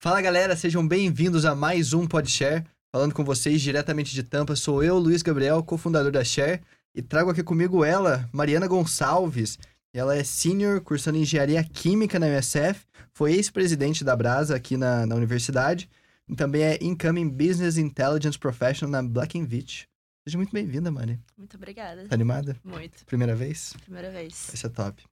[0.00, 2.64] Fala galera, sejam bem-vindos a mais um PodShare.
[2.90, 6.62] Falando com vocês diretamente de Tampa, sou eu, Luiz Gabriel, cofundador da Share,
[6.94, 9.58] e trago aqui comigo ela, Mariana Gonçalves.
[9.92, 15.14] Ela é senior, cursando engenharia química na USF, foi ex-presidente da Brasa aqui na, na
[15.14, 15.90] universidade,
[16.26, 19.86] e também é incoming Business Intelligence Professional na Black Beach.
[20.28, 21.18] Seja muito bem-vinda, Mari.
[21.38, 22.06] Muito obrigada.
[22.06, 22.54] Tá animada?
[22.62, 23.02] Muito.
[23.06, 23.72] Primeira vez?
[23.80, 24.50] Primeira vez.
[24.52, 25.02] Isso é top.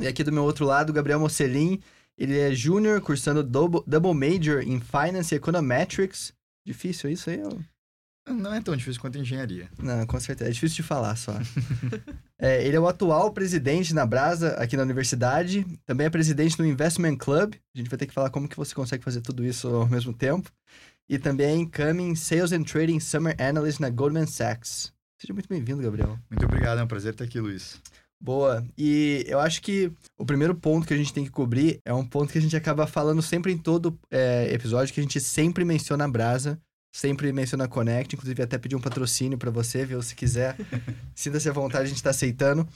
[0.00, 1.80] E aqui do meu outro lado, Gabriel Mocelin.
[2.18, 6.32] Ele é júnior, cursando double, double major em Finance e Econometrics.
[6.66, 7.40] Difícil isso aí?
[7.44, 7.60] Ou...
[8.28, 9.68] Não é tão difícil quanto engenharia.
[9.78, 10.50] Não, com certeza.
[10.50, 11.34] É difícil de falar só.
[12.36, 15.64] é, ele é o atual presidente na Brasa, aqui na universidade.
[15.86, 17.54] Também é presidente do Investment Club.
[17.72, 20.12] A gente vai ter que falar como que você consegue fazer tudo isso ao mesmo
[20.12, 20.50] tempo.
[21.10, 24.92] E também incoming Sales and Trading Summer Analyst na Goldman Sachs.
[25.20, 26.16] Seja muito bem-vindo, Gabriel.
[26.30, 27.80] Muito obrigado, é um prazer estar aqui, Luiz.
[28.22, 28.64] Boa.
[28.78, 32.06] E eu acho que o primeiro ponto que a gente tem que cobrir é um
[32.06, 35.64] ponto que a gente acaba falando sempre em todo é, episódio, que a gente sempre
[35.64, 36.60] menciona a Brasa,
[36.94, 40.00] sempre menciona a Connect, inclusive até pedir um patrocínio para você, viu?
[40.02, 40.56] Se quiser,
[41.12, 42.68] sinta-se à vontade, a gente tá aceitando.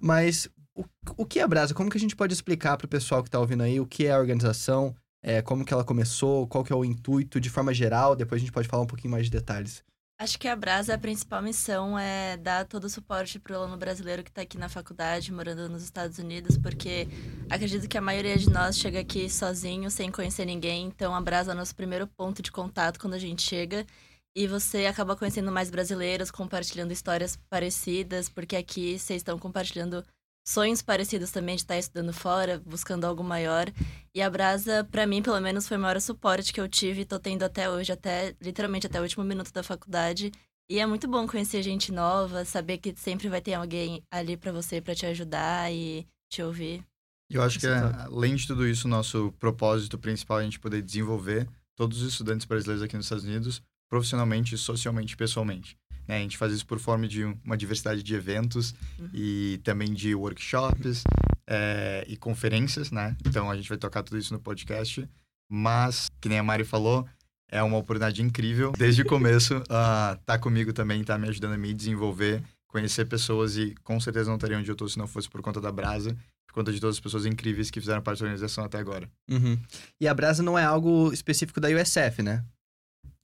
[0.00, 0.84] Mas o,
[1.18, 1.72] o que é a Brasa?
[1.72, 4.06] Como que a gente pode explicar para o pessoal que tá ouvindo aí o que
[4.06, 4.92] é a organização,
[5.26, 8.44] é, como que ela começou, qual que é o intuito de forma geral, depois a
[8.44, 9.82] gente pode falar um pouquinho mais de detalhes.
[10.18, 13.76] Acho que a Brasa, a principal missão é dar todo o suporte para o aluno
[13.76, 17.08] brasileiro que está aqui na faculdade, morando nos Estados Unidos, porque
[17.50, 20.86] acredito que a maioria de nós chega aqui sozinho, sem conhecer ninguém.
[20.86, 23.84] Então, a Brasa é o nosso primeiro ponto de contato quando a gente chega.
[24.34, 30.04] E você acaba conhecendo mais brasileiros, compartilhando histórias parecidas, porque aqui vocês estão compartilhando
[30.46, 33.70] sonhos parecidos também de estar estudando fora, buscando algo maior.
[34.14, 37.04] E a Brasa, para mim, pelo menos, foi o maior suporte que eu tive e
[37.04, 40.30] tô tendo até hoje, até literalmente até o último minuto da faculdade.
[40.70, 44.52] E é muito bom conhecer gente nova, saber que sempre vai ter alguém ali para
[44.52, 46.84] você para te ajudar e te ouvir.
[47.28, 50.80] Eu acho que, é, além de tudo isso, nosso propósito principal é a gente poder
[50.80, 55.78] desenvolver todos os estudantes brasileiros aqui nos Estados Unidos profissionalmente, socialmente e pessoalmente.
[56.06, 56.18] Né?
[56.18, 59.10] A gente faz isso por forma de uma diversidade de eventos uhum.
[59.12, 61.02] e também de workshops
[61.46, 63.16] é, e conferências, né?
[63.26, 65.08] Então a gente vai tocar tudo isso no podcast.
[65.48, 67.06] Mas, que nem a Mari falou,
[67.48, 68.72] é uma oportunidade incrível.
[68.76, 73.56] Desde o começo, uh, tá comigo também, tá me ajudando a me desenvolver, conhecer pessoas
[73.56, 76.16] e com certeza não estaria onde eu tô se não fosse por conta da Brasa,
[76.46, 79.08] por conta de todas as pessoas incríveis que fizeram parte da organização até agora.
[79.30, 79.58] Uhum.
[80.00, 82.44] E a Brasa não é algo específico da USF, né?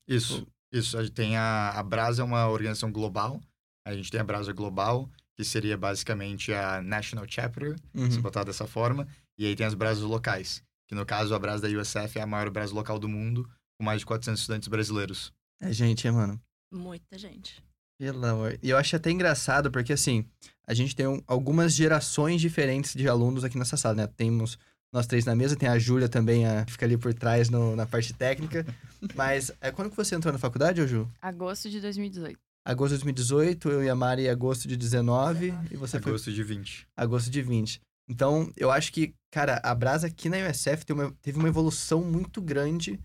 [0.07, 0.47] Isso.
[0.73, 3.41] Isso, a gente tem a, a Brasa é uma organização global.
[3.85, 8.11] A gente tem a Brasa Global, que seria basicamente a National Chapter, uhum.
[8.11, 9.07] se botar dessa forma.
[9.37, 12.27] E aí tem as Brasas locais, que no caso a Brasa da USF é a
[12.27, 15.33] maior Brasa local do mundo, com mais de 400 estudantes brasileiros.
[15.61, 16.41] É gente, é, mano?
[16.73, 17.63] Muita gente.
[17.99, 18.59] Pelo amor.
[18.63, 20.25] E eu acho até engraçado, porque assim,
[20.67, 24.07] a gente tem um, algumas gerações diferentes de alunos aqui nessa sala, né?
[24.07, 24.59] Temos
[24.93, 27.75] nós três na mesa, tem a Júlia também, a, que fica ali por trás no,
[27.75, 28.67] na parte técnica.
[29.17, 31.09] Mas é, quando que você entrou na faculdade, ô Ju?
[31.21, 32.39] Agosto de 2018.
[32.65, 35.75] Agosto de 2018, eu e a Mari agosto de 19, 19.
[35.75, 36.33] e você agosto foi...
[36.35, 36.87] de 20.
[36.97, 37.81] Agosto de 20.
[38.09, 42.03] Então, eu acho que, cara, a Brasa aqui na USF teve uma, teve uma evolução
[42.03, 43.01] muito grande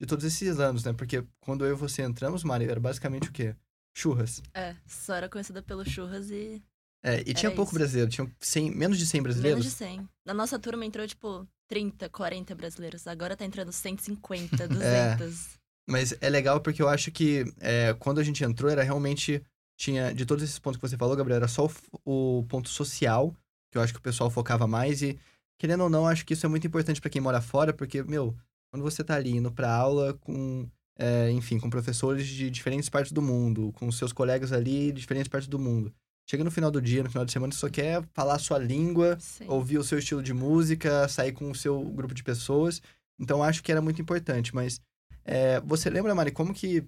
[0.00, 0.92] de todos esses anos, né?
[0.92, 3.54] Porque quando eu e você entramos, Mari, era basicamente o quê?
[3.94, 4.42] Churras.
[4.54, 6.62] É, só era conhecida pelo churras e
[7.02, 7.78] é, e tinha pouco isso.
[7.78, 9.64] brasileiro, tinha 100, menos de 100 brasileiros?
[9.64, 10.08] Menos de 100.
[10.24, 13.06] Na nossa turma entrou, tipo, 30, 40 brasileiros.
[13.08, 14.78] Agora tá entrando 150, 200.
[14.86, 15.58] é,
[15.88, 19.42] mas é legal porque eu acho que é, quando a gente entrou, era realmente...
[19.74, 21.68] Tinha, de todos esses pontos que você falou, Gabriel, era só
[22.04, 23.34] o, o ponto social,
[23.68, 25.02] que eu acho que o pessoal focava mais.
[25.02, 25.18] E,
[25.58, 28.36] querendo ou não, acho que isso é muito importante para quem mora fora, porque, meu,
[28.70, 30.68] quando você tá ali indo pra aula com...
[30.96, 35.26] É, enfim, com professores de diferentes partes do mundo, com seus colegas ali de diferentes
[35.26, 35.92] partes do mundo.
[36.28, 38.58] Chega no final do dia, no final de semana, você só quer falar a sua
[38.58, 39.46] língua, Sim.
[39.48, 42.80] ouvir o seu estilo de música, sair com o seu grupo de pessoas.
[43.18, 44.54] Então, acho que era muito importante.
[44.54, 44.80] Mas
[45.24, 46.86] é, você lembra, Mari, como que,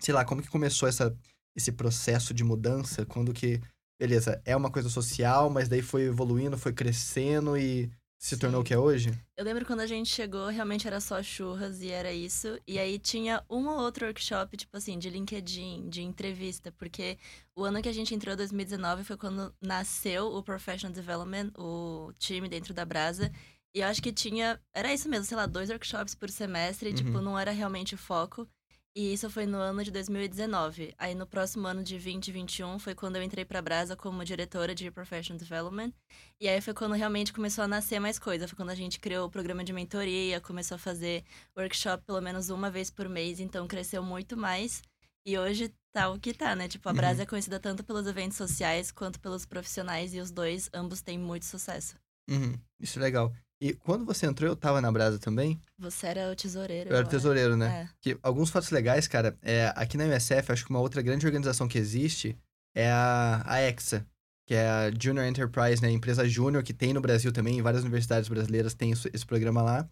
[0.00, 1.16] sei lá, como que começou essa,
[1.56, 3.06] esse processo de mudança?
[3.06, 3.60] Quando que,
[4.00, 7.90] beleza, é uma coisa social, mas daí foi evoluindo, foi crescendo e
[8.26, 9.16] se tornou o que é hoje?
[9.36, 12.58] Eu lembro quando a gente chegou, realmente era só churras e era isso.
[12.66, 17.16] E aí tinha um ou outro workshop, tipo assim, de LinkedIn, de entrevista, porque
[17.54, 22.48] o ano que a gente entrou, 2019, foi quando nasceu o Professional Development, o time
[22.48, 23.30] dentro da Brasa.
[23.72, 24.60] E eu acho que tinha.
[24.74, 27.14] Era isso mesmo, sei lá, dois workshops por semestre, tipo, uhum.
[27.14, 28.48] tipo, não era realmente o foco.
[28.98, 30.94] E isso foi no ano de 2019.
[30.96, 34.74] Aí no próximo ano de 2021 foi quando eu entrei para a Brasa como diretora
[34.74, 35.92] de Professional Development.
[36.40, 38.48] E aí foi quando realmente começou a nascer mais coisa.
[38.48, 42.48] Foi quando a gente criou o programa de mentoria, começou a fazer workshop pelo menos
[42.48, 44.80] uma vez por mês, então cresceu muito mais.
[45.26, 46.66] E hoje tá o que tá, né?
[46.66, 46.96] Tipo, a Uhum.
[46.96, 51.18] Brasa é conhecida tanto pelos eventos sociais quanto pelos profissionais e os dois, ambos têm
[51.18, 51.96] muito sucesso.
[52.30, 53.30] Uhum, Isso é legal.
[53.60, 55.60] E quando você entrou, eu tava na Brasa também.
[55.78, 56.90] Você era o tesoureiro.
[56.90, 57.88] Eu era o tesoureiro, né?
[57.88, 57.88] É.
[58.00, 61.66] Que alguns fatos legais, cara, é, aqui na MSF, acho que uma outra grande organização
[61.66, 62.36] que existe
[62.74, 64.06] é a, a EXA,
[64.46, 65.90] que é a Junior Enterprise, né?
[65.90, 69.88] Empresa júnior que tem no Brasil também, várias universidades brasileiras isso- esse programa lá.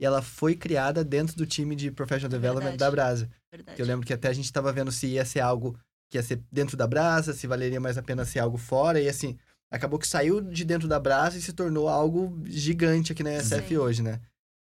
[0.00, 2.78] E ela foi criada dentro do time de Professional Development Verdade.
[2.78, 3.30] da Brasa.
[3.52, 3.80] Verdade.
[3.80, 5.78] Eu lembro que até a gente tava vendo se ia ser algo
[6.10, 9.00] que ia ser dentro da Brasa, se valeria mais a pena ser algo fora.
[9.00, 9.38] E assim,
[9.74, 13.68] acabou que saiu de dentro da Brasa e se tornou algo gigante aqui na MSF
[13.68, 13.76] Sim.
[13.76, 14.20] hoje, né?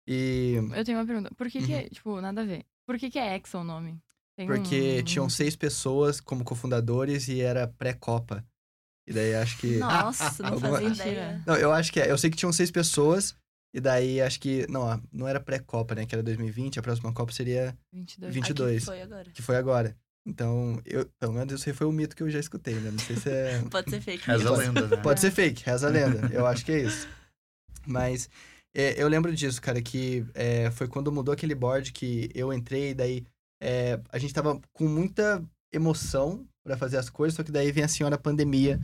[0.07, 1.29] E Eu tenho uma pergunta.
[1.35, 1.65] Por que, Uhum.
[1.65, 2.65] que é, tipo, nada a ver?
[2.85, 3.99] Por que, que é Exa o nome?
[4.35, 8.43] Tem Porque um- tinham seis pessoas como cofundadores e era pré-copa.
[9.07, 9.77] E daí acho que.
[9.77, 11.43] Nossa, não Alguma- fazia ideia.
[11.45, 12.09] Não, eu acho que é.
[12.09, 13.35] Eu sei que tinham seis pessoas.
[13.73, 14.65] E daí acho que.
[14.69, 16.05] Não, não era pré-copa, né?
[16.05, 16.79] Que era 2020.
[16.79, 18.33] A próxima Copa seria 22.
[18.33, 18.43] 20.
[18.43, 18.85] Aqui 22.
[18.85, 19.31] foi agora.
[19.31, 19.95] que foi agora.
[20.25, 22.91] Então, eu, pelo menos isso foi o mito que eu já escutei, né?
[22.91, 23.61] Não sei se é.
[23.69, 24.97] Pode ser fake Reza a lenda, né?
[24.97, 26.29] Pode ser fake, reza a lenda.
[26.31, 27.07] Eu acho que é isso.
[27.87, 28.29] Mas
[28.73, 32.91] é, eu lembro disso, cara, que é, foi quando mudou aquele board que eu entrei,
[32.91, 33.25] e daí
[33.61, 37.83] é, a gente tava com muita emoção pra fazer as coisas, só que daí vem
[37.83, 38.79] a senhora pandemia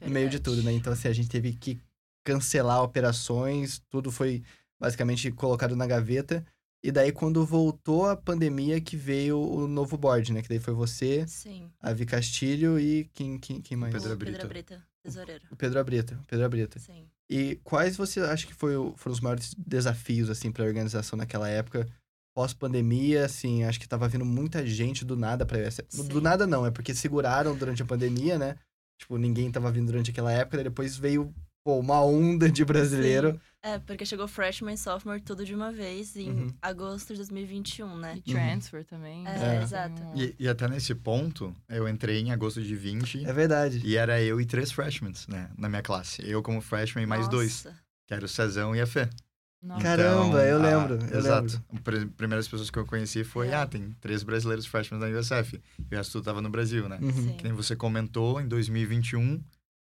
[0.00, 0.72] no meio de tudo, né?
[0.72, 1.80] Então, assim, a gente teve que
[2.24, 4.42] cancelar operações, tudo foi
[4.80, 6.44] basicamente colocado na gaveta.
[6.84, 10.42] E daí, quando voltou a pandemia, que veio o novo board, né?
[10.42, 11.70] Que daí foi você, Sim.
[11.80, 13.92] a Vi Castilho e quem, quem, quem mais?
[13.94, 14.32] Pedro o Brito.
[14.32, 15.44] Pedro Brita, tesoureiro.
[15.52, 16.18] O Pedro Abrita.
[16.20, 16.80] o Pedro Abrita.
[16.80, 17.06] Sim.
[17.30, 21.88] E quais você acha que foi, foram os maiores desafios, assim, pra organização naquela época?
[22.34, 25.84] Pós-pandemia, assim, acho que tava vindo muita gente do nada pra essa.
[25.88, 26.08] Sim.
[26.08, 28.56] Do nada não, é porque seguraram durante a pandemia, né?
[28.98, 31.32] Tipo, ninguém tava vindo durante aquela época, daí depois veio,
[31.64, 33.40] pô, uma onda de brasileiro.
[33.64, 36.46] É, porque chegou freshman e sophomore tudo de uma vez em Uhum.
[36.60, 38.16] agosto de 2021, né?
[38.26, 39.24] E transfer também.
[39.26, 40.02] É, Tem exato.
[40.02, 43.80] um- E, e até nesse ponto, eu entrei em agosto de 20 É verdade.
[43.84, 45.48] e era eu e três freshmen, né?
[45.56, 46.28] Na minha classe.
[46.28, 47.78] Eu como freshman e mais dois, Nossa.
[48.08, 49.08] que era o Cezão e a Fê.
[49.62, 49.80] Nossa.
[49.80, 51.62] Caramba, eu a- lembro, eu exato.
[51.72, 53.54] As pr- primeiras pessoas que eu conheci foi, É.
[53.54, 55.62] ah, tem três brasileiros freshmen da USF.
[55.88, 56.98] E o resto tudo tava no Brasil, né?
[57.00, 57.12] Uhum.
[57.12, 57.36] Sim.
[57.36, 59.40] Que nem você comentou, em 2021,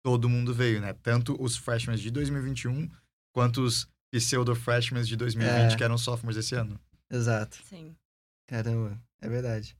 [0.03, 0.91] todo mundo veio, né?
[1.01, 2.91] Tanto os freshmen de 2021,
[3.33, 5.75] quanto os pseudo-freshmen de 2020, É.
[5.75, 6.79] que eram sophomores esse ano.
[7.11, 7.57] Exato.
[7.63, 7.95] Sim.
[8.47, 9.75] Caramba, é verdade.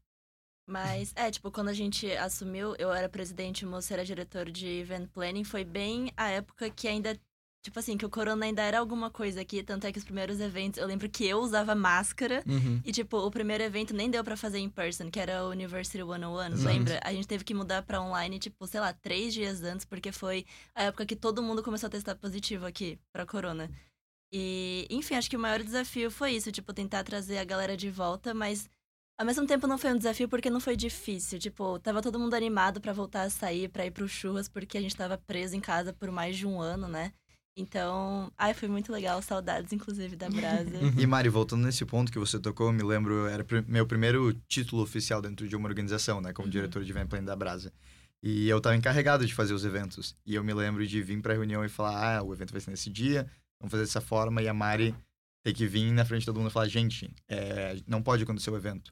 [0.68, 4.50] Mas, é, tipo, quando a gente assumiu, eu era presidente e o moço era diretor
[4.50, 7.20] de event planning, foi bem a época que ainda,
[7.64, 10.40] tipo assim, que o corona ainda era alguma coisa aqui, tanto é que os primeiros
[10.42, 12.82] eventos, eu lembro que eu usava máscara, Uhum.
[12.84, 16.00] e, tipo, o primeiro evento nem deu pra fazer em person, que era o University
[16.04, 16.68] 101, Exato.
[16.68, 17.00] lembra?
[17.04, 20.46] A gente teve que mudar pra online, tipo, sei lá, três dias antes, porque foi
[20.76, 23.72] a época que todo mundo começou a testar positivo aqui pra corona.
[24.34, 27.90] E, enfim, acho que o maior desafio foi isso, tipo, tentar trazer a galera de
[27.90, 28.70] volta, mas
[29.18, 31.40] ao mesmo tempo não foi um desafio porque não foi difícil.
[31.40, 34.82] Tipo, tava todo mundo animado pra voltar a sair, pra ir pro churras, porque a
[34.82, 37.14] gente tava preso em casa por mais de um ano, né?
[37.56, 40.72] Então, ai, foi muito legal, saudades, inclusive, da Brasa.
[41.00, 44.34] E Mari, voltando nesse ponto que você tocou, eu me lembro, era pr- meu primeiro
[44.48, 46.34] título oficial dentro de uma organização, né?
[46.34, 46.52] Como Uhum.
[46.52, 47.72] diretor de event planning da Brasa.
[48.24, 50.16] E eu tava encarregado de fazer os eventos.
[50.26, 52.72] E eu me lembro de vir pra reunião e falar, ah, o evento vai ser
[52.72, 53.30] nesse dia,
[53.60, 54.42] vamos fazer dessa forma.
[54.42, 54.96] E a Mari
[55.46, 58.50] ter que vir na frente de todo mundo e falar, gente, é, não pode acontecer
[58.50, 58.92] o evento.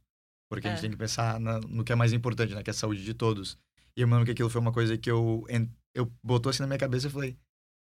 [0.49, 0.81] Porque a gente É.
[0.81, 2.61] tem que pensar na- no que é mais importante, né?
[2.61, 3.57] Que é a saúde de todos.
[3.97, 5.47] E eu me lembro que aquilo foi uma coisa que eu,
[5.95, 7.37] eu botou assim na minha cabeça e falei,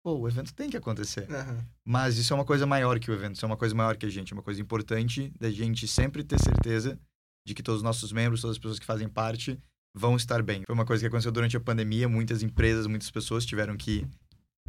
[0.06, 1.26] pô, o evento tem que acontecer.
[1.32, 1.66] Aham.
[1.84, 4.06] Mas isso é uma coisa maior que o evento, isso é uma coisa maior que
[4.06, 7.00] a gente, é uma coisa importante da gente sempre ter certeza
[7.44, 9.60] de que todos os nossos membros, todas as pessoas que fazem parte,
[9.96, 10.62] vão estar bem.
[10.64, 14.08] Foi uma coisa que aconteceu durante a pandemia, muitas empresas, muitas pessoas tiveram que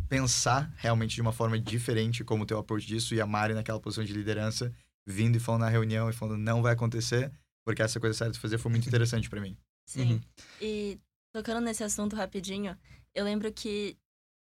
[0.08, 3.78] pensar realmente de uma forma diferente como ter o approach disso, e a Mari naquela
[3.78, 4.72] posição de liderança,
[5.06, 7.30] vindo e falando na reunião e falando não vai acontecer,
[7.62, 9.54] porque essa coisa certa de fazer foi muito interessante para mim.
[9.84, 10.12] Sim.
[10.12, 10.20] Uhum.
[10.62, 10.98] E
[11.30, 12.74] tocando nesse assunto rapidinho,
[13.14, 13.98] eu lembro que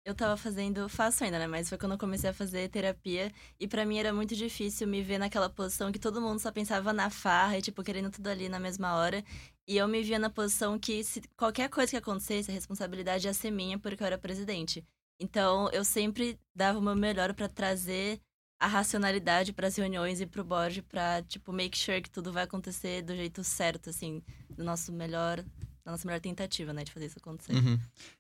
[0.07, 1.49] eu tava fazendo, faço ainda, né?
[1.49, 3.33] Mas foi quando eu comecei a fazer terapia.
[3.59, 6.93] E pra mim era muito difícil me ver naquela posição que todo mundo só pensava
[6.93, 9.25] na farra e, tipo, querendo tudo ali na mesma hora.
[9.67, 13.35] E eu me via na posição que se qualquer coisa que acontecesse, a responsabilidade ia
[13.35, 14.85] ser minha porque eu era presidente.
[15.21, 18.21] Então eu sempre dava o meu melhor pra trazer
[18.61, 22.45] a racionalidade para as reuniões e pro board pra, tipo, make sure que tudo vai
[22.45, 25.45] acontecer do jeito certo, assim, do nosso melhor,
[25.87, 27.53] da nossa melhor tentativa, né, de fazer isso acontecer.
[27.53, 27.79] Uhum.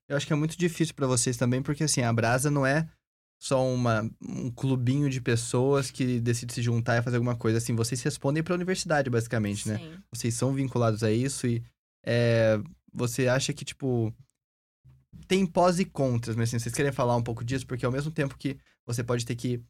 [0.08, 2.88] Eu acho que é muito difícil pra vocês também, porque assim, a Brasa não é
[3.42, 7.58] só uma, um clubinho de pessoas que decide se juntar e fazer alguma coisa.
[7.58, 9.78] Assim, vocês respondem pra universidade, basicamente, né?
[9.78, 9.98] Sim.
[10.12, 11.62] Vocês são vinculados a isso e
[12.06, 12.58] é,
[12.94, 14.14] você acha que, tipo,
[15.26, 17.66] tem pós e contras, mas assim, vocês querem falar um pouco disso?
[17.66, 18.56] Porque ao mesmo tempo que
[18.86, 19.60] você pode ter que.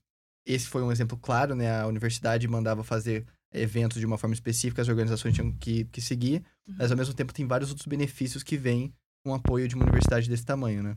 [0.45, 1.81] Esse foi um exemplo claro, né?
[1.81, 6.43] A universidade mandava fazer eventos de uma forma específica, as organizações tinham que, que seguir,
[6.69, 6.75] Uhum.
[6.79, 8.93] mas ao mesmo tempo tem vários outros benefícios que vêm
[9.25, 10.97] com o apoio de uma universidade desse tamanho, né?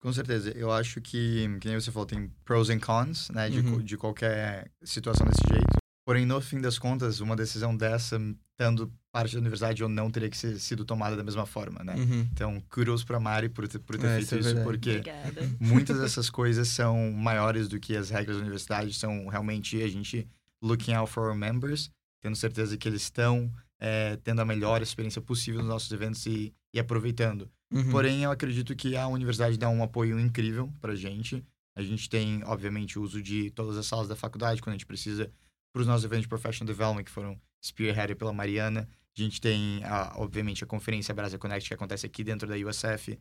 [0.00, 0.50] Com certeza.
[0.50, 3.50] Eu acho que, que nem você falou, tem pros and cons, né?
[3.50, 3.82] De, Uhum.
[3.82, 5.76] de qualquer situação desse jeito.
[6.06, 8.16] Porém, no fim das contas, uma decisão dessa,
[8.52, 11.96] estando parte da universidade ou não, teria que ser sido tomada da mesma forma, né?
[11.96, 12.20] Uhum.
[12.32, 14.64] Então, kudos pra Mari por ter, por ter É, feito isso é isso, verdade.
[14.66, 15.50] porque Obrigada.
[15.60, 20.26] muitas dessas coisas são maiores do que as regras da universidade, são realmente a gente
[20.62, 25.20] looking out for our members, tendo certeza que eles estão é, tendo a melhor experiência
[25.20, 27.50] possível nos nossos eventos e, e aproveitando.
[27.72, 27.90] Uhum.
[27.90, 31.44] Porém, eu acredito que a universidade dá um apoio incrível pra gente.
[31.76, 34.86] A gente tem, obviamente, o uso de todas as salas da faculdade quando a gente
[34.86, 35.30] precisa
[35.72, 38.88] para os nossos eventos de Professional Development, que foram spearheaded pela Mariana.
[39.16, 43.18] A gente tem, a, obviamente, a conferência Brasa Connect, que acontece aqui dentro da USF.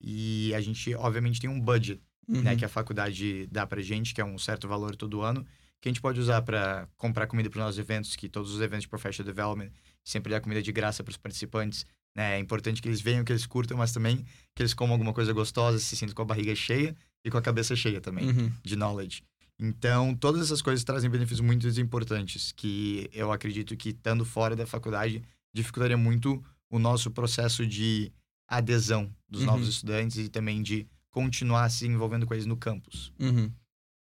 [0.00, 2.42] E a gente, obviamente, tem um budget Uhum.
[2.42, 5.44] né, que a faculdade dá pra gente, que é um certo valor todo ano,
[5.80, 8.60] que a gente pode usar para comprar comida para os nossos eventos, que todos os
[8.60, 9.70] eventos de professional development
[10.04, 11.86] sempre dá comida de graça para os participantes.
[12.14, 12.36] Né?
[12.36, 15.32] É importante que eles venham, que eles curtam, mas também que eles comam alguma coisa
[15.32, 16.94] gostosa, se sintam com a barriga cheia
[17.24, 18.52] e com a cabeça cheia também, Uhum.
[18.64, 19.22] de knowledge.
[19.58, 24.66] Então, todas essas coisas trazem benefícios muito importantes, que eu acredito que, estando fora da
[24.66, 25.22] faculdade,
[25.54, 28.10] dificultaria muito o nosso processo de
[28.48, 29.46] adesão dos Uhum.
[29.46, 33.12] novos estudantes e também de continuar se envolvendo com eles no campus.
[33.18, 33.52] Uhum.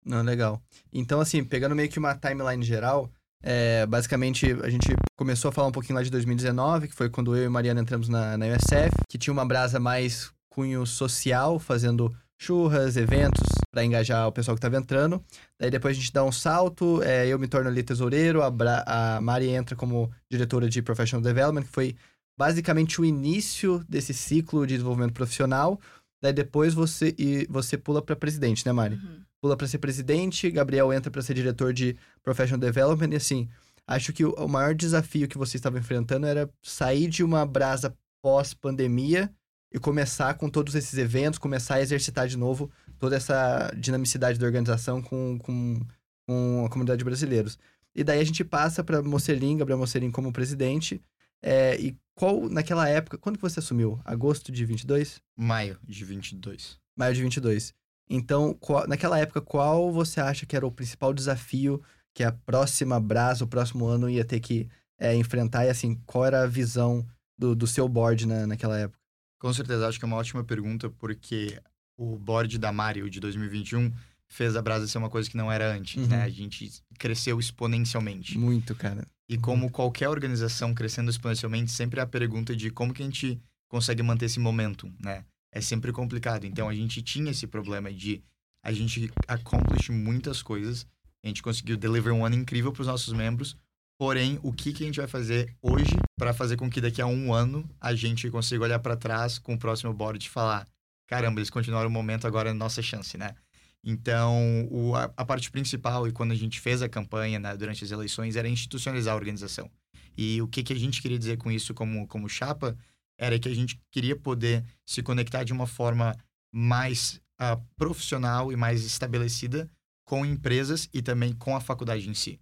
[0.05, 0.61] Não, legal.
[0.93, 3.09] Então, assim, pegando meio que uma timeline geral,
[3.41, 7.35] é, basicamente a gente começou a falar um pouquinho lá de 2019, que foi quando
[7.35, 12.15] eu e Mariana entramos na, na USF, que tinha uma brasa mais cunho social, fazendo
[12.37, 15.23] churras, eventos para engajar o pessoal que estava entrando.
[15.59, 18.83] Daí depois a gente dá um salto, é, eu me torno ali tesoureiro, a, Bra-
[18.85, 21.95] a Mari entra como diretora de Professional Development, que foi
[22.37, 25.79] basicamente o início desse ciclo de desenvolvimento profissional.
[26.21, 28.95] Daí depois você, e você pula para presidente, né, Mari?
[28.95, 29.21] Uhum.
[29.45, 33.47] Pula para ser presidente, Gabriel entra para ser diretor de Professional Development e assim,
[33.85, 37.95] acho que o, o maior desafio que você estava enfrentando era sair de uma brasa
[38.23, 39.31] pós-pandemia
[39.71, 44.47] e começar com todos esses eventos, começar a exercitar de novo toda essa dinamicidade da
[44.47, 45.79] organização com, com,
[46.27, 47.59] com a comunidade de brasileiros.
[47.93, 50.99] E daí a gente passa para Mocelin, Gabriel Mocelin como presidente.
[51.43, 54.01] É, e qual, naquela época, quando que você assumiu?
[54.03, 55.21] Agosto de 22?
[55.37, 56.79] Maio de 22.
[56.97, 57.75] Maio de 22.
[58.09, 61.81] Então, qual- naquela época, qual você acha que era o principal desafio
[62.13, 64.69] que a próxima Brasa, o próximo ano, ia ter que
[64.99, 65.65] é, enfrentar?
[65.65, 67.05] E assim, qual era a visão
[67.37, 68.99] do, do seu board na, naquela época?
[69.39, 71.59] Com certeza, acho que é uma ótima pergunta, porque
[71.97, 73.91] o board da Mario de 2021
[74.27, 76.07] fez a Brasa ser uma coisa que não era antes, Uhum.
[76.09, 76.23] né?
[76.23, 78.37] A gente cresceu exponencialmente.
[78.37, 79.05] Muito, cara.
[79.29, 83.39] E como qualquer organização crescendo exponencialmente, sempre há a pergunta de como que a gente
[83.67, 85.25] consegue manter esse momentum, né?
[85.55, 86.45] É sempre complicado.
[86.45, 88.21] Então, a gente tinha esse problema de
[88.61, 90.85] a gente accomplish muitas coisas,
[91.23, 93.55] a gente conseguiu deliver um ano incrível para os nossos membros,
[93.97, 97.07] porém, o que, que a gente vai fazer hoje para fazer com que daqui a
[97.07, 100.67] um ano a gente consiga olhar para trás com o próximo board e falar
[101.07, 103.35] caramba, eles continuaram o momento, agora é nossa chance, né?
[103.83, 107.83] Então, o, a, a parte principal, e quando a gente fez a campanha né, durante
[107.83, 109.69] as eleições, era institucionalizar a organização.
[110.17, 112.75] E o que, que a gente queria dizer com isso como, como chapa
[113.17, 116.15] era que a gente queria poder se conectar de uma forma
[116.51, 119.69] mais ah, profissional e mais estabelecida
[120.05, 122.39] com empresas e também com a faculdade em si.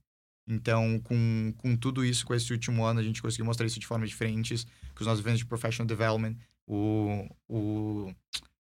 [0.48, 3.88] Então, com, com tudo isso, com esse último ano, a gente conseguiu mostrar isso de
[3.88, 6.36] formas diferentes, com os nossos eventos de professional development,
[6.68, 8.14] o, o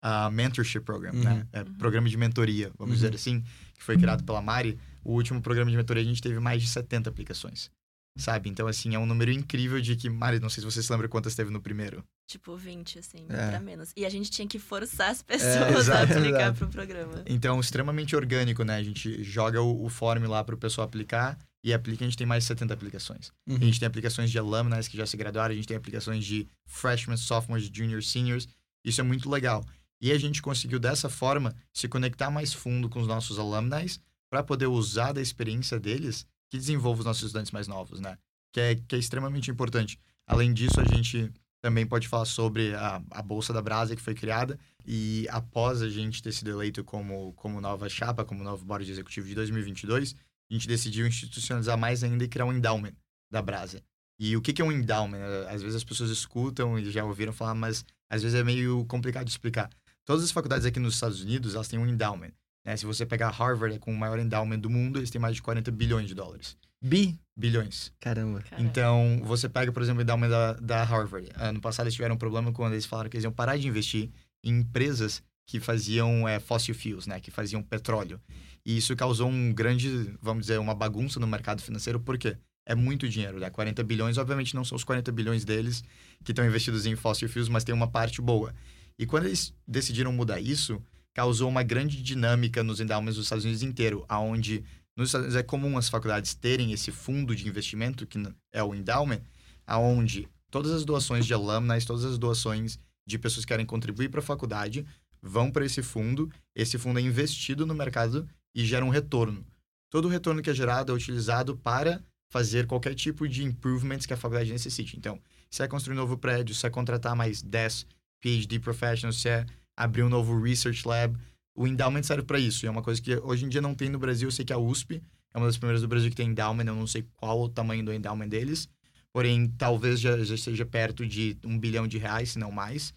[0.03, 1.33] a mentorship program, né?
[1.33, 1.61] Uhum.
[1.61, 2.95] É, programa de mentoria, vamos Uhum.
[2.97, 3.41] dizer assim,
[3.75, 4.79] que foi criado pela Mari.
[5.03, 7.71] O último programa de mentoria a gente teve mais de 70 aplicações,
[8.17, 8.49] sabe?
[8.49, 11.09] Então, assim, é um número incrível de que, Mari, não sei se você se lembra
[11.09, 12.05] quantas teve no primeiro.
[12.27, 13.51] Tipo, 20, assim, É.
[13.51, 13.93] pra menos.
[13.97, 16.59] E a gente tinha que forçar as pessoas a exato, aplicar exato.
[16.59, 17.23] pro programa.
[17.27, 18.77] Então, extremamente orgânico, né?
[18.77, 22.17] A gente joga o, o form lá para o pessoal aplicar e aplica, a gente
[22.17, 23.33] tem mais de 70 aplicações.
[23.47, 23.57] Uhum.
[23.57, 26.47] A gente tem aplicações de alumni que já se graduaram, a gente tem aplicações de
[26.67, 28.47] freshmen, sophomores, juniors, seniors.
[28.85, 29.65] Isso é muito legal.
[30.01, 33.87] E a gente conseguiu dessa forma se conectar mais fundo com os nossos alumni
[34.31, 38.17] para poder usar da experiência deles que desenvolva os nossos estudantes mais novos, né?
[38.53, 39.99] Que é, que é extremamente importante.
[40.25, 44.15] Além disso, a gente também pode falar sobre a, a Bolsa da Brasa que foi
[44.15, 44.57] criada
[44.87, 49.27] e após a gente ter sido eleito como, como nova chapa, como novo board executivo
[49.27, 50.15] de 2022,
[50.49, 52.95] a gente decidiu institucionalizar mais ainda e criar um endowment
[53.29, 53.83] da Brasa.
[54.17, 55.19] E o que é um endowment?
[55.49, 59.25] Às vezes as pessoas escutam e já ouviram falar, mas às vezes é meio complicado
[59.25, 59.69] de explicar.
[60.05, 62.31] Todas as faculdades aqui nos Estados Unidos, elas têm um endowment.
[62.65, 62.77] Né?
[62.77, 65.43] Se você pegar Harvard, é com o maior endowment do mundo, eles têm mais de
[65.43, 66.57] 40 bilhões de dólares.
[66.83, 67.19] Bi?
[67.37, 67.93] Bilhões.
[68.01, 68.43] Caramba.
[68.43, 71.29] Cara, Então, você pega, por exemplo, o endowment da, da Harvard.
[71.35, 74.11] Ano passado eles tiveram um problema quando eles falaram que eles iam parar de investir
[74.43, 77.21] em empresas que faziam é, fossil fuels, né?
[77.21, 78.21] Que faziam petróleo.
[78.65, 82.01] E isso causou um grande, vamos dizer, uma bagunça no mercado financeiro.
[82.01, 82.37] Por quê?
[82.67, 83.51] é muito dinheiro, né?
[83.51, 85.85] 40 bilhões, obviamente não são os 40 bilhões deles
[86.25, 88.55] que estão investidos em fossil fuels, mas tem uma parte boa.
[88.99, 90.81] E quando eles decidiram mudar isso,
[91.15, 94.65] causou uma grande dinâmica nos endowments dos Estados Unidos inteiro, aonde
[94.97, 98.21] nos Estados Unidos é comum as faculdades terem esse fundo de investimento, que
[98.53, 99.21] é o endowment,
[99.67, 104.21] aonde todas as doações de alumni, todas as doações de pessoas que querem contribuir para
[104.21, 104.85] a faculdade
[105.23, 109.45] vão para esse fundo, esse fundo é investido no mercado e gera um retorno.
[109.91, 114.13] Todo o retorno que é gerado é utilizado para fazer qualquer tipo de improvements que
[114.13, 114.97] a faculdade necessite.
[114.97, 117.87] Então, se é construir um novo prédio, se é contratar mais 10
[118.21, 121.17] PhD professionals, se é abrir um novo research lab,
[121.55, 122.65] o endowment serve para isso.
[122.65, 124.29] E é uma coisa que hoje em dia não tem no Brasil.
[124.29, 125.03] Eu sei que a USP
[125.33, 126.65] é uma das primeiras do Brasil que tem endowment.
[126.65, 128.69] Eu não sei qual o tamanho do endowment deles.
[129.13, 132.93] Porém, talvez já, já esteja perto de um bilhão de reais, se não mais.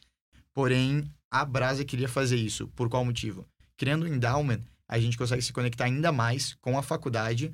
[0.51, 2.67] Porém, a Brasa queria fazer isso.
[2.69, 3.45] Por qual motivo?
[3.77, 7.51] Criando o endowment, a gente consegue se conectar ainda mais com a faculdade,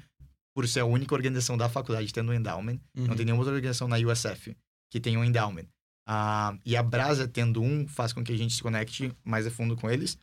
[0.54, 2.80] por ser a única organização da faculdade tendo um endowment.
[2.96, 3.08] Uhum.
[3.08, 4.56] Não tem nenhuma outra organização na USF
[4.90, 5.66] que tenha um endowment.
[6.06, 9.52] Ah, e a Brasa tendo um faz com que a gente se conecte mais a
[9.52, 10.18] fundo com eles.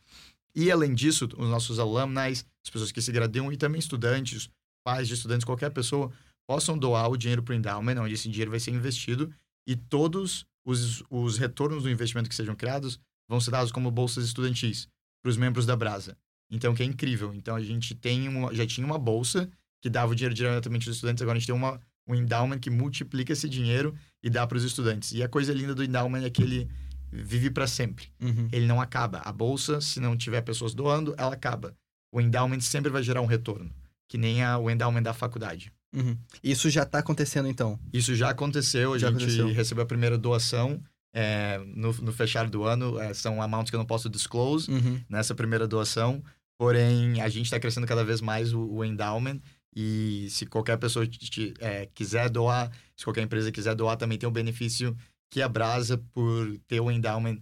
[0.55, 4.49] E além disso, os nossos alumni, as pessoas que se graduam e também estudantes,
[4.83, 6.11] pais de estudantes, qualquer pessoa,
[6.47, 9.33] possam doar o dinheiro para o endowment, onde esse dinheiro vai ser investido
[9.65, 14.25] e todos os, os retornos do investimento que sejam criados vão ser dados como bolsas
[14.25, 14.87] estudantis
[15.21, 16.17] para os membros da Brasa.
[16.49, 17.33] Então, que é incrível.
[17.33, 19.49] Então, a gente tem uma, já tinha uma bolsa
[19.81, 22.69] que dava o dinheiro diretamente dos estudantes, agora a gente tem uma, um endowment que
[22.69, 23.93] multiplica esse dinheiro
[24.23, 25.11] e dá para os estudantes.
[25.13, 26.69] E a coisa linda do endowment é que ele
[27.11, 28.07] vive para sempre.
[28.21, 28.47] Uhum.
[28.51, 29.19] Ele não acaba.
[29.19, 31.75] A bolsa, se não tiver pessoas doando, ela acaba.
[32.11, 33.71] O endowment sempre vai gerar um retorno,
[34.09, 35.71] que nem a, o endowment da faculdade.
[35.93, 36.17] Uhum.
[36.43, 37.77] Isso já está acontecendo, então?
[37.91, 39.47] Isso já aconteceu, a Já gente aconteceu.
[39.53, 40.81] recebeu a primeira doação
[41.13, 42.97] é, no, no fechar do ano.
[42.99, 45.01] é, são amounts que eu não posso disclose Uhum.
[45.09, 46.23] nessa primeira doação.
[46.57, 49.39] Porém, a gente está crescendo cada vez mais o, o endowment.
[49.75, 54.27] E se qualquer pessoa te- é, quiser doar, se qualquer empresa quiser doar, também tem
[54.27, 54.95] o benefício
[55.31, 57.37] que a Brasa, por ter o endowment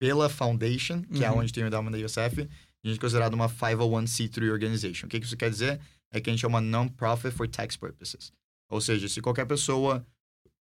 [0.00, 1.38] pela Foundation, que é Uhum.
[1.40, 5.06] onde tem o endowment da USF, a gente é considerado uma 501c3 organization.
[5.06, 5.80] O que que isso quer dizer?
[6.12, 8.32] É que a gente é uma non-profit for tax purposes.
[8.70, 10.04] Ou seja, se qualquer pessoa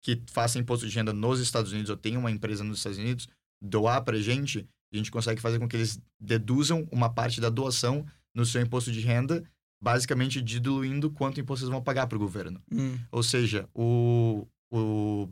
[0.03, 3.27] que faça imposto de renda nos Estados Unidos ou tenha uma empresa nos Estados Unidos
[3.61, 8.05] doar pra gente, a gente consegue fazer com que eles deduzam uma parte da doação
[8.33, 9.43] no seu imposto de renda,
[9.81, 12.61] basicamente diluindo quanto imposto eles vão pagar para o governo.
[12.71, 12.97] Hum.
[13.11, 15.29] Ou seja, o, o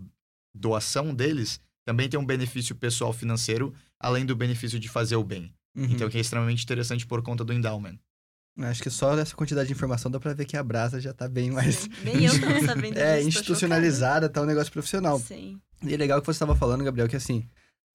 [0.53, 5.53] doação deles também tem um benefício pessoal financeiro, além do benefício de fazer o bem.
[5.75, 5.85] Uhum.
[5.85, 7.97] Então, que é extremamente interessante por conta do endowment.
[8.59, 11.27] Acho que só dessa quantidade de informação dá pra ver que a Brasa já tá
[11.27, 11.75] bem mais.
[11.75, 11.89] Sim.
[12.03, 15.19] Nem eu tava sabendo É, disso, tô institucionalizada, tá um negócio profissional.
[15.19, 15.61] Sim.
[15.83, 17.47] E é legal que você estava falando, Gabriel, que assim,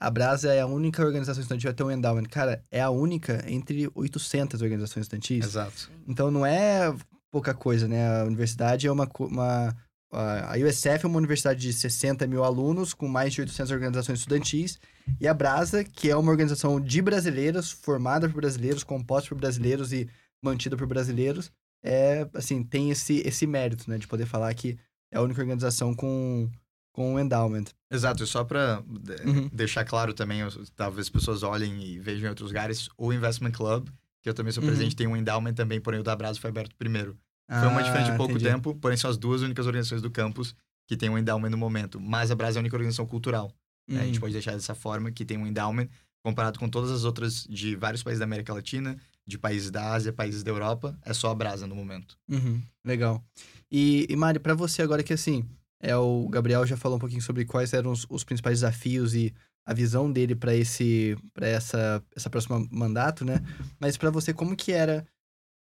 [0.03, 2.25] a Brasa é a única organização estudantil a ter um endowment.
[2.25, 5.47] Cara, é a única entre 800 organizações estudantis.
[5.47, 5.93] Exato.
[6.09, 6.93] Então não é
[7.31, 8.21] pouca coisa, né?
[8.21, 9.09] A universidade é uma.
[9.21, 9.77] uma
[10.11, 14.79] a USF é uma universidade de 60 mil alunos, com mais de 800 organizações estudantis.
[15.21, 19.93] E a Brasa, que é uma organização de brasileiros, formada por brasileiros, composta por brasileiros
[19.93, 20.09] e
[20.43, 21.51] mantida por brasileiros,
[21.83, 23.99] é, assim, tem esse, esse mérito, né?
[23.99, 24.77] De poder falar que
[25.13, 26.51] é a única organização com,
[26.93, 27.65] com um endowment.
[27.91, 28.83] Exato, e só para
[29.27, 29.49] Uhum.
[29.53, 30.41] deixar claro também,
[30.77, 33.89] talvez as pessoas olhem e vejam em outros lugares, o Investment Club,
[34.23, 34.69] que eu também sou Uhum.
[34.69, 37.17] presidente, tem um endowment também, porém o da Brasa foi aberto primeiro.
[37.59, 38.49] Foi uma diferença de Ah, pouco entendi.
[38.49, 40.55] tempo, porém são as duas únicas organizações do campus
[40.87, 42.01] que tem um endowment no momento.
[42.01, 43.53] Mas a Brasa é a única organização cultural.
[43.89, 44.03] né?
[44.03, 44.21] A gente Hum.
[44.21, 45.89] pode deixar dessa forma, que tem um endowment
[46.25, 50.13] comparado com todas as outras de vários países da América Latina, de países da Ásia,
[50.13, 52.17] países da Europa, é só a Brasa no momento.
[52.31, 53.23] Uhum, legal.
[53.71, 55.45] E, e Mari, pra você agora que assim,
[55.83, 59.35] é o Gabriel já falou um pouquinho sobre quais eram os, os principais desafios e
[59.67, 63.41] a visão dele pra esse para essa essa próxima mandato, né?
[63.81, 65.07] Mas pra você como que era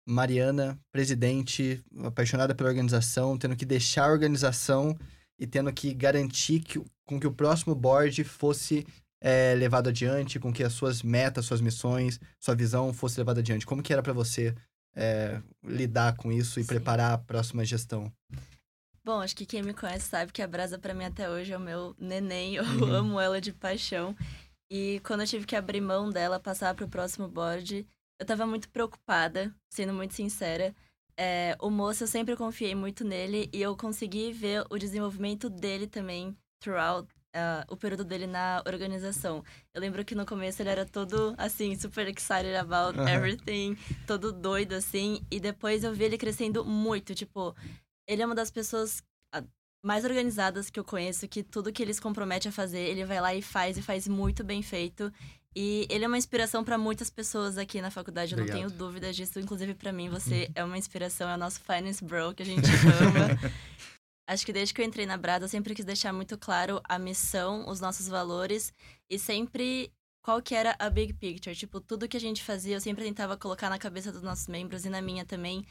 [0.07, 4.97] Mariana, presidente, apaixonada pela organização, tendo que deixar a organização
[5.39, 8.87] e tendo que garantir que, com que o próximo board fosse
[9.21, 13.65] é, levado adiante, com que as suas metas, suas missões, sua visão fosse levada adiante.
[13.65, 14.55] Como que era pra você
[14.95, 16.69] é, lidar com isso e Sim.
[16.69, 18.13] preparar a próxima gestão?
[19.05, 21.57] Bom, acho que quem me conhece sabe que a Brasa pra mim até hoje é
[21.57, 22.55] o meu neném.
[22.57, 22.95] Eu Uhum.
[22.95, 24.17] amo ela de paixão.
[24.71, 27.87] E quando eu tive que abrir mão dela, passar pro próximo board,
[28.19, 30.75] eu tava muito preocupada, sendo muito sincera.
[31.19, 35.87] É, o moço, eu sempre confiei muito nele e eu consegui ver o desenvolvimento dele
[35.87, 39.45] também throughout ah, o período dele na organização.
[39.75, 43.11] Eu lembro que no começo ele era todo, assim, super excited about Aham.
[43.11, 45.21] everything, todo doido, assim.
[45.31, 47.55] E depois eu vi ele crescendo muito, tipo...
[48.07, 49.43] Ele é uma das pessoas ah,
[49.83, 53.21] mais organizadas que eu conheço, que tudo que ele se compromete a fazer, ele vai
[53.21, 55.13] lá e faz, e faz muito bem feito.
[55.57, 58.69] E ele é uma inspiração para muitas pessoas aqui na faculdade, eu não Obrigado.
[58.69, 59.39] tenho dúvidas disso.
[59.39, 62.67] Inclusive, para mim, você é uma inspiração, é o nosso finance bro, que a gente
[63.01, 63.39] ama.
[64.27, 66.99] Acho que desde que eu entrei na Brasa, eu sempre quis deixar muito claro a
[66.99, 68.73] missão, os nossos valores
[69.09, 71.55] e sempre qual que era a big picture.
[71.55, 74.87] Tipo, tudo que a gente fazia, eu sempre tentava colocar na cabeça dos nossos membros
[74.87, 75.65] e na minha também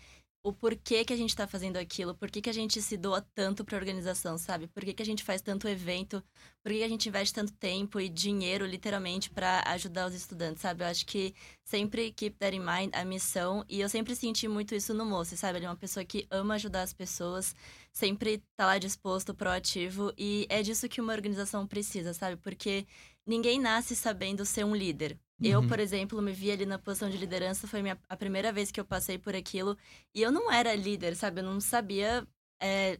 [0.43, 3.63] o porquê que a gente tá fazendo aquilo, por que, a gente se doa tanto
[3.63, 4.67] pra organização, sabe?
[4.67, 6.21] Por que, que a gente faz tanto evento,
[6.61, 10.61] por que, que a gente investe tanto tempo e dinheiro, literalmente, para ajudar os estudantes,
[10.61, 10.83] sabe?
[10.83, 14.75] Eu acho que sempre keep that in mind, a missão, e eu sempre senti muito
[14.75, 15.59] isso no Moço, sabe?
[15.59, 17.55] Ele é uma pessoa que ama ajudar as pessoas,
[17.93, 22.35] sempre tá lá disposto, proativo, e é disso que uma organização precisa, sabe?
[22.35, 22.85] Porque
[23.25, 25.19] ninguém nasce sabendo ser um líder.
[25.41, 25.67] Eu, Uhum.
[25.67, 28.79] por exemplo, me vi ali na posição de liderança, foi minha, a primeira vez que
[28.79, 29.77] eu passei por aquilo.
[30.15, 31.41] E eu não era líder, sabe?
[31.41, 32.25] Eu não sabia
[32.61, 32.97] é,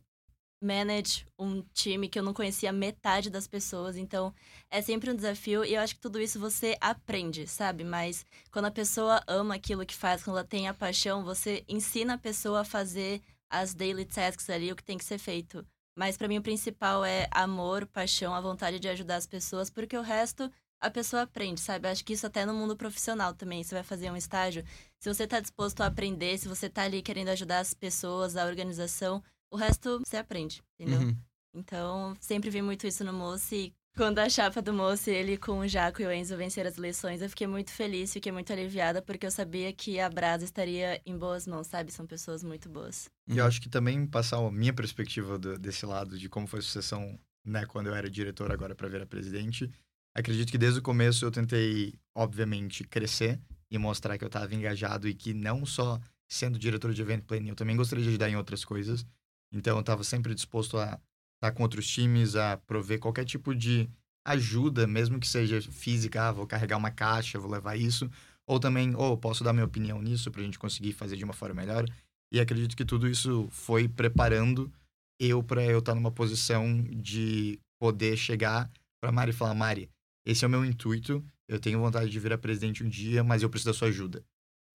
[0.61, 3.97] manage um time que eu não conhecia metade das pessoas.
[3.97, 4.33] Então,
[4.69, 5.63] é sempre um desafio.
[5.65, 7.83] E eu acho que tudo isso você aprende, sabe?
[7.83, 12.15] Mas quando a pessoa ama aquilo que faz, quando ela tem a paixão, você ensina
[12.15, 15.65] a pessoa a fazer as daily tasks ali, o que tem que ser feito.
[15.95, 19.97] Mas para mim o principal é amor, paixão, a vontade de ajudar as pessoas, porque
[19.97, 20.51] o resto
[20.81, 21.87] a pessoa aprende, sabe?
[21.87, 23.63] Acho que isso até no mundo profissional também.
[23.63, 24.65] Você vai fazer um estágio,
[24.99, 28.45] se você tá disposto a aprender, se você tá ali querendo ajudar as pessoas, a
[28.45, 31.01] organização, o resto você aprende, entendeu?
[31.01, 31.17] Uhum.
[31.53, 35.59] Então, sempre vi muito isso no Moço e quando a chapa do Moço, ele com
[35.59, 39.01] o Jaco e o Enzo venceram as eleições, eu fiquei muito feliz, fiquei muito aliviada,
[39.01, 41.91] porque eu sabia que a Brasa estaria em boas mãos, sabe?
[41.91, 43.07] São pessoas muito boas.
[43.27, 46.59] E eu acho que também passar a minha perspectiva do- desse lado, de como foi
[46.59, 49.69] a sucessão, né, quando eu era diretor, agora para virar presidente.
[50.15, 55.07] Acredito que desde o começo eu tentei, obviamente, crescer e mostrar que eu estava engajado
[55.07, 58.35] e que não só sendo diretor de event planning, eu também gostaria de ajudar em
[58.35, 59.05] outras coisas.
[59.51, 60.99] Então eu estava sempre disposto a
[61.43, 63.89] estar com outros times, a prover qualquer tipo de
[64.25, 68.09] ajuda, mesmo que seja física, ah, vou carregar uma caixa, vou levar isso,
[68.47, 71.33] ou também, ou posso dar minha opinião nisso para a gente conseguir fazer de uma
[71.33, 71.85] forma melhor.
[72.31, 74.71] E acredito que tudo isso foi preparando
[75.19, 79.89] eu para eu estar numa posição de poder chegar para Mari e falar: Mari,
[80.25, 81.23] esse é o meu intuito.
[81.47, 84.23] Eu tenho vontade de virar presidente um dia, mas eu preciso da sua ajuda.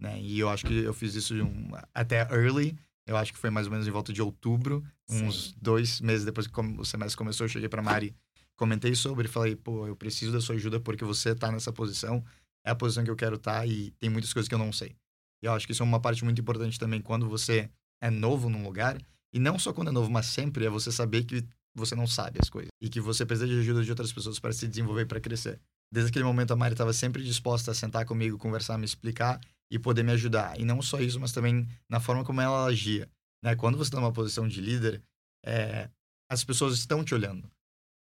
[0.00, 0.20] Né?
[0.20, 2.78] E eu acho que eu fiz isso um- até early.
[3.08, 5.54] Eu acho que foi mais ou menos em volta de outubro, uns Sim.
[5.60, 7.46] dois meses depois que o semestre começou.
[7.46, 8.14] Eu cheguei para Mari,
[8.54, 12.22] comentei sobre e falei: pô, eu preciso da sua ajuda porque você tá nessa posição.
[12.62, 14.94] É a posição que eu quero estar e tem muitas coisas que eu não sei.
[15.42, 18.50] E eu acho que isso é uma parte muito importante também quando você é novo
[18.50, 19.00] num lugar.
[19.32, 21.42] E não só quando é novo, mas sempre é você saber que
[21.74, 22.68] você não sabe as coisas.
[22.78, 25.58] E que você precisa de ajuda de outras pessoas para se desenvolver e para crescer.
[25.90, 29.78] Desde aquele momento, a Mari estava sempre disposta a sentar comigo, conversar, me explicar e
[29.78, 30.58] poder me ajudar.
[30.58, 33.08] E não só isso, mas também na forma como ela agia.
[33.42, 33.54] Né?
[33.54, 35.02] Quando você está numa posição de líder,
[35.44, 35.88] é,
[36.30, 37.50] as pessoas estão te olhando.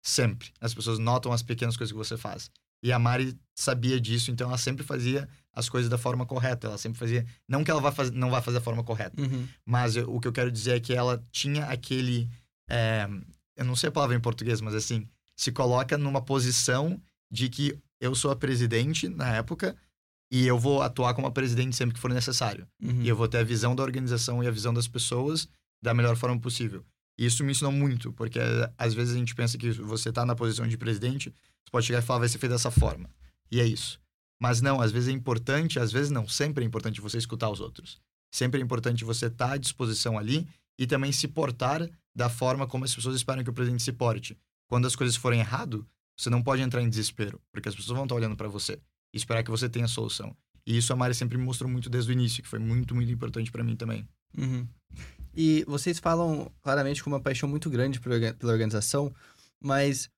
[0.03, 0.51] Sempre.
[0.61, 2.51] As pessoas notam as pequenas coisas que você faz.
[2.83, 6.67] E a Mari sabia disso, então ela sempre fazia as coisas da forma correta.
[6.67, 7.25] Ela sempre fazia.
[7.49, 8.11] Não que ela vá faz...
[8.11, 9.47] não vá fazer da forma correta, Uhum.
[9.65, 12.29] mas eu- o que eu quero dizer é que ela tinha aquele.
[12.69, 13.07] é,
[13.57, 17.01] eu não sei a palavra em português, mas assim, se coloca numa posição
[17.31, 19.75] de que eu sou a presidente na época
[20.35, 22.67] e eu vou atuar como a presidente sempre que for necessário.
[22.83, 23.01] Uhum.
[23.01, 25.47] E eu vou ter a visão da organização e a visão das pessoas
[25.81, 26.83] da melhor forma possível.
[27.17, 28.37] E isso me ensinou muito, porque
[28.77, 31.99] às vezes a gente pensa que você tá na posição de presidente, você pode chegar
[31.99, 33.09] e falar, vai ser feito dessa forma.
[33.49, 33.97] E é isso.
[34.37, 37.61] Mas não, às vezes é importante, às vezes não, sempre é importante você escutar os
[37.61, 37.97] outros.
[38.29, 40.45] Sempre é importante você estar à disposição ali
[40.77, 44.37] e também se portar da forma como as pessoas esperam que o presidente se porte.
[44.67, 45.87] Quando as coisas forem errado,
[46.19, 48.77] você não pode entrar em desespero, porque as pessoas vão estar olhando para você
[49.15, 50.35] e esperar que você tenha a solução.
[50.67, 53.11] E isso a Mari sempre me mostrou muito desde o início, que foi muito, muito
[53.11, 54.05] importante para mim também.
[54.37, 54.67] Uhum.
[55.33, 59.13] E vocês falam claramente com uma paixão muito grande pela orga- pela organização,
[59.63, 60.09] mas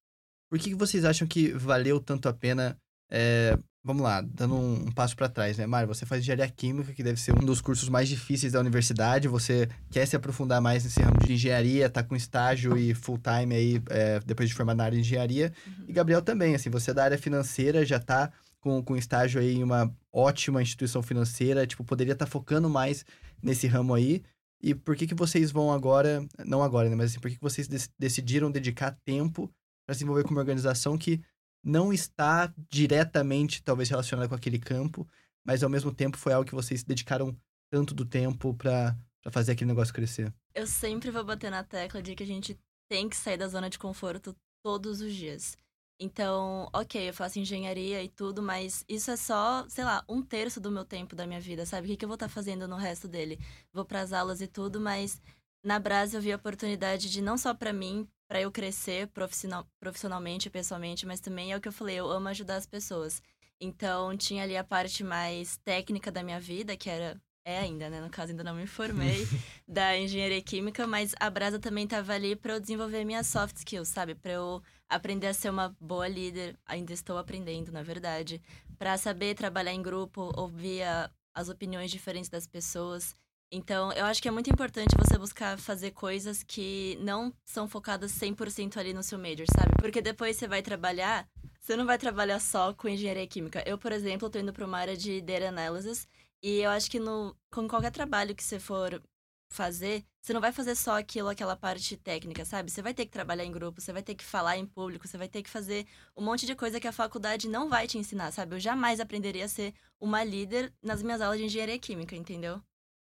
[0.49, 2.75] por que vocês acham que valeu tanto a pena?
[3.09, 5.87] é, vamos lá, dando um, um passo para trás, né, Mário?
[5.87, 9.29] Você faz engenharia química, que deve ser um dos cursos mais difíceis da universidade.
[9.29, 13.55] Você quer se aprofundar mais nesse ramo de engenharia, tá com estágio e full time
[13.55, 15.53] aí é, depois de formar na área de engenharia.
[15.87, 18.29] E Gabriel também, assim, você é da área financeira já tá
[18.59, 23.05] com, com estágio aí em uma ótima instituição financeira, tipo, poderia estar focando mais
[23.41, 24.23] nesse ramo aí.
[24.61, 27.41] E por que que vocês vão agora, não agora, né, mas assim, por que que
[27.41, 29.51] vocês dec- decidiram dedicar tempo
[29.85, 31.21] para se envolver com uma organização que
[31.63, 35.07] não está diretamente, talvez, relacionada com aquele campo,
[35.45, 37.35] mas ao mesmo tempo foi algo que vocês dedicaram
[37.71, 38.97] tanto do tempo para
[39.29, 40.33] fazer aquele negócio crescer?
[40.55, 42.57] Eu sempre vou bater na tecla de que a gente
[42.89, 45.55] tem que sair da zona de conforto todos os dias.
[45.99, 50.61] Então, ok, eu faço engenharia e tudo, mas isso é só, sei lá, um terço
[50.61, 51.87] do meu tempo da minha vida, sabe?
[51.87, 53.39] O que, que eu vou estar fazendo no resto dele?
[53.73, 55.19] Vou pras aulas e tudo, mas
[55.63, 59.65] na Brasa eu vi a oportunidade de não só pra mim, pra eu crescer profissional,
[59.79, 63.21] profissionalmente e pessoalmente, mas também é o que eu falei, eu amo ajudar as pessoas.
[63.59, 68.01] Então, tinha ali a parte mais técnica da minha vida, que era é ainda, né?
[68.01, 69.25] No caso, ainda não me formei
[69.65, 73.87] da engenharia química, mas a Brasa também estava ali para eu desenvolver minhas soft skills,
[73.87, 74.13] sabe?
[74.13, 76.57] Para eu aprender a ser uma boa líder.
[76.65, 78.41] Ainda estou aprendendo, na verdade.
[78.77, 83.15] Para saber trabalhar em grupo, ouvir a, as opiniões diferentes das pessoas.
[83.49, 88.11] Então, eu acho que é muito importante você buscar fazer coisas que não são focadas
[88.11, 89.73] 100% ali no seu major, sabe?
[89.79, 91.25] Porque depois você vai trabalhar,
[91.61, 93.63] você não vai trabalhar só com engenharia química.
[93.65, 96.05] Eu, por exemplo, estou indo para uma área de data analysis
[96.41, 99.01] e eu acho que no, com qualquer trabalho que você for
[99.49, 102.69] fazer, você não vai fazer só aquilo, aquela parte técnica, sabe?
[102.69, 105.17] Você vai ter que trabalhar em grupo, você vai ter que falar em público, você
[105.17, 108.31] vai ter que fazer um monte de coisa que a faculdade não vai te ensinar,
[108.31, 108.55] sabe?
[108.55, 112.61] Eu jamais aprenderia a ser uma líder nas minhas aulas de engenharia química, entendeu?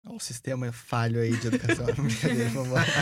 [0.05, 1.85] O sistema é falho aí de educação.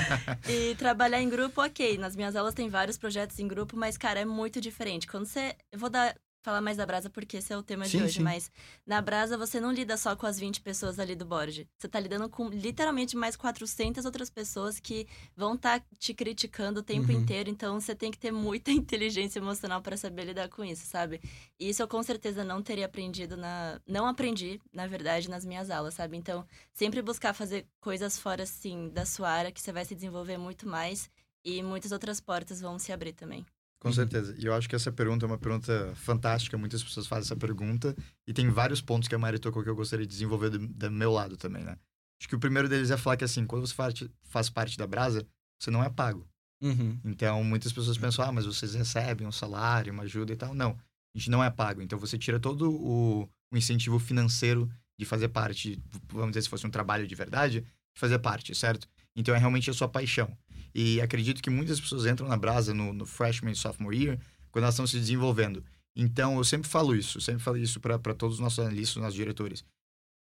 [0.47, 1.97] E trabalhar em grupo, ok.
[1.97, 5.07] Nas minhas aulas tem vários projetos em grupo, mas, cara, é muito diferente.
[5.07, 5.55] Quando você.
[5.71, 8.15] Eu vou dar falar mais da Brasa porque esse é o tema Sim, de hoje,
[8.15, 8.21] sim.
[8.21, 8.49] mas
[8.85, 11.67] na Brasa você não lida só com as 20 pessoas ali do board.
[11.77, 16.79] Você tá lidando com literalmente mais 400 outras pessoas que vão estar tá te criticando
[16.79, 17.17] o tempo Uhum.
[17.17, 21.21] inteiro, então você tem que ter muita inteligência emocional para saber lidar com isso, sabe?
[21.59, 25.69] E isso eu com certeza não teria aprendido na não aprendi, na verdade, nas minhas
[25.69, 26.17] aulas, sabe?
[26.17, 30.37] Então, sempre buscar fazer coisas fora assim da sua área que você vai se desenvolver
[30.37, 31.09] muito mais
[31.43, 33.45] e muitas outras portas vão se abrir também.
[33.81, 33.93] Com Uhum.
[33.95, 34.35] certeza.
[34.37, 36.55] E eu acho que essa pergunta é uma pergunta fantástica.
[36.55, 37.95] Muitas pessoas fazem essa pergunta.
[38.27, 40.91] E tem vários pontos que a Mari tocou que eu gostaria de desenvolver do, do
[40.91, 41.75] meu lado também, né?
[42.21, 44.85] Acho que o primeiro deles é falar que, assim, quando você faz, faz parte da
[44.85, 45.25] Brasa,
[45.59, 46.27] você não é pago.
[46.61, 46.99] Uhum.
[47.03, 50.53] Então, muitas pessoas pensam, ah, mas vocês recebem um salário, uma ajuda e tal.
[50.53, 50.77] Não,
[51.15, 51.81] a gente não é pago.
[51.81, 56.67] Então, você tira todo o, o incentivo financeiro de fazer parte, vamos dizer, se fosse
[56.67, 58.87] um trabalho de verdade, de fazer parte, certo?
[59.15, 60.31] Então, é realmente a sua paixão.
[60.73, 64.19] E acredito que muitas pessoas entram na Brasa no, no freshman e sophomore year
[64.51, 65.63] quando elas estão se desenvolvendo.
[65.95, 69.63] Então, eu sempre falo isso, sempre falo isso para todos os nossos analistas, nossos diretores.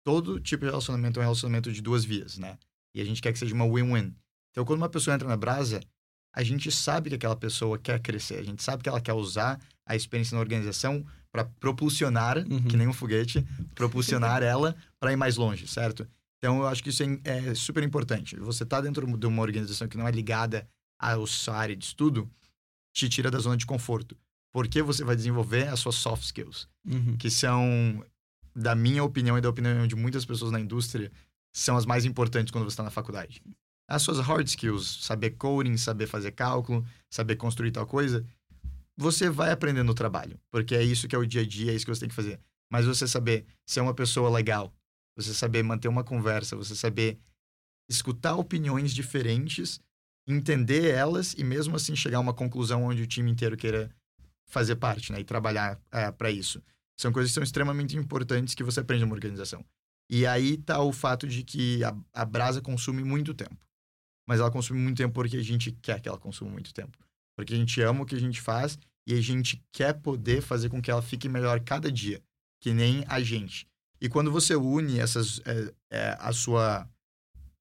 [0.03, 2.57] Todo tipo de relacionamento é um relacionamento de duas vias, né?
[2.95, 4.13] E a gente quer que seja uma win-win.
[4.51, 5.81] Então, quando uma pessoa entra na Brasa,
[6.33, 9.59] a gente sabe que aquela pessoa quer crescer, a gente sabe que ela quer usar
[9.85, 12.63] a experiência na organização para propulsionar, Uhum.
[12.63, 16.07] que nem um foguete, propulsionar ela para ir mais longe, certo?
[16.37, 18.35] Então, eu acho que isso é, é super importante.
[18.37, 20.67] Você tá dentro de uma organização que não é ligada
[20.99, 22.29] à sua área de estudo,
[22.93, 24.15] te tira da zona de conforto.
[24.51, 27.17] Porque você vai desenvolver as suas soft skills, Uhum.
[27.17, 28.03] que são,
[28.55, 31.11] da minha opinião e da opinião de muitas pessoas na indústria,
[31.53, 33.41] são as mais importantes quando você está na faculdade.
[33.87, 38.25] As suas hard skills, saber coding, saber fazer cálculo, saber construir tal coisa,
[38.97, 41.75] você vai aprender no trabalho, porque é isso que é o dia a dia, é
[41.75, 42.39] isso que você tem que fazer.
[42.71, 44.73] Mas você saber ser uma pessoa legal,
[45.15, 47.19] você saber manter uma conversa, você saber
[47.89, 49.79] escutar opiniões diferentes,
[50.27, 53.89] entender elas e mesmo assim chegar a uma conclusão onde o time inteiro queira
[54.47, 55.79] fazer parte, né, e trabalhar
[56.17, 56.61] para isso.
[56.97, 59.65] São coisas que são extremamente importantes que você aprende numa organização.
[60.09, 63.57] E aí tá o fato de que a, a Brasa consome muito tempo.
[64.27, 66.97] Mas ela consome muito tempo porque a gente quer que ela consuma muito tempo.
[67.35, 70.69] Porque a gente ama o que a gente faz e a gente quer poder fazer
[70.69, 72.23] com que ela fique melhor cada dia,
[72.59, 73.67] que nem a gente.
[74.01, 76.87] E quando você une essas é, é, a sua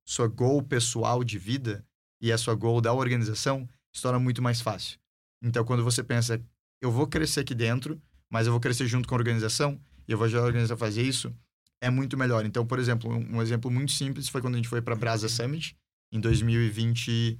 [0.07, 1.85] sua goal pessoal de vida
[2.21, 4.99] e a sua goal da organização, se torna muito mais fácil.
[5.43, 6.43] Então, quando você pensa,
[6.83, 10.19] eu vou crescer aqui dentro, mas eu vou crescer junto com a organização e eu
[10.19, 11.35] vou ajudar a organização a fazer isso,
[11.81, 12.45] é muito melhor.
[12.47, 15.77] Então, por exemplo, um, exemplo muito simples foi quando a gente foi para Brasa Summit
[16.13, 17.39] em 2021.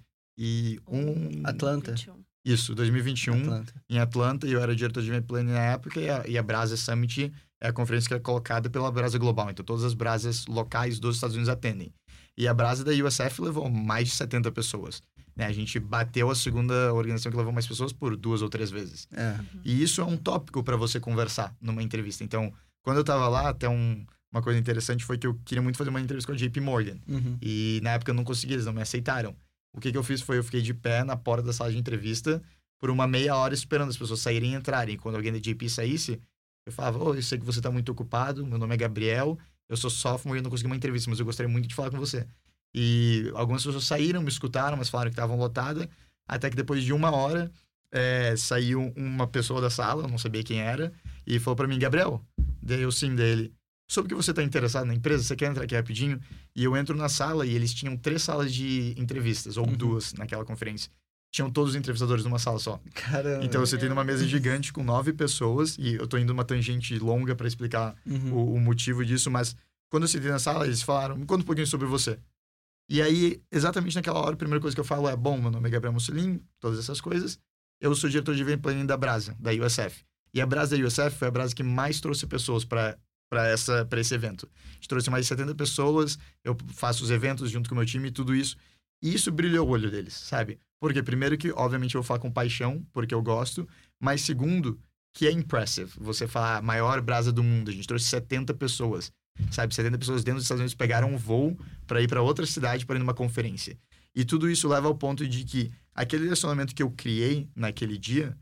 [1.45, 1.93] Atlanta.
[1.93, 2.25] 21.
[2.45, 3.73] Isso, 2021 Atlanta.
[3.89, 6.43] em Atlanta e eu era diretor de event planning na época e a, e a
[6.43, 7.33] Brasa Summit
[7.65, 9.51] é a conferência que é colocada pela Brasa Global.
[9.51, 11.95] Então todas as brasas locais dos Estados Unidos atendem.
[12.37, 15.01] E a Brasa da USF levou mais de 70 pessoas.
[15.35, 15.47] Né?
[15.47, 19.09] A gente bateu a segunda organização que levou mais pessoas por duas ou três vezes.
[19.13, 19.39] É.
[19.65, 22.23] E isso é um tópico para você conversar numa entrevista.
[22.23, 25.79] Então, quando eu tava lá, até um, uma coisa interessante foi que eu queria muito
[25.79, 26.99] fazer uma entrevista com a JP Morgan.
[27.09, 27.39] Uhum.
[27.41, 29.35] E na época eu não consegui, eles não me aceitaram.
[29.75, 31.79] O que, que eu fiz foi eu fiquei de pé na porta da sala de
[31.79, 32.43] entrevista
[32.79, 34.99] por uma meia hora esperando as pessoas saírem e entrarem.
[34.99, 36.21] Quando alguém da JP saísse,
[36.67, 39.77] eu falava: Ô, eu sei que você tá muito ocupado, meu nome é Gabriel, eu
[39.77, 41.99] sou sophomore e eu não consegui uma entrevista, mas eu gostaria muito de falar com
[41.99, 42.27] você.
[42.75, 45.87] E algumas pessoas saíram, me escutaram, mas falaram que estavam lotadas.
[46.27, 47.53] Até que depois de uma hora,
[47.93, 50.93] é, saiu uma pessoa da sala, eu não sabia quem era,
[51.27, 52.25] e falou para mim: Gabriel,
[52.63, 53.53] daí eu sim dele.
[53.87, 56.19] Sobre o que você está interessado na empresa, você quer entrar aqui rapidinho?
[56.57, 59.77] E eu entro na sala e eles tinham três salas de entrevistas, ou Uhum.
[59.77, 60.91] duas naquela conferência.
[61.35, 62.81] Tinham todos os entrevistadores numa sala só.
[62.95, 63.45] Caramba.
[63.45, 66.97] Então você tem numa mesa gigante com nove pessoas, e eu tô indo uma tangente
[67.01, 68.33] longa para explicar Uhum.
[68.33, 69.57] o, o motivo disso, mas
[69.91, 72.21] quando eu sentei na sala, eles falaram: me conta um pouquinho sobre você.
[72.89, 75.67] E aí, exatamente naquela hora, a primeira coisa que eu falo é: bom, meu nome
[75.69, 77.37] é Gabriel Mussolini, todas essas coisas.
[77.81, 80.05] Eu sou diretor de event planning da Brasa, da USF.
[80.33, 82.97] E a Brasa da USF foi a Brasa que mais trouxe pessoas para
[83.29, 84.49] para essa para esse evento.
[84.55, 87.85] A gente trouxe mais de 70 pessoas, eu faço os eventos junto com o meu
[87.87, 88.57] time e tudo isso.
[89.05, 90.59] E isso brilhou o olho deles, sabe?
[90.81, 93.69] Porque primeiro que, obviamente, eu vou falar com paixão, porque eu gosto,
[94.01, 94.81] mas segundo,
[95.13, 95.93] que é impressive.
[95.99, 99.13] Você falar maior brasa do mundo, a gente trouxe 70 pessoas,
[99.51, 99.75] sabe?
[99.75, 101.55] 70 pessoas dentro dos Estados Unidos pegaram um voo
[101.87, 103.77] para ir para outra cidade para ir numa conferência.
[104.15, 108.35] E tudo isso leva ao ponto de que aquele relacionamento que eu criei naquele dia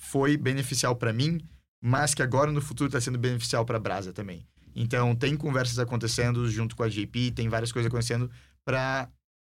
[0.00, 1.40] foi beneficial para mim,
[1.80, 4.44] mas que agora no futuro está sendo beneficial para a Brasa também.
[4.74, 8.28] Então, tem conversas acontecendo junto com a JP, tem várias coisas acontecendo
[8.64, 9.08] para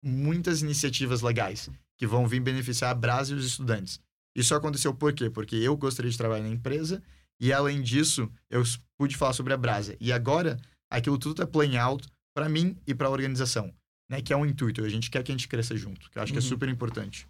[0.07, 4.01] muitas iniciativas legais que vão vir beneficiar a Brasa e os estudantes.
[4.35, 5.29] Isso aconteceu por quê?
[5.29, 7.03] Porque eu gostaria de trabalhar na empresa
[7.41, 8.63] e, além disso, eu
[8.97, 9.97] pude falar sobre a Brasa.
[9.99, 10.59] E agora,
[10.91, 13.73] aquilo tudo está playing out para mim e para a organização,
[14.11, 14.21] né?
[14.21, 14.85] Que é um intuito.
[14.85, 16.39] A gente quer que a gente cresça junto, que eu acho uhum.
[16.39, 16.49] que é uhum.
[16.51, 17.27] super importante.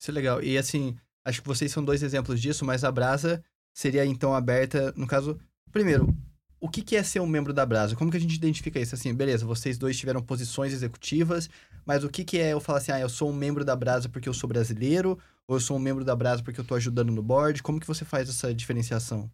[0.00, 0.42] Isso é legal.
[0.42, 3.42] E, assim, acho que vocês são dois exemplos disso, mas a Brasa
[3.74, 4.92] seria, então, aberta...
[4.96, 5.38] No caso,
[5.72, 6.16] primeiro,
[6.60, 7.96] o que, que é ser um membro da Brasa?
[7.96, 8.94] Como que a gente identifica isso?
[8.94, 11.50] Assim, beleza, vocês dois tiveram posições executivas,
[11.86, 14.08] mas o que, que é eu falar assim, ah, eu sou um membro da Brasa
[14.08, 17.10] porque eu sou brasileiro, ou eu sou um membro da Brasa porque eu tô ajudando
[17.10, 17.62] no board?
[17.62, 19.30] Como que você faz essa diferenciação?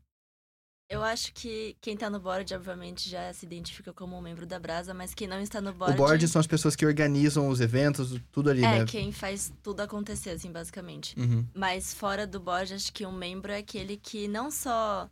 [0.91, 4.59] Eu acho que quem tá no board, obviamente, já se identifica como um membro da
[4.59, 5.95] Brasa, mas quem não está no board.
[5.95, 8.81] O board são as pessoas que organizam os eventos, tudo ali, é, né?
[8.81, 11.15] É, quem faz tudo acontecer, assim, basicamente.
[11.17, 11.47] Uhum.
[11.55, 15.09] Mas fora do board, acho que um membro é aquele que não só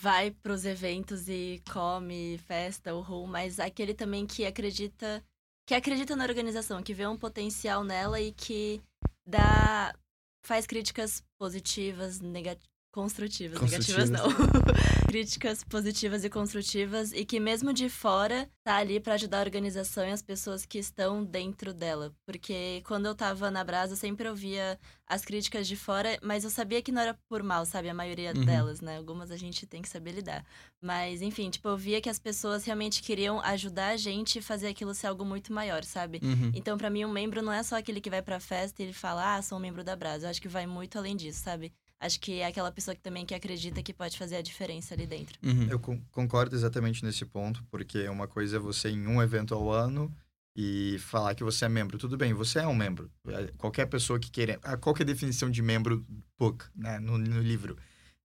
[0.00, 5.22] vai para os eventos e come, festa, o room, mas aquele também que acredita
[5.70, 8.80] que acredita na organização, que vê um potencial nela e que
[9.24, 9.94] dá
[10.42, 14.26] faz críticas positivas, negativas, construtivas, construtivas não.
[15.10, 20.06] Críticas positivas e construtivas e que mesmo de fora tá ali para ajudar a organização
[20.06, 22.14] e as pessoas que estão dentro dela.
[22.24, 26.50] Porque quando eu tava na Brasa, eu sempre ouvia as críticas de fora, mas eu
[26.50, 27.88] sabia que não era por mal, sabe?
[27.88, 28.44] A maioria uhum.
[28.44, 28.98] delas, né?
[28.98, 30.46] Algumas a gente tem que saber lidar.
[30.80, 34.68] Mas, enfim, tipo, eu via que as pessoas realmente queriam ajudar a gente e fazer
[34.68, 36.20] aquilo ser algo muito maior, sabe?
[36.22, 36.52] Uhum.
[36.54, 38.92] Então, para mim, um membro não é só aquele que vai pra festa e ele
[38.92, 40.26] fala, ah, sou um membro da Brasa.
[40.26, 41.72] Eu acho que vai muito além disso, sabe?
[42.00, 45.06] Acho que é aquela pessoa que também que acredita que pode fazer a diferença ali
[45.06, 45.38] dentro.
[45.42, 45.68] Uhum.
[45.68, 45.78] Eu
[46.10, 50.12] concordo exatamente nesse ponto, porque uma coisa é você em um evento ao ano
[50.56, 51.98] e falar que você é membro.
[51.98, 53.10] Tudo bem, você é um membro.
[53.28, 54.58] É, qualquer pessoa que queira...
[54.80, 56.04] Qual que é a definição de membro
[56.38, 57.76] book, né, no, no livro?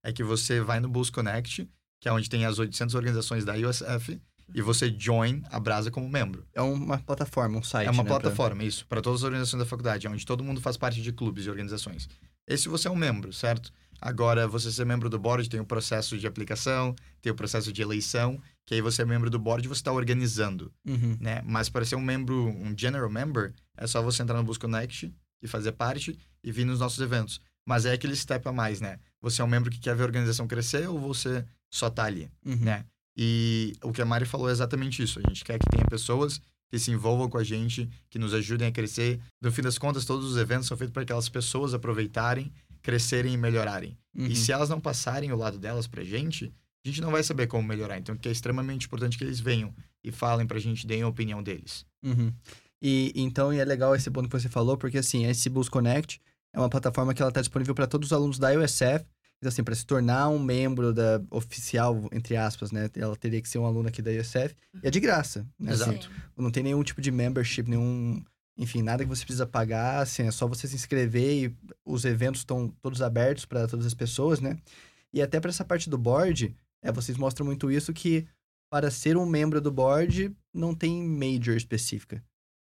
[0.02, 1.68] É que você vai no Bulls Connect,
[2.00, 4.20] que é onde tem as 800 organizações da USF,
[4.54, 6.46] e você join a Brasa como membro.
[6.54, 7.88] É uma plataforma, um site.
[7.88, 8.64] É uma né, plataforma, pra...
[8.64, 11.50] isso, para todas as organizações da faculdade, onde todo mundo faz parte de clubes e
[11.50, 12.08] organizações.
[12.46, 13.72] Esse você é um membro, certo?
[14.00, 17.82] Agora, você ser membro do board tem o processo de aplicação, tem o processo de
[17.82, 21.16] eleição, que aí você é membro do board e você está organizando, uhum.
[21.20, 21.42] né?
[21.44, 25.12] Mas para ser um membro, um general member, é só você entrar no Boost Connect
[25.42, 27.40] e fazer parte e vir nos nossos eventos.
[27.66, 28.98] Mas é aquele step a mais, né?
[29.20, 32.30] Você é um membro que quer ver a organização crescer ou você só tá ali,
[32.44, 32.56] uhum.
[32.56, 32.84] né?
[33.16, 35.18] E o que a Mari falou é exatamente isso.
[35.18, 38.68] A gente quer que tenha pessoas que se envolvam com a gente, que nos ajudem
[38.68, 39.20] a crescer.
[39.40, 42.52] No fim das contas, todos os eventos são feitos para aquelas pessoas aproveitarem,
[42.82, 43.96] crescerem e melhorarem.
[44.14, 44.26] Uhum.
[44.26, 46.52] E se elas não passarem o lado delas pra gente,
[46.84, 47.98] a gente não vai saber como melhorar.
[47.98, 49.74] Então, que é extremamente importante que eles venham
[50.04, 51.86] e falem pra gente, deem a opinião deles.
[52.04, 52.32] Uhum.
[52.82, 56.20] E então, e é legal esse ponto que você falou, porque assim, esse Boost Connect
[56.52, 59.04] é uma plataforma que ela está disponível para todos os alunos da USF.
[59.38, 62.88] Então, assim, para se tornar um membro da oficial, entre aspas, né?
[62.96, 64.56] Ela teria que ser um aluno aqui da USF.
[64.82, 65.72] E é de graça, né?
[65.72, 65.90] Exato.
[65.90, 68.22] Assim, não tem nenhum tipo de membership, nenhum...
[68.58, 72.40] Enfim, nada que você precisa pagar, assim, é só você se inscrever e os eventos
[72.40, 74.58] estão todos abertos para todas as pessoas, né?
[75.12, 78.26] E até para essa parte do board, é, vocês mostram muito isso que
[78.70, 82.24] para ser um membro do board não tem major específica.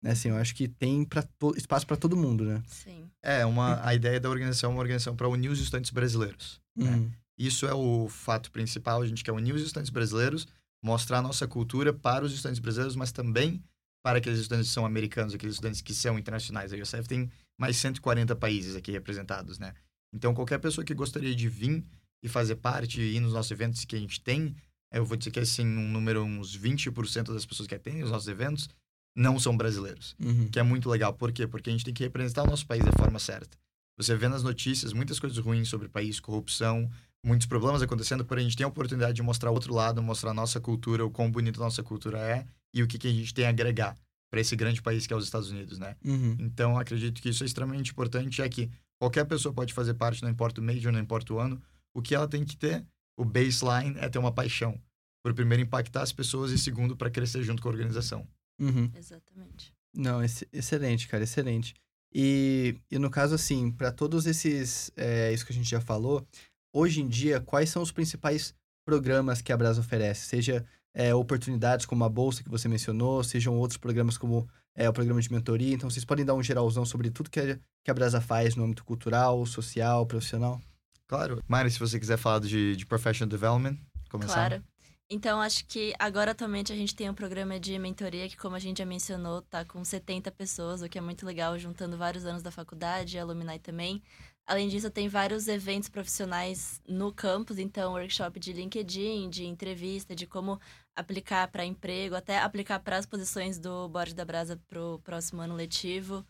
[0.08, 0.13] Né?
[0.13, 1.54] Assim, eu acho que tem pra to...
[1.58, 2.63] espaço para todo mundo, né?
[2.67, 3.10] Sim.
[3.22, 6.62] É, uma, a ideia da organização é uma organização para unir os estudantes brasileiros.
[6.76, 6.89] Né?
[6.89, 7.12] Uhum.
[7.38, 9.02] Isso é o fato principal.
[9.02, 10.48] A gente quer unir os estudantes brasileiros,
[10.82, 13.62] mostrar a nossa cultura para os estudantes brasileiros, mas também
[14.02, 16.72] para aqueles estudantes que são americanos, aqueles estudantes que são internacionais.
[16.72, 19.74] A USF tem mais 140 países aqui representados, né?
[20.13, 21.84] Então, qualquer pessoa que gostaria de vir
[22.24, 24.56] e fazer parte e ir nos nossos eventos que a gente tem,
[24.93, 28.30] eu vou dizer que, assim, um número, uns 20% das pessoas que atendem os nossos
[28.30, 28.70] eventos
[29.17, 30.15] não são brasileiros.
[30.23, 30.47] Uhum.
[30.47, 31.12] Que é muito legal.
[31.12, 31.48] Por quê?
[31.48, 33.58] Porque a gente tem que representar o nosso país da forma certa.
[33.98, 36.87] Você vê nas notícias muitas coisas ruins sobre o país, corrupção,
[37.25, 40.33] muitos problemas acontecendo, porém a gente tem a oportunidade de mostrar outro lado, mostrar a
[40.35, 43.33] nossa cultura, o quão bonita a nossa cultura é e o que, que a gente
[43.33, 43.98] tem a agregar
[44.29, 45.96] para esse grande país que é os Estados Unidos, né?
[46.06, 46.35] Uhum.
[46.39, 48.69] Então, acredito que isso é extremamente importante, é que
[49.00, 51.60] qualquer pessoa pode fazer parte, não importa o major, não importa o ano,
[51.92, 52.85] o que ela tem que ter,
[53.17, 54.79] o baseline é ter uma paixão.
[55.23, 58.27] Por primeiro, impactar as pessoas e segundo, para crescer junto com a organização.
[58.60, 58.91] Uhum.
[58.95, 59.73] Exatamente.
[59.93, 61.73] Não, ex excelente, cara, excelente.
[62.13, 66.25] E, e no caso, assim, para todos esses, é, isso que a gente já falou,
[66.73, 68.53] hoje em dia, quais são os principais
[68.85, 73.58] programas que a Brasa oferece, seja é, oportunidades como a bolsa que você mencionou, sejam
[73.58, 75.73] outros programas como é, o programa de mentoria.
[75.73, 78.63] Então, vocês podem dar um geralzão sobre tudo que a, que a Brasa faz no
[78.63, 80.62] âmbito cultural, social, profissional?
[81.08, 81.43] Claro.
[81.47, 83.77] Mari, se você quiser falar de, de Professional Development,
[84.10, 84.49] começar.
[84.49, 84.63] Claro.
[85.10, 88.60] Então, acho que agora atualmente a gente tem um programa de mentoria que, como a
[88.60, 92.43] gente já mencionou, tá com 70 pessoas, o que é muito legal, juntando vários anos
[92.43, 94.03] da faculdade, alumni também.
[94.45, 100.27] Além disso, tem vários eventos profissionais no campus, então, workshop de LinkedIn, de entrevista, de
[100.27, 100.60] como
[100.93, 105.41] aplicar para emprego, até aplicar para as posições do Board da Brasa para o próximo
[105.41, 106.25] ano letivo.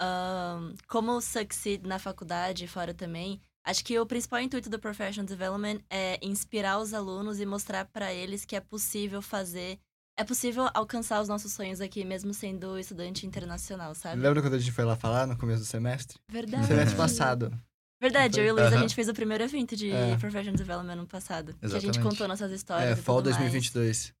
[0.00, 3.40] Um, como succeed na faculdade e fora também.
[3.64, 8.12] Acho que o principal intuito do Professional Development é inspirar os alunos e mostrar para
[8.12, 9.78] eles que é possível fazer.
[10.18, 14.20] É possível alcançar os nossos sonhos aqui, mesmo sendo estudante internacional, sabe?
[14.20, 16.18] Lembra quando a gente foi lá falar no começo do semestre?
[16.30, 16.66] Verdade.
[16.66, 17.52] Semestre passado.
[18.00, 20.16] Verdade, eu e o Luiz, a gente fez o primeiro evento de É.
[20.16, 21.52] Professional Development no passado.
[21.54, 22.00] Que a gente Exatamente.
[22.00, 22.90] contou nossas histórias.
[22.90, 23.36] É, Fall tudo mais.
[23.52, 24.12] 2022.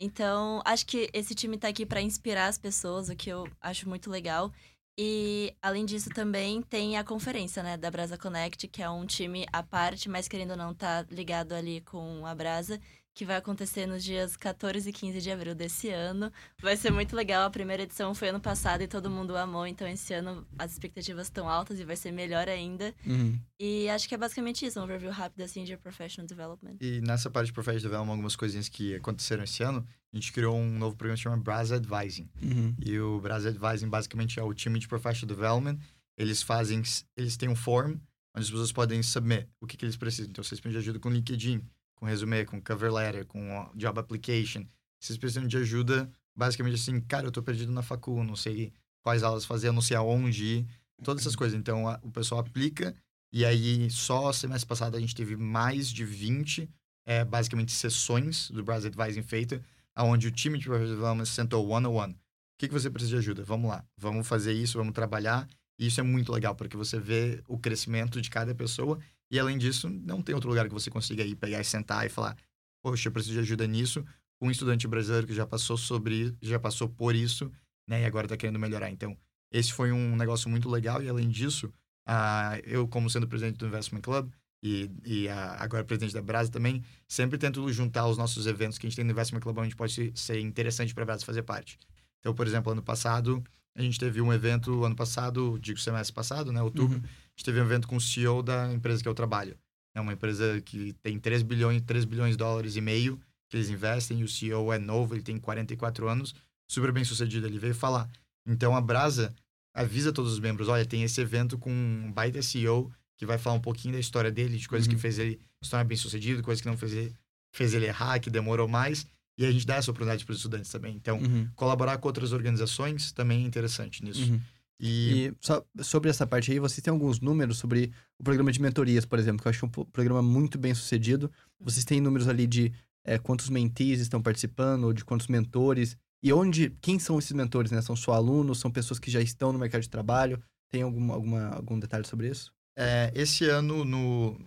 [0.00, 3.88] Então, acho que esse time tá aqui para inspirar as pessoas, o que eu acho
[3.88, 4.50] muito legal.
[4.98, 9.46] E, além disso, também tem a conferência, né, da Brasa Connect, que é um time
[9.52, 12.78] à parte, mas querendo ou não, tá ligado ali com a Brasa,
[13.14, 16.32] que vai acontecer nos dias 14 e 15 de abril desse ano.
[16.60, 17.46] Vai ser muito legal.
[17.46, 21.26] A primeira edição foi ano passado e todo mundo amou, então esse ano as expectativas
[21.26, 22.94] estão altas e vai ser melhor ainda.
[23.06, 23.38] Uhum.
[23.60, 26.76] E acho que é basicamente isso, um review rápido assim de Professional Development.
[26.80, 30.56] E nessa parte de Professional Development, algumas coisinhas que aconteceram esse ano, a gente criou
[30.56, 32.28] um novo programa que se chama Brasa Advising.
[32.42, 32.74] Uhum.
[32.84, 35.78] E o Brasa Advising basicamente é o time de Professional Development.
[36.16, 36.82] Eles fazem,
[37.16, 37.96] eles têm um form
[38.34, 40.30] onde as pessoas podem submit o que, que eles precisam.
[40.30, 41.62] Então, vocês precisam de ajuda com LinkedIn,
[42.02, 44.64] com resume, com cover letter, com job application.
[44.98, 48.72] Vocês precisam de ajuda, basicamente assim, cara, eu tô perdido na facul, não sei
[49.04, 50.66] quais aulas fazer, eu não sei aonde ir,
[51.04, 51.56] todas essas coisas.
[51.56, 52.92] Então, a- o pessoal aplica
[53.32, 56.68] e aí, só semestre passado, a gente teve mais de 20,
[57.06, 59.62] é, basicamente, sessões do Brasa Advising feita,
[59.96, 62.14] onde o time de Professional Development sentou one-on-one.
[62.14, 62.18] O
[62.58, 63.44] que, que você precisa de ajuda?
[63.44, 65.46] Vamos lá, vamos fazer isso, vamos trabalhar.
[65.78, 68.98] E isso é muito legal, porque você vê o crescimento de cada pessoa.
[69.32, 72.10] E além disso, não tem outro lugar que você consiga ir pegar e sentar e
[72.10, 72.36] falar:
[72.82, 74.04] Poxa, eu preciso de ajuda nisso.
[74.38, 77.50] Um estudante brasileiro que já passou sobre, já passou por isso,
[77.88, 78.02] né?
[78.02, 78.90] E agora está querendo melhorar.
[78.90, 79.16] Então,
[79.50, 81.02] esse foi um negócio muito legal.
[81.02, 81.72] E além disso,
[82.06, 84.30] ah, eu, como sendo presidente do Investment Club
[84.62, 88.90] e, e agora presidente da Brasa também, sempre tento juntar os nossos eventos que a
[88.90, 91.78] gente tem no Investment Club, onde pode ser interessante para a Brasa fazer parte.
[92.20, 93.42] Então, por exemplo, ano passado,
[93.74, 96.60] a gente teve um evento, ano passado, digo semestre passado, né?
[96.60, 97.04] Outubro, Uhum.
[97.36, 99.56] Gente teve um evento com o CEO da empresa que eu trabalho.
[99.94, 103.68] É uma empresa que tem 3 bilhões, 3 bilhões de dólares e meio que eles
[103.68, 106.34] investem, e o CEO é novo, ele tem 44 anos,
[106.70, 107.46] super bem sucedido.
[107.46, 108.08] Ele veio falar.
[108.46, 109.34] Então a Brasa
[109.74, 113.56] avisa todos os membros: olha, tem esse evento com um baita CEO que vai falar
[113.56, 114.94] um pouquinho da história dele, de coisas Uhum.
[114.94, 117.14] que fez ele se tornar bem sucedido, coisas que não fez ele,
[117.54, 119.06] fez ele errar, que demorou mais.
[119.38, 120.94] E a gente dá essa oportunidade para os estudantes também.
[120.96, 121.48] Então, Uhum.
[121.54, 124.30] colaborar com outras organizações também é interessante nisso.
[124.32, 124.40] Uhum.
[124.82, 125.32] E,
[125.78, 129.18] E sobre essa parte aí, vocês têm alguns números sobre o programa de mentorias, por
[129.18, 131.30] exemplo, que eu acho um po- programa muito bem sucedido.
[131.60, 132.72] Vocês têm números ali de
[133.04, 137.70] é, quantos mentees estão participando, ou de quantos mentores, e onde, quem são esses mentores,
[137.70, 137.80] né?
[137.80, 140.42] São só alunos, são pessoas que já estão no mercado de trabalho?
[140.68, 142.52] Tem algum, alguma, algum detalhe sobre isso?
[142.76, 144.40] É, esse ano, no,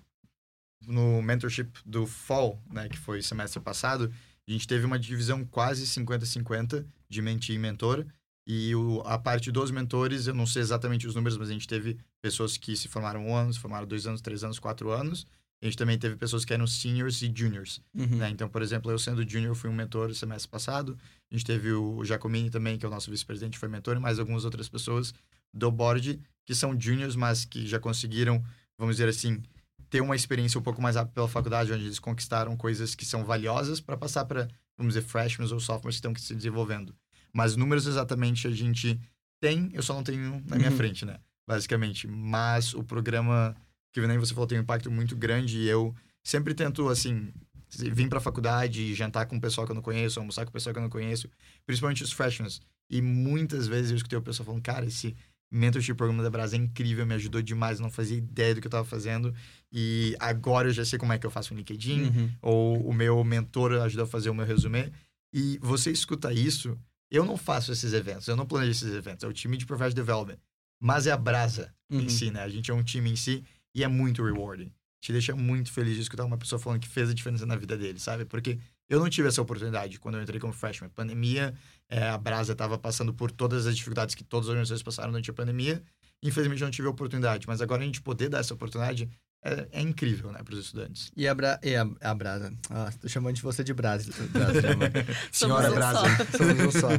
[0.87, 4.11] no mentorship do Fall, né, que foi semestre passado,
[4.47, 8.05] a gente teve uma divisão quase 50-50 de mentee e mentor.
[8.47, 11.67] E o, a parte dos mentores, eu não sei exatamente os números, mas a gente
[11.67, 15.25] teve pessoas que se formaram um ano, se formaram dois anos, três anos, quatro anos.
[15.61, 17.81] A gente também teve pessoas que eram seniors e juniors.
[17.95, 18.17] Uhum.
[18.17, 18.29] né?
[18.29, 20.97] Então, por exemplo, eu sendo junior, fui um mentor semestre passado.
[21.31, 24.19] A gente teve o Jacomini também, que é o nosso vice-presidente, foi mentor, e mais
[24.19, 25.13] algumas outras pessoas
[25.51, 28.43] do board que são juniors, mas que já conseguiram,
[28.77, 29.41] vamos dizer assim,
[29.89, 33.23] ter uma experiência um pouco mais rápida pela faculdade, onde eles conquistaram coisas que são
[33.23, 36.93] valiosas para passar para, vamos dizer, freshmen ou sophomores que estão se desenvolvendo.
[37.35, 38.97] Mas números exatamente a gente
[39.41, 40.77] tem, eu só não tenho na minha Uhum.
[40.77, 41.17] frente, né?
[41.45, 42.07] Basicamente.
[42.07, 43.53] Mas o programa,
[43.93, 47.31] que nem você falou, tem um impacto muito grande e eu sempre tento, assim,
[47.69, 50.73] vir pra faculdade, jantar com o pessoal que eu não conheço, almoçar com o pessoal
[50.73, 51.29] que eu não conheço,
[51.65, 52.49] principalmente os freshmen.
[52.89, 55.13] E muitas vezes eu escutei o pessoal falando, cara, esse
[55.51, 58.71] mentorship programa da Brasa é incrível, me ajudou demais, não fazia ideia do que eu
[58.71, 59.33] tava fazendo.
[59.71, 62.31] E agora eu já sei como é que eu faço o LinkedIn, Uhum.
[62.41, 64.91] ou o meu mentor ajudou a fazer o meu resumê.
[65.33, 66.77] E você escuta isso,
[67.11, 69.93] eu não faço esses eventos, eu não planejo esses eventos, é o time de Professional
[69.93, 70.37] Development.
[70.79, 72.01] Mas é a Brasa Uhum.
[72.01, 72.41] em si, né?
[72.41, 73.43] A gente é um time em si
[73.73, 74.71] e é muito rewarding.
[75.01, 77.77] Te deixa muito feliz de escutar uma pessoa falando que fez a diferença na vida
[77.77, 78.25] dele, sabe?
[78.25, 78.57] Porque
[78.89, 80.89] eu não tive essa oportunidade quando eu entrei como freshman.
[80.89, 81.53] Pandemia,
[81.87, 85.29] é, a Brasa estava passando por todas as dificuldades que todas as organizações passaram durante
[85.29, 85.83] a pandemia.
[86.23, 87.47] Infelizmente, eu não tive a oportunidade.
[87.47, 89.07] Mas agora a gente poder dar essa oportunidade
[89.43, 91.11] é, é incrível, né, para os estudantes.
[91.15, 91.59] E a, Bra...
[91.61, 92.51] e a, a Brasa.
[92.69, 94.11] Ah, tô chamando de você de Brasa.
[94.29, 94.89] Brasa né?
[95.31, 96.01] Senhora Brasa.
[96.35, 96.89] Somos um só.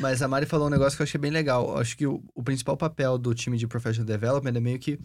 [0.00, 1.68] Mas a Mari falou um negócio que eu achei bem legal.
[1.68, 4.98] Eu acho que o, o principal papel do time de Professional Development é meio que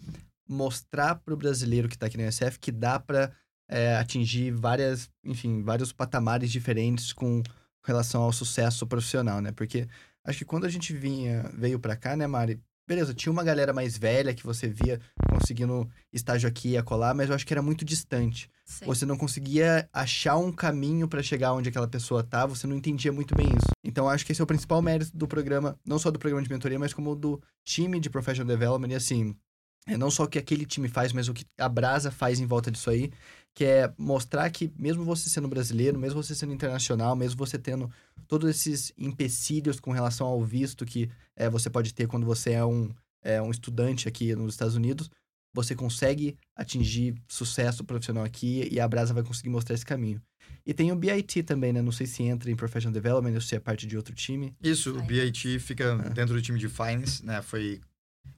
[0.48, 3.30] mostrar pro brasileiro que tá aqui no SF que dá pra
[3.68, 7.42] é, atingir várias, enfim, vários patamares diferentes com
[7.84, 9.52] relação ao sucesso profissional, né?
[9.52, 9.86] Porque
[10.24, 12.60] acho que quando a gente vinha, veio pra cá, né, Mari?
[12.88, 14.98] Beleza, tinha uma galera mais velha que você via
[15.30, 18.50] conseguindo estágio aqui e acolá, mas eu acho que era muito distante.
[18.64, 18.86] Sim.
[18.86, 23.12] Você não conseguia achar um caminho pra chegar onde aquela pessoa tá, você não entendia
[23.12, 23.68] muito bem isso.
[23.84, 26.42] Então eu acho que esse é o principal mérito do programa, não só do programa
[26.42, 29.36] de mentoria, mas como do time de professional development e assim,
[29.86, 32.46] é não só o que aquele time faz, mas o que a Brasa faz em
[32.46, 33.10] volta disso aí,
[33.58, 37.90] que é mostrar que mesmo você sendo brasileiro, mesmo você sendo internacional, mesmo você tendo
[38.28, 42.64] todos esses empecilhos com relação ao visto que é, você pode ter quando você é
[42.64, 45.10] um, é um estudante aqui nos Estados Unidos,
[45.52, 50.22] você consegue atingir sucesso profissional aqui e a Brasa vai conseguir mostrar esse caminho.
[50.64, 51.82] E tem o BIT também, né?
[51.82, 54.54] Não sei se entra em Professional Development ou se é parte de outro time.
[54.62, 56.10] Isso, o BIT fica É.
[56.10, 57.42] dentro do time de Finance, né?
[57.42, 57.80] Foi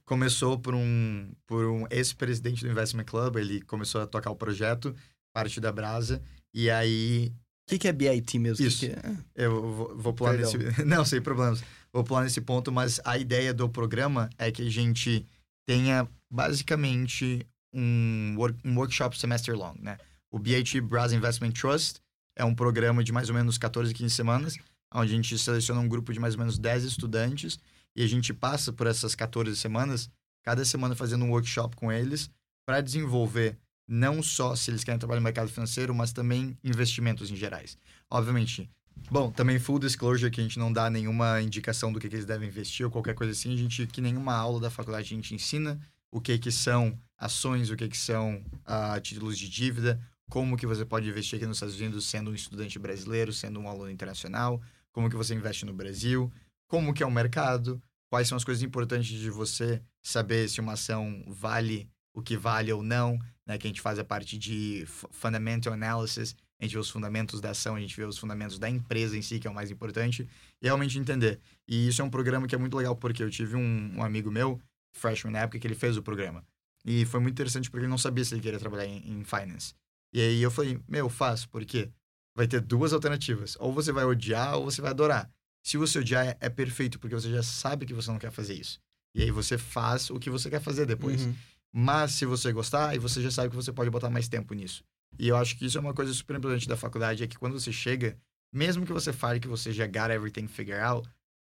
[0.05, 4.95] começou por um por um ex-presidente do Investment Club, ele começou a tocar o projeto,
[5.33, 6.21] parte da Brasa,
[6.53, 7.31] e aí
[7.67, 8.65] O que, que é BIT mesmo?
[8.65, 8.79] Isso.
[8.81, 9.15] Que que é?
[9.45, 10.51] eu vou, vou pular Perdão.
[10.53, 11.63] nesse não, sem problemas.
[11.93, 15.25] Vou pular nesse ponto, mas a ideia do programa é que a gente
[15.67, 16.07] tenha
[16.55, 19.97] basicamente um, work- um workshop semester long, né?
[20.29, 21.99] O BIT Brasa Investment Trust
[22.37, 24.55] é um programa de mais ou menos 14, 15 semanas,
[24.93, 27.59] onde a gente seleciona um grupo de mais ou menos 10 estudantes
[27.95, 30.09] e a gente passa por essas 14 semanas,
[30.43, 32.29] cada semana fazendo um workshop com eles
[32.65, 37.35] para desenvolver não só se eles querem trabalhar no mercado financeiro, mas também investimentos em
[37.35, 37.77] gerais.
[38.09, 38.69] Obviamente,
[39.09, 42.25] bom, também full disclosure que a gente não dá nenhuma indicação do que, que eles
[42.25, 45.35] devem investir ou qualquer coisa assim, a gente que nenhuma aula da faculdade a gente
[45.35, 45.79] ensina
[46.09, 50.65] o que que são ações, o que que são ah, títulos de dívida, como que
[50.65, 54.61] você pode investir aqui nos Estados Unidos sendo um estudante brasileiro, sendo um aluno internacional,
[54.93, 56.31] como que você investe no Brasil,
[56.71, 60.71] como que é o mercado, quais são as coisas importantes de você saber se uma
[60.71, 63.57] ação vale o que vale ou não, né?
[63.57, 67.41] Que a gente faz a parte de fu- fundamental analysis, a gente vê os fundamentos
[67.41, 69.69] da ação, a gente vê os fundamentos da empresa em si, que é o mais
[69.69, 70.25] importante,
[70.61, 71.41] e realmente entender.
[71.67, 74.31] E isso é um programa que é muito legal, porque eu tive um, um amigo
[74.31, 74.57] meu,
[74.93, 76.41] freshman na época, que ele fez o programa.
[76.85, 79.73] E foi muito interessante porque ele não sabia se ele queria trabalhar em, em finance.
[80.13, 81.89] E aí eu falei, meu, faz, porque
[82.33, 83.57] vai ter duas alternativas.
[83.59, 85.29] Ou você vai odiar ou você vai adorar.
[85.63, 88.53] Se você odiar, é, é perfeito, porque você já sabe que você não quer fazer
[88.53, 88.79] isso.
[89.13, 91.25] E aí você faz o que você quer fazer depois.
[91.25, 91.35] Uhum.
[91.73, 94.83] Mas se você gostar, aí você já sabe que você pode botar mais tempo nisso.
[95.19, 97.59] E eu acho que isso é uma coisa super importante da faculdade, é que quando
[97.59, 98.17] você chega,
[98.53, 101.07] mesmo que você fale que você já got everything figured out,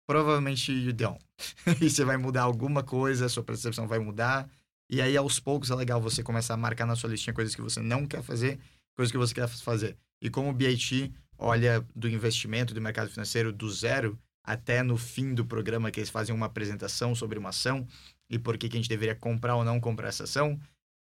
[0.06, 1.22] provavelmente you don't.
[1.80, 4.48] e você vai mudar alguma coisa, sua percepção vai mudar.
[4.88, 7.62] E aí, aos poucos, é legal você começar a marcar na sua listinha coisas que
[7.62, 8.60] você não quer fazer,
[8.94, 9.96] coisas que você quer fazer.
[10.22, 15.34] E como o BIT olha do investimento, do mercado financeiro, do zero até no fim
[15.34, 17.86] do programa, que eles fazem uma apresentação sobre uma ação
[18.30, 20.58] e por que, que a gente deveria comprar ou não comprar essa ação,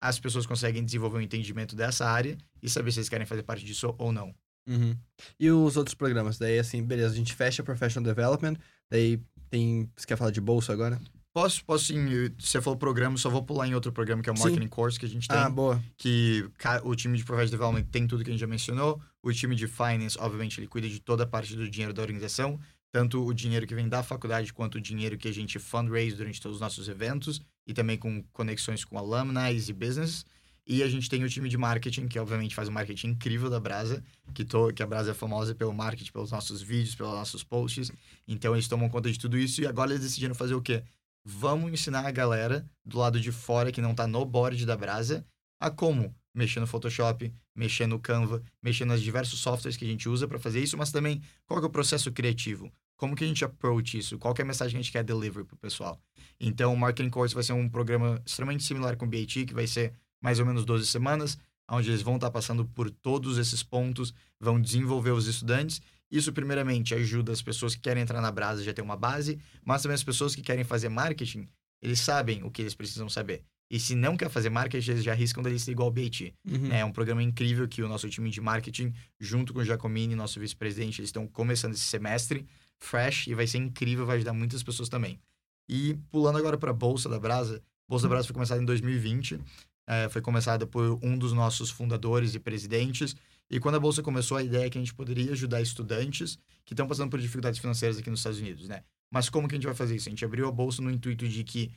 [0.01, 3.65] as pessoas conseguem desenvolver um entendimento dessa área e saber se eles querem fazer parte
[3.65, 4.33] disso ou não.
[4.67, 4.97] Uhum.
[5.39, 6.37] E os outros programas?
[6.37, 8.55] Daí, assim, beleza, a gente fecha Professional Development,
[8.89, 9.89] daí tem...
[9.95, 10.99] Você quer falar de bolsa agora?
[11.35, 12.07] Posso, posso sim,
[12.39, 14.43] se você falou programa, só vou pular em outro programa que é o Sim.
[14.43, 15.37] Marketing Course que a gente tem.
[15.37, 15.83] Ah, boa.
[15.97, 16.49] que
[16.81, 19.01] o time de Professional Development tem tudo que a gente já mencionou.
[19.21, 22.57] O time de Finance, obviamente, ele cuida de toda a parte do dinheiro da organização,
[22.89, 26.39] tanto o dinheiro que vem da faculdade quanto o dinheiro que a gente fundraise durante
[26.39, 30.25] todos os nossos eventos e também com conexões com alumni e business.
[30.65, 33.59] E a gente tem o time de marketing, que obviamente faz um marketing incrível da
[33.59, 34.01] Brasa,
[34.33, 37.91] que, to, que a Brasa é famosa pelo marketing, pelos nossos vídeos, pelos nossos posts.
[38.25, 40.81] Então eles tomam conta de tudo isso e agora eles decidiram fazer o quê?
[41.27, 45.25] Vamos ensinar a galera do lado de fora que não tá no board da Brasa
[45.59, 50.07] a como mexer no Photoshop, mexer no Canva, mexer nos diversos softwares que a gente
[50.07, 52.71] usa para fazer isso, mas também qual é o processo criativo?
[52.95, 54.19] Como que a gente approach isso?
[54.19, 55.99] Qual é a mensagem que a gente quer deliver pro pessoal?
[56.39, 59.65] Então, o Marketing Course vai ser um programa extremamente similar com o BAT, que vai
[59.65, 64.13] ser mais ou menos 12 semanas, onde eles vão estar passando por todos esses pontos,
[64.39, 65.81] vão desenvolver os estudantes.
[66.11, 69.81] Isso, primeiramente, ajuda as pessoas que querem entrar na Brasa já ter uma base, mas
[69.81, 71.47] também as pessoas que querem fazer marketing,
[71.81, 73.43] eles sabem o que eles precisam saber.
[73.69, 76.33] E se não quer fazer marketing, eles já arriscam da lista igual o BAT.
[76.47, 76.71] Uhum.
[76.71, 80.39] É um programa incrível que o nosso time de marketing, junto com o Giacomini, nosso
[80.39, 82.45] vice-presidente, eles estão começando esse semestre,
[82.79, 85.19] fresh, e vai ser incrível, vai ajudar muitas pessoas também.
[85.67, 89.39] E pulando agora para a Bolsa da Brasa, Bolsa da Brasa foi começada em 2020,
[89.87, 93.15] é, foi começada por um dos nossos fundadores e presidentes,
[93.49, 96.73] e quando a Bolsa começou, a ideia é que a gente poderia ajudar estudantes que
[96.73, 98.83] estão passando por dificuldades financeiras aqui nos Estados Unidos, né?
[99.11, 100.09] Mas como que a gente vai fazer isso?
[100.09, 101.71] A gente abriu a Bolsa no intuito de que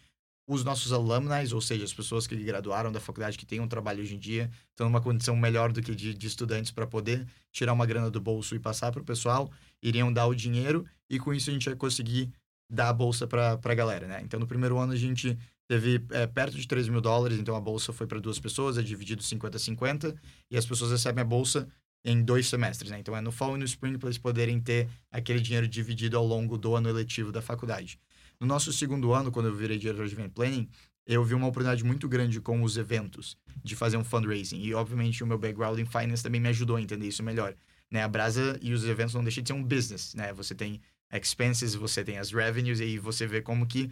[0.49, 4.01] os nossos alumni, ou seja, as pessoas que graduaram da faculdade, que têm um trabalho
[4.01, 7.75] hoje em dia, estão numa condição melhor do que de, de estudantes para poder tirar
[7.75, 9.53] uma grana do bolso e passar para o pessoal,
[9.83, 12.33] iriam dar o dinheiro e com isso a gente vai conseguir
[12.71, 14.23] dar a bolsa para a galera, né?
[14.23, 15.39] Então, no primeiro ano a gente
[15.69, 18.83] teve é, perto de 3 mil dólares, então a bolsa foi para duas pessoas, é
[18.83, 20.17] dividido 50-50,
[20.51, 21.69] e as pessoas recebem a bolsa
[22.05, 22.99] em dois semestres, né?
[22.99, 26.27] Então é no fall e no spring para eles poderem ter aquele dinheiro dividido ao
[26.27, 28.01] longo do ano letivo da faculdade.
[28.41, 30.69] No nosso segundo ano, quando eu virei diretor de event planning,
[31.07, 34.61] eu vi uma oportunidade muito grande com os eventos, de fazer um fundraising.
[34.61, 37.55] E, obviamente, o meu background em finance também me ajudou a entender isso melhor.
[37.91, 38.03] Né?
[38.03, 40.33] A Brasa e os eventos não deixam de ser um business, né?
[40.35, 43.91] Você tem expenses, você tem as revenues, e aí você vê como que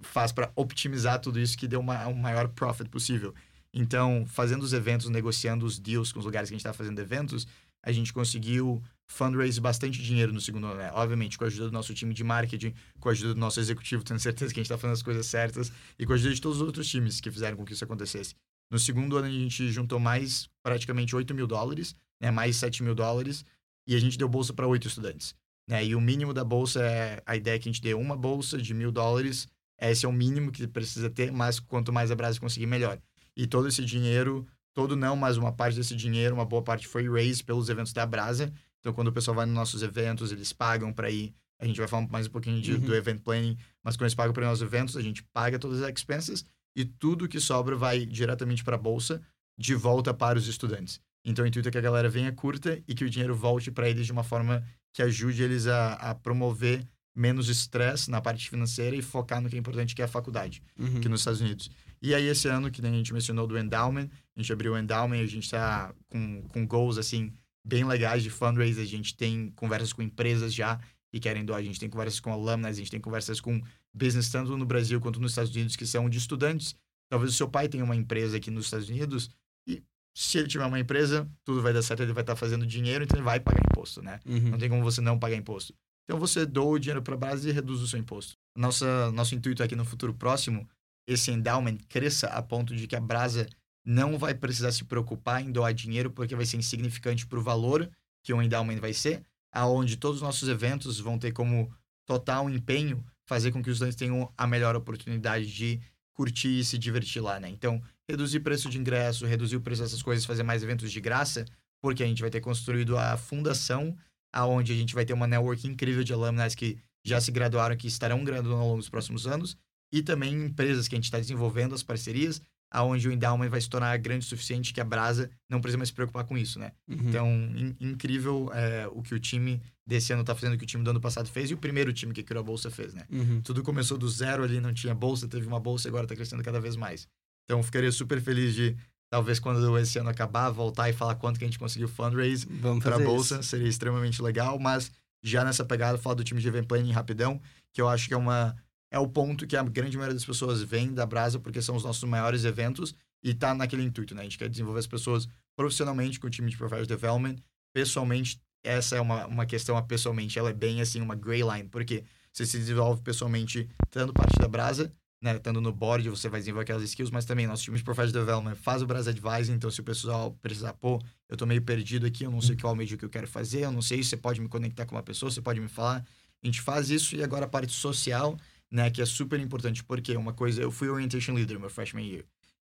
[0.00, 3.34] faz para optimizar tudo isso que dê uma, um maior profit possível.
[3.72, 6.98] Então, fazendo os eventos, negociando os deals com os lugares que a gente está fazendo
[6.98, 7.46] eventos,
[7.82, 10.76] a gente conseguiu fundraise bastante dinheiro no segundo ano.
[10.76, 10.90] Né?
[10.92, 14.02] Obviamente, com a ajuda do nosso time de marketing, com a ajuda do nosso executivo,
[14.02, 16.40] tenho certeza que a gente está fazendo as coisas certas, e com a ajuda de
[16.40, 18.34] todos os outros times que fizeram com que isso acontecesse.
[18.70, 22.30] No segundo ano, a gente juntou mais, praticamente 8 mil dólares, né?
[22.30, 23.44] mais 7 mil dólares,
[23.86, 25.34] e a gente deu bolsa para oito estudantes.
[25.68, 25.84] Né?
[25.84, 28.58] E o mínimo da bolsa é a ideia é que a gente dê uma bolsa
[28.58, 29.46] de mil dólares.
[29.80, 32.98] Esse é o mínimo que precisa ter, mas quanto mais a Brasa conseguir, melhor.
[33.36, 37.08] E todo esse dinheiro, todo não, mas uma parte desse dinheiro, uma boa parte foi
[37.08, 38.52] raised pelos eventos da Brasa.
[38.80, 41.34] Então, quando o pessoal vai nos nossos eventos, eles pagam para ir.
[41.58, 42.80] A gente vai falar mais um pouquinho de, uhum.
[42.80, 45.82] do event planning, mas quando eles pagam para ir nos eventos, a gente paga todas
[45.82, 49.20] as expenses e tudo que sobra vai diretamente para a bolsa,
[49.58, 51.00] de volta para os estudantes.
[51.24, 53.88] Então, o intuito é que a galera venha curta e que o dinheiro volte para
[53.88, 54.62] eles de uma forma
[54.92, 59.56] que ajude eles a, a promover menos estresse na parte financeira e focar no que
[59.56, 60.98] é importante, que é a faculdade, uhum.
[60.98, 61.70] aqui nos Estados Unidos.
[62.02, 65.20] E aí, esse ano, que a gente mencionou do Endowment, a gente abriu o Endowment,
[65.20, 67.32] a gente está com, com goals, assim,
[67.66, 70.78] bem legais de fundraise, a gente tem conversas com empresas já
[71.10, 73.60] que querem doar, a gente tem conversas com alumni, a gente tem conversas com
[73.94, 76.76] business tanto no Brasil quanto nos Estados Unidos, que são de estudantes.
[77.08, 79.30] Talvez o seu pai tenha uma empresa aqui nos Estados Unidos
[79.66, 79.82] e
[80.14, 83.18] se ele tiver uma empresa, tudo vai dar certo, ele vai estar fazendo dinheiro, então
[83.18, 84.20] ele vai pagar imposto, né?
[84.26, 84.50] Uhum.
[84.50, 85.74] Não tem como você não pagar imposto.
[86.06, 88.36] Então você doa o dinheiro para a base e reduz o seu imposto.
[88.56, 90.68] Nossa, nosso intuito aqui no futuro próximo,
[91.06, 93.46] esse endowment cresça a ponto de que a Brasa
[93.84, 97.90] não vai precisar se preocupar em doar dinheiro porque vai ser insignificante para o valor
[98.22, 101.72] que o endowment vai ser, aonde todos os nossos eventos vão ter como
[102.04, 105.80] total empenho fazer com que os estudantes tenham a melhor oportunidade de
[106.14, 107.48] curtir e se divertir lá, né?
[107.48, 111.44] Então, reduzir preço de ingresso, reduzir o preço dessas coisas, fazer mais eventos de graça,
[111.80, 113.96] porque a gente vai ter construído a fundação
[114.36, 117.86] aonde a gente vai ter uma network incrível de alumni que já se graduaram, que
[117.86, 119.56] estarão graduando ao longo dos próximos anos,
[119.90, 123.70] e também empresas que a gente está desenvolvendo as parcerias, aonde o endowment vai se
[123.70, 126.72] tornar grande o suficiente que a Brasa não precisa mais se preocupar com isso, né?
[126.86, 126.96] Uhum.
[127.08, 130.66] Então, in, incrível é, o que o time desse ano está fazendo, o que o
[130.66, 133.06] time do ano passado fez, e o primeiro time que criou a Bolsa fez, né?
[133.10, 133.40] Uhum.
[133.40, 136.42] Tudo começou do zero ali, não tinha bolsa, teve uma bolsa, e agora está crescendo
[136.42, 137.08] cada vez mais.
[137.44, 138.76] Então, ficaria super feliz de
[139.10, 142.46] Talvez quando esse ano acabar, voltar e falar quanto que a gente conseguiu fundraise
[142.82, 143.50] para a bolsa, isso.
[143.50, 144.90] seria extremamente legal, mas
[145.22, 147.40] já nessa pegada, falar do time de event planning rapidão,
[147.72, 148.56] que eu acho que é uma
[148.90, 151.84] é o ponto que a grande maioria das pessoas vem da Brasa porque são os
[151.84, 154.20] nossos maiores eventos e tá naquele intuito, né?
[154.20, 157.36] A gente quer desenvolver as pessoas profissionalmente com o time de Professional Development,
[157.74, 162.04] pessoalmente, essa é uma, uma questão, pessoalmente, ela é bem assim, uma gray line, porque
[162.32, 164.92] você se desenvolve pessoalmente tanto parte da Brasa,
[165.22, 168.24] né, estando no board, você vai desenvolver aquelas skills, mas também nosso time de Professional
[168.24, 172.06] Development faz o Brasil Advising, então se o pessoal precisar, pô, eu tô meio perdido
[172.06, 174.40] aqui, eu não sei qual meio que eu quero fazer, eu não sei, você pode
[174.40, 176.04] me conectar com uma pessoa, você pode me falar.
[176.42, 178.36] A gente faz isso e agora a parte social,
[178.70, 182.24] né, que é super importante, porque uma coisa, eu fui Orientation Leader meu freshman year,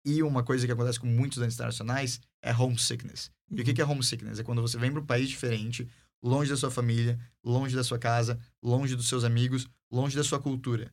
[0.05, 3.29] e uma coisa que acontece com muitos estudantes internacionais é homesickness.
[3.51, 4.39] E o que é homesickness?
[4.39, 5.89] É quando você vem para um país diferente,
[6.23, 10.39] longe da sua família, longe da sua casa, longe dos seus amigos, longe da sua
[10.39, 10.93] cultura.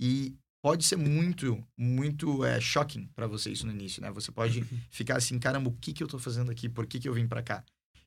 [0.00, 0.34] E
[0.66, 4.10] pode ser muito, muito é, shocking para você isso no início, né?
[4.10, 6.68] Você pode ficar assim, caramba, o que, que eu tô fazendo aqui?
[6.68, 7.62] Por que, que eu vim para cá?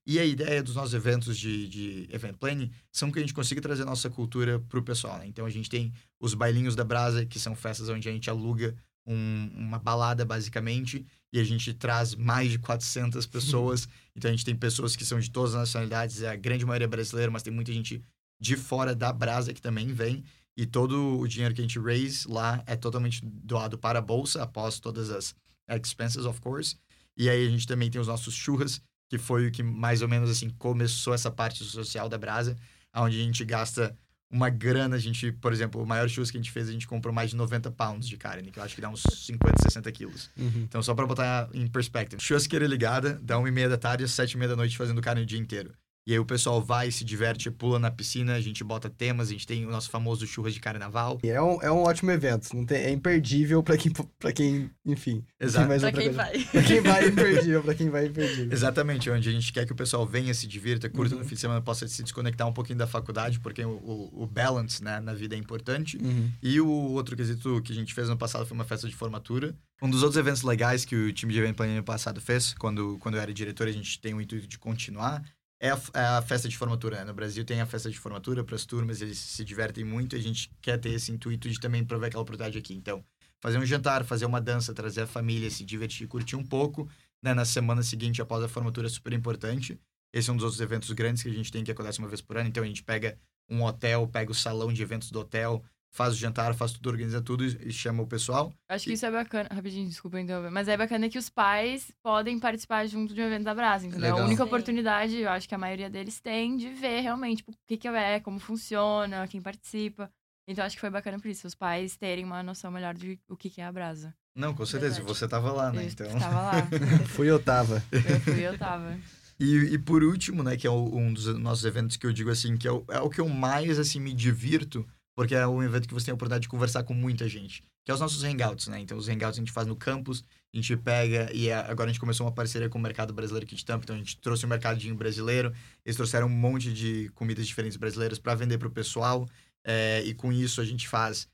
[0.06, 3.62] E a ideia dos nossos eventos de, de event planning são que a gente consiga
[3.62, 5.26] trazer a nossa cultura pro pessoal, né?
[5.26, 8.76] Então a gente tem os bailinhos da brasa, que são festas onde a gente aluga
[9.08, 13.88] um, uma balada, basicamente, e a gente traz mais de 400 pessoas.
[14.14, 16.90] então a gente tem pessoas que são de todas as nacionalidades, a grande maioria é
[16.90, 18.04] brasileira, mas tem muita gente
[18.38, 20.26] de fora da brasa que também vem.
[20.60, 24.44] E todo o dinheiro que a gente raise lá é totalmente doado para a bolsa,
[24.44, 25.34] após todas as
[25.82, 26.76] expenses, of course.
[27.16, 30.10] E aí a gente também tem os nossos churras, que foi o que mais ou
[30.10, 32.58] menos assim começou essa parte social da Brasa,
[32.94, 33.96] onde a gente gasta
[34.30, 36.86] uma grana, a gente, por exemplo, o maior churras que a gente fez, a gente
[36.86, 39.90] comprou mais de 90 pounds de carne, que eu acho que dá uns 50, 60
[39.94, 40.30] quilos.
[40.38, 40.64] Uhum.
[40.64, 42.22] Então, só para botar em perspective.
[42.22, 45.02] Churrasqueira ligada, dá uma e meia da tarde às sete e meia da noite fazendo
[45.02, 45.72] carne o dia inteiro.
[46.08, 49.32] E aí o pessoal vai, se diverte, pula na piscina, a gente bota temas, a
[49.32, 51.20] gente tem o nosso famoso churras de carnaval.
[51.24, 52.56] E é um, é um ótimo evento.
[52.56, 55.24] Não tem, é imperdível pra quem, pra quem, enfim.
[55.40, 55.68] Exato.
[55.68, 56.18] Mais Pra quem coisa.
[56.18, 56.44] vai.
[56.46, 57.64] Pra quem vai, é imperdível.
[57.64, 58.52] Pra quem vai, é imperdível.
[58.52, 61.22] Exatamente, onde a gente quer que o pessoal venha, se divirta, curta Uhum.
[61.22, 64.28] no fim de semana, possa se desconectar um pouquinho da faculdade, porque o, o, o
[64.28, 65.98] balance né, na vida é importante.
[65.98, 66.32] Uhum.
[66.42, 69.54] E o outro quesito que a gente fez no passado foi uma festa de formatura.
[69.82, 72.98] Um dos outros eventos legais que o time de evento planning ano passado fez, quando,
[73.00, 75.24] quando eu era diretor, a gente tem o intuito de continuar,
[75.60, 76.98] é a, é a festa de formatura.
[76.98, 77.06] né?
[77.06, 80.20] No Brasil tem a festa de formatura para as turmas, eles se divertem muito e
[80.20, 82.74] a gente quer ter esse intuito de também prover aquela oportunidade aqui.
[82.74, 83.04] Então,
[83.42, 86.90] fazer um jantar, fazer uma dança, trazer a família, se divertir, curtir um pouco,
[87.22, 87.34] né?
[87.34, 89.80] Na semana seguinte, após a formatura, é super importante.
[90.14, 92.22] Esse é um dos outros eventos grandes que a gente tem que acontece uma vez
[92.22, 92.48] por ano.
[92.48, 93.18] Então, a gente pega
[93.50, 97.22] um hotel, pega o salão de eventos do hotel, faz o jantar, faz tudo, organiza
[97.22, 98.54] tudo e e chama o pessoal.
[98.70, 99.50] Acho que isso é bacana.
[99.52, 100.52] Rapidinho, desculpa interromper.
[100.52, 104.12] Mas é bacana que os pais podem participar junto de um evento da Brasa, entendeu?
[104.12, 104.22] Legal.
[104.22, 104.48] A única Sim.
[104.48, 107.88] oportunidade, eu acho que a maioria deles tem, de ver realmente tipo, o que, que
[107.88, 110.10] é, como funciona, quem participa.
[110.48, 113.36] Então acho que foi bacana por isso, os pais terem uma noção melhor de o
[113.38, 114.14] que, que é a Brasa.
[114.36, 115.18] Não, com certeza, Verdade.
[115.20, 115.84] você tava lá, né?
[115.84, 116.08] Eu Então...
[116.08, 116.54] estava lá.
[117.10, 117.84] Fui eu tava.
[117.92, 118.98] Eu fui, eu tava.
[119.42, 122.30] E, e por último, né, que é o- um dos nossos eventos que eu digo
[122.30, 124.86] assim, que é o, é o que eu mais, assim, me divirto,
[125.20, 127.92] porque é um evento que você tem a oportunidade de conversar com muita gente, que
[127.92, 128.80] é os nossos hangouts, né?
[128.80, 131.92] Então, os hangouts a gente faz no campus, a gente pega, e a- agora a
[131.92, 134.46] gente começou uma parceria com o mercado brasileiro aqui de Tampa, então a gente trouxe
[134.46, 135.52] o mercadinho brasileiro,
[135.86, 139.28] eles trouxeram um monte de comidas diferentes brasileiras para vender pro pessoal,
[139.66, 141.28] é, e com isso a gente faz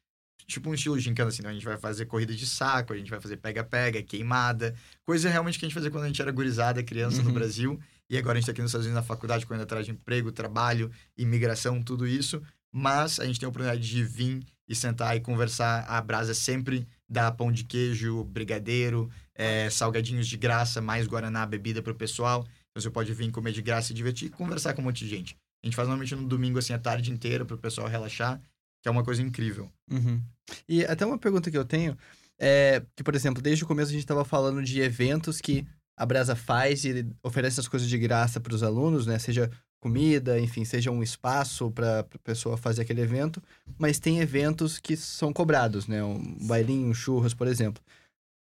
[0.47, 3.11] tipo um estilo gincana, assim, então a gente vai fazer corrida de saco, a gente
[3.11, 4.73] vai fazer pega-pega, queimada,
[5.05, 7.35] coisa realmente que a gente fazia quando a gente era gurizada, criança no Uhum.
[7.35, 7.79] Brasil,
[8.09, 10.31] e agora a gente tá aqui nos Estados Unidos na faculdade, correndo atrás de emprego,
[10.31, 12.41] trabalho, imigração, tudo isso.
[12.77, 15.85] Mas a gente tem a oportunidade de vir e sentar e conversar.
[15.87, 21.81] A Brasa sempre dá pão de queijo, brigadeiro, é, salgadinhos de graça, mais Guaraná, bebida
[21.81, 22.41] pro pessoal.
[22.41, 25.09] Então você pode vir comer de graça e divertir e conversar com um monte de
[25.09, 25.37] gente.
[25.63, 28.41] A gente faz normalmente no domingo, assim, a tarde inteira pro pessoal relaxar,
[28.83, 29.71] que é uma coisa incrível.
[29.89, 30.21] Uhum.
[30.67, 31.97] E até uma pergunta que eu tenho
[32.37, 35.65] é que, por exemplo, desde o começo a gente estava falando de eventos que
[35.97, 39.17] a Brasa faz e oferece as coisas de graça para os alunos, né?
[39.17, 39.49] Seja
[39.79, 43.41] comida, enfim, seja um espaço para a pessoa fazer aquele evento,
[43.77, 46.03] mas tem eventos que são cobrados, né?
[46.03, 47.83] Um bailinho, um churras, por exemplo.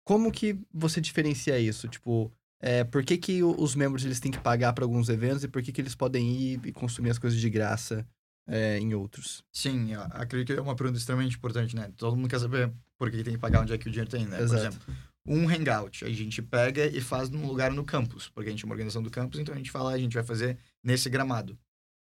[0.03, 1.87] Como que você diferencia isso?
[1.87, 5.47] Tipo, é, por que, que os membros eles têm que pagar para alguns eventos e
[5.47, 8.05] por que, que eles podem ir e consumir as coisas de graça
[8.47, 9.43] é, em outros?
[9.51, 11.91] Sim, acredito que é uma pergunta extremamente importante, né?
[11.95, 14.25] Todo mundo quer saber por que tem que pagar, onde é que o dinheiro tem,
[14.25, 14.37] né?
[14.37, 14.61] Por Exato.
[14.61, 14.95] exemplo,
[15.25, 18.65] um hangout, a gente pega e faz num lugar no campus, porque a gente é
[18.65, 21.57] uma organização do campus, então a gente fala, a gente vai fazer nesse gramado.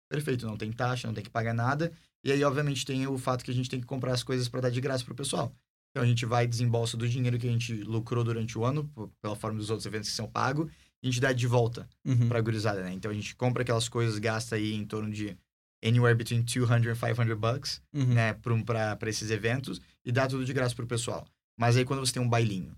[0.10, 1.92] Perfeito, não tem taxa, não tem que pagar nada.
[2.24, 4.62] E aí, obviamente, tem o fato que a gente tem que comprar as coisas para
[4.62, 5.54] dar de graça pro pessoal.
[5.92, 8.90] Então a gente vai desembolsa do dinheiro que a gente lucrou durante o ano,
[9.22, 10.70] pela forma dos outros eventos que são pagos,
[11.02, 12.28] e a gente dá de volta Uhum.
[12.28, 12.92] pra gurizada, né?
[12.94, 15.38] Então a gente compra aquelas coisas, gasta aí em torno de
[15.84, 18.14] anywhere between 200 and 500 bucks Uhum.
[18.14, 21.26] né, para esses eventos e dá tudo de graça pro pessoal.
[21.58, 22.76] Mas aí quando você tem um bailinho,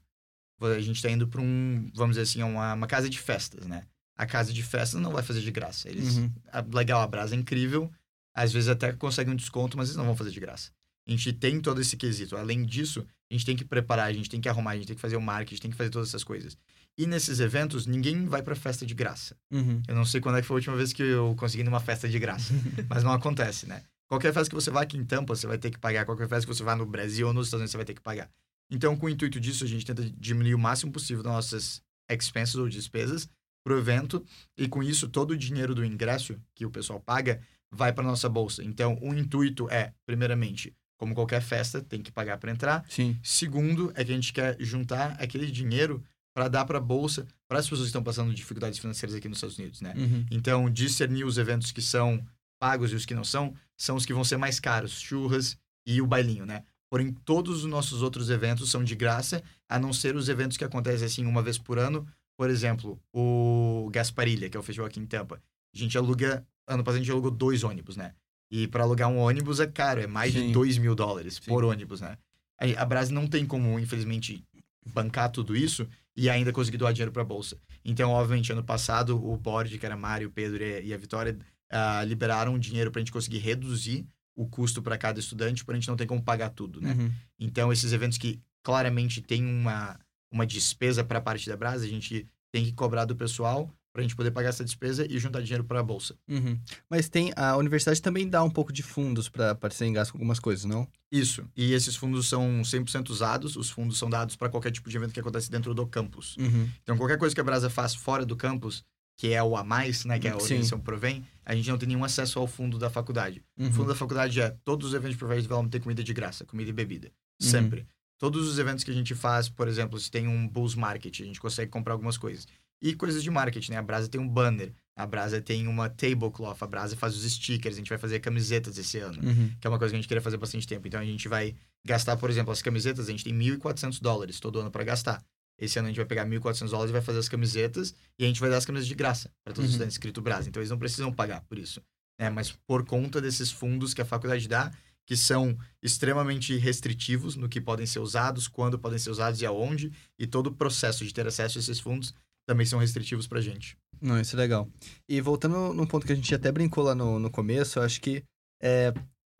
[0.61, 3.83] a gente tá indo para um, vamos dizer assim, uma, uma casa de festas, né?
[4.17, 5.87] A casa de festas não vai fazer de graça.
[5.89, 6.31] Eles, Uhum.
[6.51, 7.91] a- legal, a Brasa é incrível,
[8.35, 10.71] às vezes até consegue um desconto, mas eles não vão fazer de graça.
[11.07, 12.35] A gente tem todo esse quesito.
[12.35, 14.95] Além disso, a gente tem que preparar, a gente tem que arrumar, a gente tem
[14.95, 16.57] que fazer o marketing, a gente tem que fazer todas essas coisas.
[16.97, 19.35] E nesses eventos, ninguém vai pra festa de graça.
[19.51, 19.81] Uhum.
[19.87, 22.09] Eu não sei quando é que foi a última vez que eu consegui numa festa
[22.09, 22.51] de graça,
[22.89, 23.83] mas não acontece, né?
[24.09, 26.05] Qualquer festa que você vá aqui em Tampa, você vai ter que pagar.
[26.05, 28.01] Qualquer festa que você vá no Brasil ou nos Estados Unidos, você vai ter que
[28.01, 28.29] pagar.
[28.69, 32.67] Então, com o intuito disso, a gente tenta diminuir o máximo possível nossas expenses ou
[32.67, 33.29] despesas
[33.67, 34.23] pro evento.
[34.57, 38.29] E com isso, todo o dinheiro do ingresso que o pessoal paga vai para nossa
[38.29, 38.63] bolsa.
[38.63, 42.85] Então, o intuito é, primeiramente, como qualquer festa, tem que pagar para entrar.
[42.87, 43.19] Sim.
[43.21, 46.01] Segundo, é que a gente quer juntar aquele dinheiro
[46.33, 49.57] para dar para bolsa para as pessoas que estão passando dificuldades financeiras aqui nos Estados
[49.57, 49.93] Unidos, né?
[49.97, 50.25] Uhum.
[50.31, 52.25] Então, discernir os eventos que são
[52.57, 56.01] pagos e os que não são, são os que vão ser mais caros, churras e
[56.01, 56.63] o bailinho, né?
[56.89, 60.63] Porém, todos os nossos outros eventos são de graça, a não ser os eventos que
[60.63, 62.07] acontecem assim uma vez por ano.
[62.37, 65.41] Por exemplo, o Gasparilha, que é o festival aqui em Tampa.
[65.73, 68.13] A gente aluga, ano passado a gente alugou dois ônibus, né?
[68.49, 70.47] E para alugar um ônibus é caro, é mais Sim.
[70.47, 72.17] de 2 mil dólares por ônibus, né?
[72.59, 74.43] Aí, A Brás não tem como, infelizmente,
[74.85, 77.57] bancar tudo isso e ainda conseguir doar dinheiro para a bolsa.
[77.83, 81.37] Então, obviamente, ano passado, o board, que era Mário, Pedro e a Vitória,
[81.69, 85.79] ah, liberaram dinheiro para a gente conseguir reduzir o custo para cada estudante, para a
[85.79, 86.95] gente não ter como pagar tudo, né?
[86.97, 87.11] Uhum.
[87.39, 89.99] Então, esses eventos que claramente têm uma,
[90.31, 94.01] uma despesa para a parte da Brasa, a gente tem que cobrar do pessoal para
[94.01, 96.15] a gente poder pagar essa despesa e juntar dinheiro para a bolsa.
[96.27, 96.59] Uhum.
[96.87, 100.39] Mas tem a universidade também dá um pouco de fundos para serem gastos com algumas
[100.39, 100.87] coisas, não?
[101.11, 101.43] Isso.
[101.55, 103.55] E esses fundos são 100% usados.
[103.55, 106.37] Os fundos são dados para qualquer tipo de evento que acontece dentro do campus.
[106.37, 106.69] Uhum.
[106.83, 108.85] Então, qualquer coisa que a Brasa faz fora do campus,
[109.17, 110.19] que é o a mais, né?
[110.19, 110.41] Que é a Sim.
[110.43, 113.43] organização provém, a gente não tem nenhum acesso ao fundo da faculdade.
[113.57, 113.69] Uhum.
[113.69, 116.45] O fundo da faculdade é todos os eventos de Professional Development têm comida de graça,
[116.45, 117.07] comida e bebida.
[117.41, 117.49] Uhum.
[117.49, 117.87] Sempre.
[118.17, 121.25] Todos os eventos que a gente faz, por exemplo, se tem um Bulls Market, a
[121.25, 122.47] gente consegue comprar algumas coisas.
[122.81, 123.77] E coisas de marketing, né?
[123.77, 127.75] A Brasa tem um banner, a Brasa tem uma tablecloth, a Brasa faz os stickers,
[127.75, 129.51] a gente vai fazer camisetas esse ano, Uhum.
[129.59, 130.87] que é uma coisa que a gente queria fazer bastante tempo.
[130.87, 131.55] Então a gente vai
[131.85, 135.23] gastar, por exemplo, as camisetas, a gente tem 1.400 dólares todo ano para gastar.
[135.59, 138.27] Esse ano a gente vai pegar 1.400 dólares e vai fazer as camisetas e a
[138.27, 139.75] gente vai dar as camisetas de graça para todos os Uhum.
[139.77, 140.47] estudantes escrito Brasa.
[140.49, 141.81] Então eles não precisam pagar por isso.
[142.19, 142.29] Né?
[142.29, 144.71] Mas por conta desses fundos que a faculdade dá,
[145.07, 149.91] que são extremamente restritivos no que podem ser usados, quando podem ser usados e aonde,
[150.19, 152.13] e todo o processo de ter acesso a esses fundos
[152.45, 153.77] também são restritivos pra gente.
[154.01, 154.69] Não, isso é legal.
[155.07, 157.99] E voltando num ponto que a gente até brincou lá no, no começo, eu acho
[158.01, 158.23] que
[158.61, 158.93] é,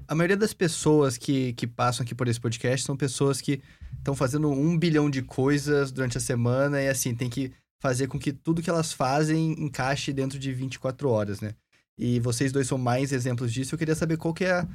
[0.08, 3.62] a maioria das pessoas que, que passam aqui por esse podcast são pessoas que
[3.98, 7.52] estão fazendo um bilhão de coisas durante a semana e, assim, tem que
[7.82, 11.54] fazer com que tudo que elas fazem encaixe dentro de 24 horas, né?
[11.98, 13.74] E vocês dois são mais exemplos disso.
[13.74, 14.68] Eu queria saber qual que é a,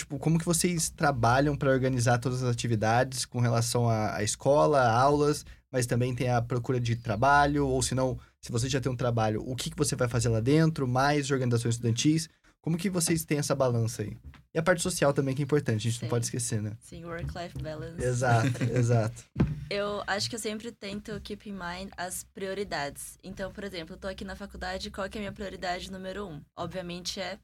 [0.00, 5.44] Tipo, como que vocês trabalham para organizar todas as atividades com relação à, escola, aulas,
[5.70, 8.96] mas também tem a procura de trabalho, ou se não, se você já tem um
[8.96, 12.30] trabalho, o que, que você vai fazer lá dentro, mais organizações estudantis,
[12.62, 14.16] como que vocês têm essa balança aí?
[14.54, 16.06] E a parte social também que é importante, a gente Sim.
[16.06, 16.72] não pode esquecer, né?
[16.80, 18.02] Sim, work-life balance.
[18.02, 19.22] Exato, exato.
[19.68, 23.18] Eu acho que eu sempre tento keep in mind as prioridades.
[23.22, 26.26] Então, por exemplo, eu tô aqui na faculdade, qual que é a minha prioridade número
[26.26, 26.40] um?
[26.56, 27.38] Obviamente é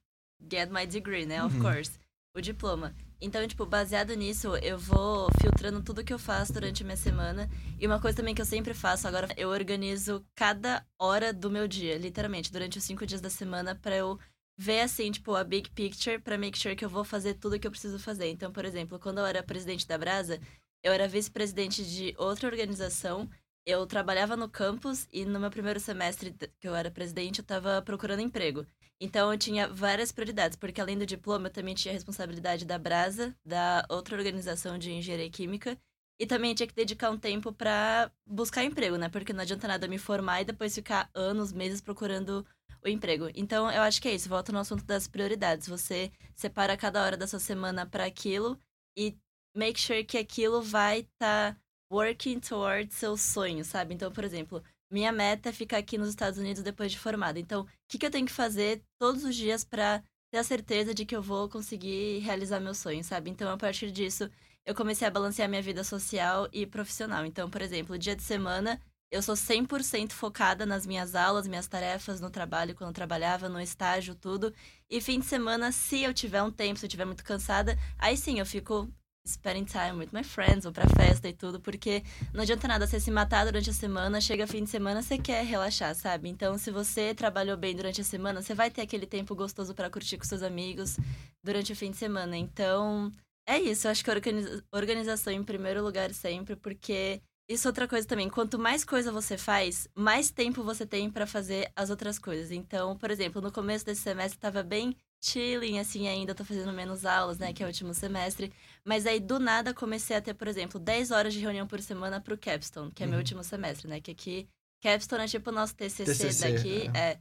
[0.50, 1.44] get my degree, né?
[1.44, 1.62] Of Uhum.
[1.62, 1.92] course.
[2.36, 2.94] O diploma.
[3.18, 7.48] Então, tipo, baseado nisso, eu vou filtrando tudo que eu faço durante a minha semana.
[7.80, 11.66] E uma coisa também que eu sempre faço agora, eu organizo cada hora do meu
[11.66, 14.18] dia, literalmente, durante os cinco dias da semana, pra eu
[14.58, 17.66] ver, assim, tipo, a big picture, pra make sure que eu vou fazer tudo que
[17.66, 18.28] eu preciso fazer.
[18.28, 20.38] Então, por exemplo, quando eu era presidente da Brasa,
[20.84, 23.30] eu era vice-presidente de outra organização.
[23.64, 27.80] Eu trabalhava no campus e no meu primeiro semestre que eu era presidente, eu tava
[27.80, 28.66] procurando emprego.
[29.00, 32.78] Então eu tinha várias prioridades, porque além do diploma, eu também tinha a responsabilidade da
[32.78, 35.78] Brasa, da outra organização de engenharia química,
[36.18, 39.08] e também tinha que dedicar um tempo pra buscar emprego, né?
[39.08, 42.46] Porque não adianta nada me formar e depois ficar anos, meses procurando
[42.82, 43.28] o emprego.
[43.34, 45.68] Então eu acho que é isso, volta no assunto das prioridades.
[45.68, 48.58] Você separa cada hora da sua semana pra aquilo
[48.96, 49.14] e
[49.54, 51.58] make sure que aquilo vai estar
[51.92, 53.94] working towards seu sonho, sabe?
[53.94, 57.38] Então, por exemplo, minha meta é ficar aqui nos Estados Unidos depois de formada.
[57.38, 60.94] Então, o que, que eu tenho que fazer todos os dias pra ter a certeza
[60.94, 63.30] de que eu vou conseguir realizar meu sonho, sabe?
[63.30, 64.30] Então, a partir disso,
[64.64, 67.24] eu comecei a balancear minha vida social e profissional.
[67.24, 68.80] Então, por exemplo, dia de semana,
[69.10, 73.60] eu sou 100% focada nas minhas aulas, minhas tarefas no trabalho, quando eu trabalhava, no
[73.60, 74.52] estágio, tudo.
[74.90, 78.16] E fim de semana, se eu tiver um tempo, se eu estiver muito cansada, aí
[78.16, 78.92] sim eu fico
[79.26, 82.02] spending time with my friends, ou pra festa e tudo, porque
[82.32, 85.44] não adianta nada você se matar durante a semana, chega fim de semana, você quer
[85.44, 86.28] relaxar, sabe?
[86.28, 89.90] Então, se você trabalhou bem durante a semana, você vai ter aquele tempo gostoso pra
[89.90, 90.96] curtir com seus amigos
[91.44, 92.36] durante o fim de semana.
[92.36, 93.10] Então,
[93.48, 93.86] é isso.
[93.86, 98.28] Eu acho que organiza- organização em primeiro lugar sempre, porque isso é outra coisa também.
[98.28, 102.50] Quanto mais coisa você faz, mais tempo você tem pra fazer as outras coisas.
[102.50, 107.04] Então, por exemplo, no começo desse semestre tava bem chilling, assim, ainda tô fazendo menos
[107.04, 108.52] aulas, né, que é o último semestre.
[108.84, 112.20] Mas aí, do nada, comecei a ter, por exemplo, 10 horas de reunião por semana
[112.20, 113.20] pro Capstone, que é meu Uhum.
[113.20, 114.00] último semestre, né?
[114.00, 114.48] Que aqui,
[114.82, 117.18] Capstone é tipo o nosso TCC, TCC, daqui, é.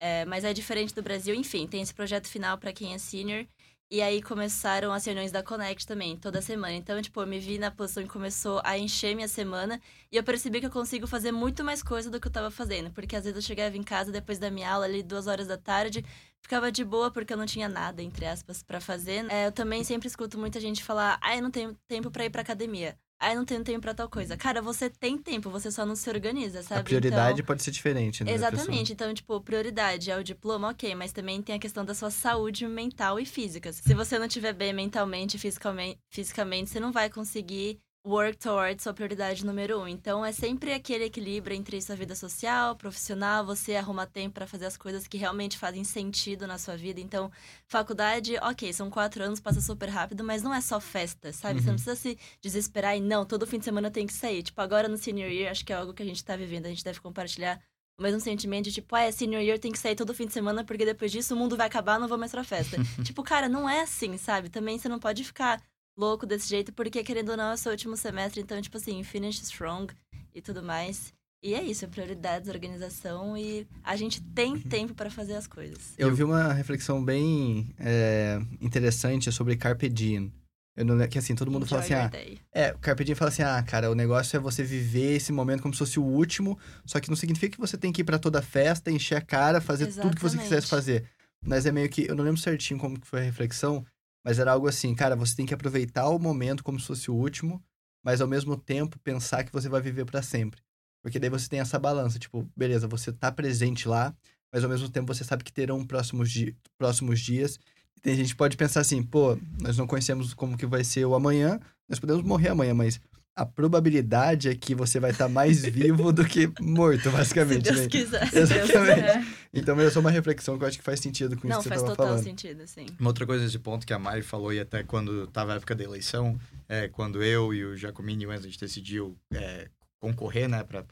[0.00, 1.34] É, mas é diferente do Brasil.
[1.34, 3.46] Enfim, tem esse projeto final pra quem é senior.
[3.90, 6.72] E aí começaram as reuniões da Connect também, toda semana.
[6.74, 9.80] Então, tipo, eu me vi na posição que começou a encher minha semana.
[10.10, 12.90] E eu percebi que eu consigo fazer muito mais coisa do que eu tava fazendo.
[12.90, 15.58] Porque às vezes eu chegava em casa depois da minha aula, ali duas horas da
[15.58, 16.04] tarde,
[16.42, 19.24] ficava de boa porque eu não tinha nada, entre aspas, pra fazer.
[19.30, 22.30] É, eu também sempre escuto muita gente falar: ah, eu não tenho tempo pra ir
[22.30, 22.96] pra academia.
[23.24, 24.36] Ah, eu não tenho tempo pra tal coisa.
[24.36, 26.80] Cara, você tem tempo, você só não se organiza, sabe?
[26.80, 27.46] A prioridade Então...
[27.46, 28.32] pode ser diferente, né?
[28.32, 28.92] Exatamente.
[28.92, 32.66] Então, tipo, prioridade é o diploma, ok, mas também tem a questão da sua saúde
[32.66, 33.72] mental e física.
[33.72, 38.82] Se você não estiver bem mentalmente e fisicamente, fisicamente, você não vai conseguir work towards
[38.82, 39.86] sua prioridade número um.
[39.86, 44.66] Então, é sempre aquele equilíbrio entre sua vida social, profissional, você arruma tempo pra fazer
[44.66, 47.00] as coisas que realmente fazem sentido na sua vida.
[47.00, 47.30] Então,
[47.68, 51.60] faculdade, ok, são quatro anos, passa super rápido, mas não é só festa, sabe?
[51.60, 51.76] Você Uhum.
[51.76, 54.42] não precisa se desesperar e não, todo fim de semana tem que sair.
[54.42, 56.70] Tipo, agora no senior year, acho que é algo que a gente tá vivendo, a
[56.70, 57.60] gente deve compartilhar
[57.98, 60.32] o mesmo sentimento de tipo, ah, é senior year, tem que sair todo fim de
[60.32, 62.76] semana, porque depois disso o mundo vai acabar, não vou mais pra festa.
[63.04, 64.48] tipo, cara, não é assim, sabe?
[64.48, 65.62] Também você não pode ficar
[65.96, 69.02] louco desse jeito, porque querendo ou não, é o seu último semestre, então, tipo assim,
[69.02, 69.92] finish strong
[70.34, 71.12] e tudo mais.
[71.44, 75.92] E é isso, prioridades, organização e a gente tem tempo pra fazer as coisas.
[75.98, 80.32] Eu vi uma reflexão bem é, interessante sobre Carpe Diem.
[80.76, 83.28] Eu não, que assim, todo mundo fala assim, Enjoy ah, é, o Carpe Diem fala
[83.28, 86.56] assim, ah, cara, o negócio é você viver esse momento como se fosse o último,
[86.86, 89.60] só que não significa que você tem que ir pra toda festa, encher a cara,
[89.60, 90.48] fazer tudo que você Exatamente.
[90.48, 91.04] quisesse fazer.
[91.44, 93.84] Mas é meio que, eu não lembro certinho como que foi a reflexão,
[94.24, 97.14] mas era algo assim, cara, você tem que aproveitar o momento como se fosse o
[97.14, 97.62] último,
[98.04, 100.60] mas ao mesmo tempo pensar que você vai viver pra sempre.
[101.02, 104.14] Porque daí você tem essa balança, tipo, beleza, você tá presente lá,
[104.52, 107.58] mas ao mesmo tempo você sabe que terão próximos, di próximos dias.
[107.96, 111.14] E tem gente pode pensar assim, pô, nós não conhecemos como que vai ser o
[111.14, 111.58] amanhã,
[111.88, 113.00] nós podemos morrer amanhã, mas
[113.34, 117.62] a probabilidade é que você vai estar mais vivo do que morto, Se basicamente.
[117.62, 117.86] Deus né?
[117.88, 118.34] quiser.
[118.34, 119.00] Exatamente.
[119.00, 119.24] É.
[119.54, 121.74] Então, é só uma reflexão que eu acho que faz sentido com Não, isso que
[121.74, 122.24] você faz tava total falando.
[122.24, 122.86] sentido, sim.
[122.98, 125.74] Uma outra coisa nesse ponto que a Mari falou, e até quando tava a época
[125.74, 129.68] da eleição, é, quando eu e o Jacomini e o Enzo, a gente decidiu é,
[129.98, 130.84] concorrer, né, pra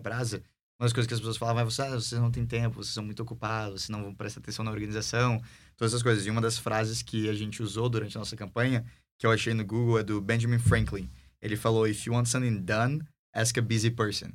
[0.00, 0.42] Brasa,
[0.80, 2.94] uma das coisas que as pessoas falavam é, você, ah, vocês não têm tempo, vocês
[2.94, 5.42] são muito ocupados, vocês não vão prestar atenção na organização,
[5.76, 6.24] todas essas coisas.
[6.24, 8.84] E uma das frases que a gente usou durante a nossa campanha,
[9.18, 11.10] que eu achei no Google, é do Benjamin Franklin.
[11.42, 13.00] Ele falou, if you want something done,
[13.34, 14.30] ask a busy person.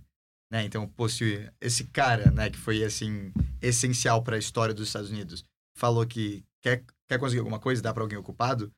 [0.52, 0.66] Né?
[0.66, 3.32] Então, se esse cara, né, que foi, assim,
[3.62, 5.44] essencial para a história dos Estados Unidos,
[5.76, 8.72] falou que quer, quer conseguir alguma coisa, dá para alguém ocupado,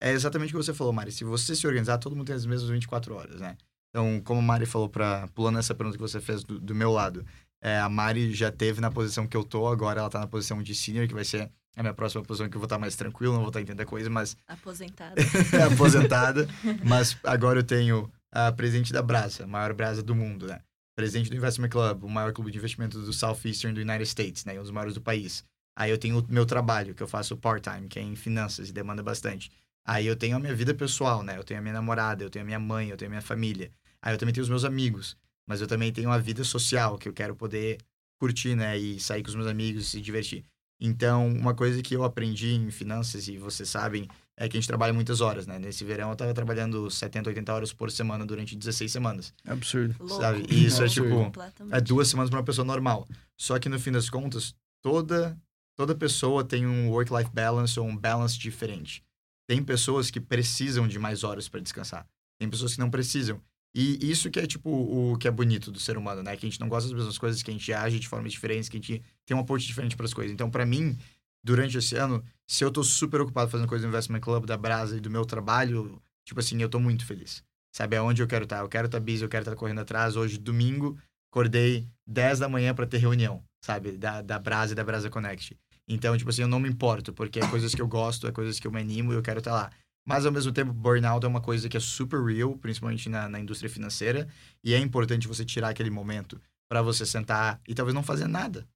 [0.00, 1.10] é exatamente o que você falou, Mari.
[1.10, 3.56] Se você se organizar, todo mundo tem as mesmas 24 horas, né?
[3.90, 6.92] Então, como a Mari falou, pra, pulando essa pergunta que você fez do, do meu
[6.92, 7.26] lado,
[7.62, 10.62] é, a Mari já teve na posição que eu tô, agora ela tá na posição
[10.62, 13.34] de senior, que vai ser a minha próxima posição, que eu vou estar mais tranquilo,
[13.34, 15.14] não vou estar entendendo a coisa, mas Aposentada.
[15.70, 16.48] aposentada.
[16.82, 20.60] mas agora eu tenho a presidente da Brasa, a maior Brasa do mundo, né?
[20.96, 24.58] Presidente do Investment Club, o maior clube de investimento do Southeastern do United States, né?
[24.58, 25.44] Um dos maiores do país.
[25.78, 28.72] Aí eu tenho o meu trabalho, que eu faço part-time, que é em finanças e
[28.72, 29.50] demanda bastante.
[29.86, 31.36] Aí eu tenho a minha vida pessoal, né?
[31.36, 33.70] Eu tenho a minha namorada, eu tenho a minha mãe, eu tenho a minha família.
[34.00, 35.16] Aí eu também tenho os meus amigos.
[35.46, 37.78] Mas eu também tenho a vida social, que eu quero poder
[38.18, 38.76] curtir, né?
[38.76, 40.44] E sair com os meus amigos, se divertir.
[40.80, 44.06] Então, uma coisa que eu aprendi em finanças, e vocês sabem,
[44.36, 45.58] é que a gente trabalha muitas horas, né?
[45.58, 49.32] Nesse verão eu tava trabalhando 70, 80 horas por semana durante 16 semanas.
[49.44, 49.96] É absurdo.
[49.98, 50.20] Louco.
[50.20, 50.44] Sabe?
[50.50, 51.30] E isso é Absurdo.
[51.30, 51.74] tipo.
[51.74, 53.08] É duas semanas para uma pessoa normal.
[53.38, 55.36] Só que no fim das contas, toda
[55.74, 59.04] toda pessoa tem um work-life balance ou um balance diferente.
[59.46, 62.06] Tem pessoas que precisam de mais horas para descansar.
[62.38, 63.40] Tem pessoas que não precisam.
[63.78, 66.34] E isso que é, tipo, o que é bonito do ser humano, né?
[66.34, 68.70] Que a gente não gosta das mesmas coisas, que a gente age de formas diferentes,
[68.70, 70.32] que a gente tem um approach diferente para as coisas.
[70.32, 70.96] Então, para mim,
[71.44, 74.96] durante esse ano, se eu tô super ocupado fazendo coisa do Investment Club, da Brasa
[74.96, 77.44] e do meu trabalho, tipo assim, eu tô muito feliz.
[77.70, 78.60] Sabe aonde eu quero estar?
[78.60, 80.16] Eu quero estar busy, eu quero estar correndo atrás.
[80.16, 80.96] Hoje, domingo,
[81.30, 83.92] acordei 10 da manhã para ter reunião, sabe?
[83.92, 85.54] Da, da Brasa e da Brasa Connect.
[85.86, 88.58] Então, tipo assim, eu não me importo, porque é coisas que eu gosto, é coisas
[88.58, 89.70] que eu me animo e eu quero estar lá.
[90.06, 93.40] Mas, ao mesmo tempo, burnout é uma coisa que é super real, principalmente na, na
[93.40, 94.28] indústria financeira.
[94.62, 96.40] E é importante você tirar aquele momento
[96.70, 98.66] para você sentar e talvez não fazer nada.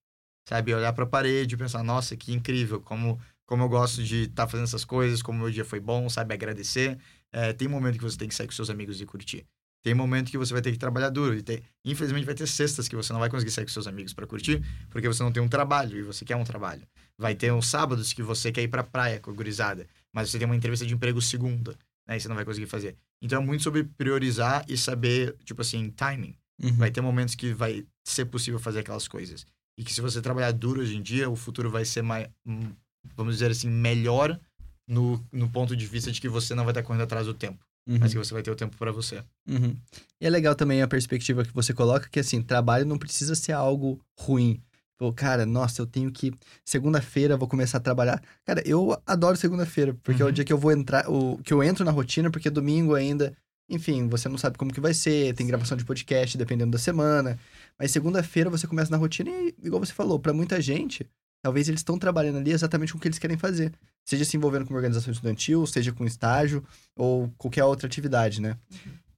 [0.49, 0.74] Sabe?
[0.74, 4.49] Olhar para a parede e pensar, nossa, que incrível, como, como eu gosto de estar
[4.49, 6.35] fazendo essas coisas, como meu dia foi bom, sabe?
[6.35, 6.99] Agradecer.
[7.33, 9.47] É, tem momento que você tem que sair com seus amigos e curtir.
[9.83, 11.37] Tem momento que você vai ter que trabalhar duro.
[11.37, 14.12] E tem, infelizmente, vai ter sextas que você não vai conseguir sair com seus amigos
[14.12, 16.83] para curtir, porque você não tem um trabalho e você quer um trabalho.
[17.16, 20.39] Vai ter uns sábados que você quer ir pra praia com a gurizada, mas você
[20.39, 22.17] tem uma entrevista de emprego segunda, né?
[22.17, 22.97] E você não vai conseguir fazer.
[23.23, 26.35] Então é muito sobre priorizar e saber, tipo assim, timing.
[26.63, 26.75] Uhum.
[26.77, 29.47] Vai ter momentos que vai ser possível fazer aquelas coisas.
[29.79, 32.73] E que se você trabalhar duro hoje em dia, o futuro vai ser mais, hum,
[33.17, 34.39] vamos dizer assim, melhor
[34.87, 37.65] no, no ponto de vista de que você não vai estar correndo atrás do tempo,
[37.89, 37.99] Uhum.
[37.99, 39.23] mas que você vai ter o tempo para você.
[39.49, 39.75] Uhum.
[40.21, 43.53] E é legal também a perspectiva que você coloca, que assim, trabalho não precisa ser
[43.53, 44.61] algo ruim.
[45.01, 46.30] Pô, cara, nossa, eu tenho que.
[46.62, 48.22] Segunda-feira eu vou começar a trabalhar.
[48.44, 50.34] Cara, eu adoro segunda-feira, porque é o Uhum.
[50.34, 53.34] dia que eu vou entrar, o, que eu entro na rotina, porque domingo ainda.
[53.66, 57.38] Enfim, você não sabe como que vai ser, tem gravação de podcast dependendo da semana.
[57.78, 61.09] Mas segunda-feira você começa na rotina e, igual você falou, pra muita gente,
[61.42, 63.72] talvez eles estão trabalhando ali exatamente com o que eles querem fazer.
[64.05, 66.62] Seja se envolvendo com uma organização estudantil, seja com estágio,
[66.94, 68.55] ou qualquer outra atividade, né?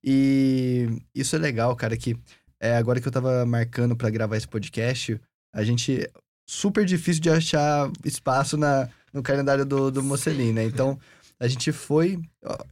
[0.04, 2.16] E isso é legal, cara, que
[2.60, 5.20] é, agora que eu tava marcando pra gravar esse podcast,
[5.52, 6.08] a gente.
[6.44, 10.64] Super difícil de achar espaço na, no calendário do, do Mocelin, né?
[10.64, 10.98] Então,
[11.38, 12.18] a gente foi.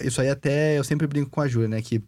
[0.01, 1.81] Isso aí até eu sempre brinco com a Júlia, né?
[1.81, 2.03] Que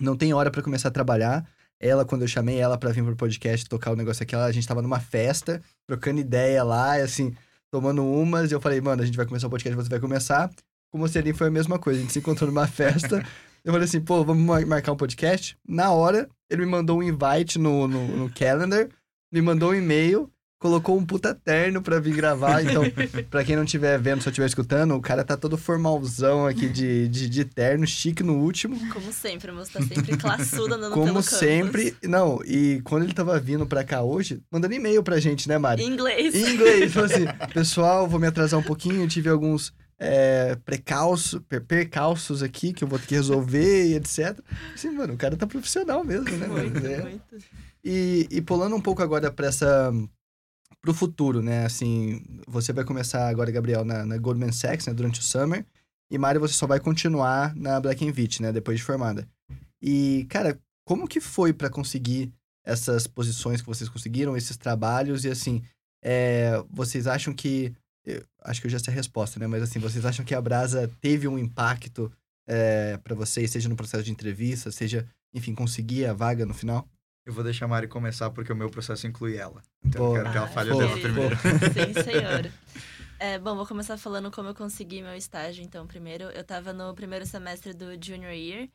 [0.00, 1.46] não tem hora pra começar a trabalhar.
[1.78, 4.52] Ela, quando eu chamei ela pra vir pro podcast tocar o negócio aqui, ela- a
[4.52, 7.34] gente tava numa festa, trocando ideia lá, e assim,
[7.70, 8.50] tomando umas.
[8.50, 10.50] E eu falei, mano, a gente vai começar o podcast, você vai começar.
[10.90, 11.98] Com o Mocelin foi a mesma coisa.
[11.98, 13.22] A gente se encontrou numa festa.
[13.62, 15.56] Eu falei assim, pô, vamos mar- marcar um podcast?
[15.68, 18.88] Na hora, ele me mandou um invite no, no, no calendar,
[19.34, 20.30] me mandou um e-mail,
[20.60, 22.62] colocou um puta terno pra vir gravar.
[22.64, 22.82] Então,
[23.28, 27.08] pra quem não estiver vendo, só estiver escutando, o cara tá todo formalzão aqui de,
[27.08, 28.78] de, de terno, chique no último.
[28.90, 31.26] Como sempre, a moça tá sempre classuda andando pelo Como campus.
[31.38, 31.94] sempre.
[32.04, 35.82] Não, e quando ele tava vindo pra cá hoje, mandando e-mail pra gente, né, Mari?
[35.82, 36.34] Em inglês.
[36.34, 41.64] Em inglês, falou assim, pessoal, vou me atrasar um pouquinho, tive alguns é, precalço, per-
[41.64, 44.38] percalços aqui que eu vou ter que resolver e etc.
[44.74, 46.46] Assim, mano, o cara tá profissional mesmo, né?
[46.46, 46.70] mano?
[46.70, 47.18] Muito, É.
[47.84, 49.92] E, e pulando um pouco agora para essa
[50.80, 51.64] pro futuro, né?
[51.64, 55.64] Assim, você vai começar agora, Gabriel, na, na Goldman Sachs, né, durante o summer,
[56.10, 59.26] e Mari você só vai continuar na Black Vit, né, depois de formada.
[59.82, 62.32] E, cara, como que foi para conseguir
[62.64, 65.62] essas posições que vocês conseguiram, esses trabalhos e assim,
[66.02, 67.74] é, vocês acham que
[68.06, 69.46] eu acho que eu já sei a resposta, né?
[69.46, 72.12] Mas assim, vocês acham que a Brasa teve um impacto
[72.46, 76.86] é, para vocês, seja no processo de entrevista, seja, enfim, conseguir a vaga no final?
[77.26, 79.62] Eu vou deixar a Mari começar porque o meu processo inclui ela.
[79.84, 80.18] Então Boa.
[80.18, 81.36] eu quero que ela Ah, fale dela primeiro.
[81.72, 82.52] Sim, senhor.
[83.18, 86.24] É, bom, vou começar falando como eu consegui meu estágio, então, primeiro.
[86.24, 88.68] Eu tava no primeiro semestre do Junior Year.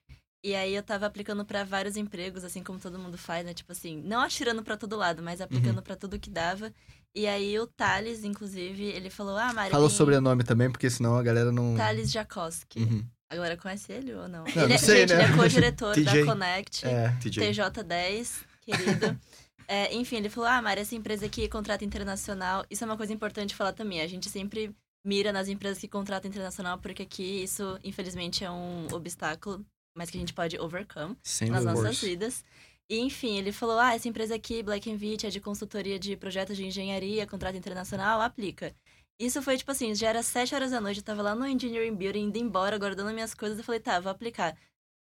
[0.44, 3.54] E aí eu tava aplicando pra vários empregos, assim como todo mundo faz, né?
[3.54, 6.74] Tipo assim, não atirando pra todo lado, mas aplicando pra tudo que dava.
[7.14, 9.72] E aí o Thales, inclusive, ele falou: Ah, Mari.
[9.72, 11.76] Fala o sobrenome também, porque senão a galera não.
[11.76, 12.80] Thales Jakoski.
[12.80, 13.06] Uhum.
[13.30, 14.44] A galera conhece ele ou não?
[14.44, 15.24] Não, ele não é, sei, gente, né?
[15.24, 16.26] ele é co-diretor da.
[16.26, 16.86] Connect.
[16.88, 17.10] É.
[17.22, 17.52] TJ.
[17.52, 19.20] TJ10, querido.
[19.68, 22.66] É, enfim, ele falou: Ah, Mari, essa empresa aqui contrata internacional.
[22.72, 24.02] Isso é uma coisa importante falar também.
[24.02, 24.76] A gente sempre
[25.06, 29.64] mira nas empresas que contratam internacional, porque aqui isso, infelizmente, é um obstáculo,
[29.96, 32.44] mas que a gente pode overcome Sem nas nossas vidas.
[32.90, 36.58] E, enfim, ele falou: Ah, essa empresa aqui, Black Vit, é de consultoria de projetos
[36.58, 38.74] de engenharia, contrato internacional, aplica.
[39.20, 41.94] Isso foi tipo assim, já era sete horas da noite, eu tava lá no Engineering
[41.96, 44.58] Building, indo embora, guardando minhas coisas, eu falei, tá, vou aplicar.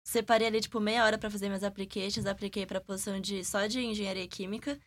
[0.03, 3.81] Separei ali, tipo, meia hora pra fazer meus applications, apliquei pra posição de só de
[3.81, 4.79] engenharia química.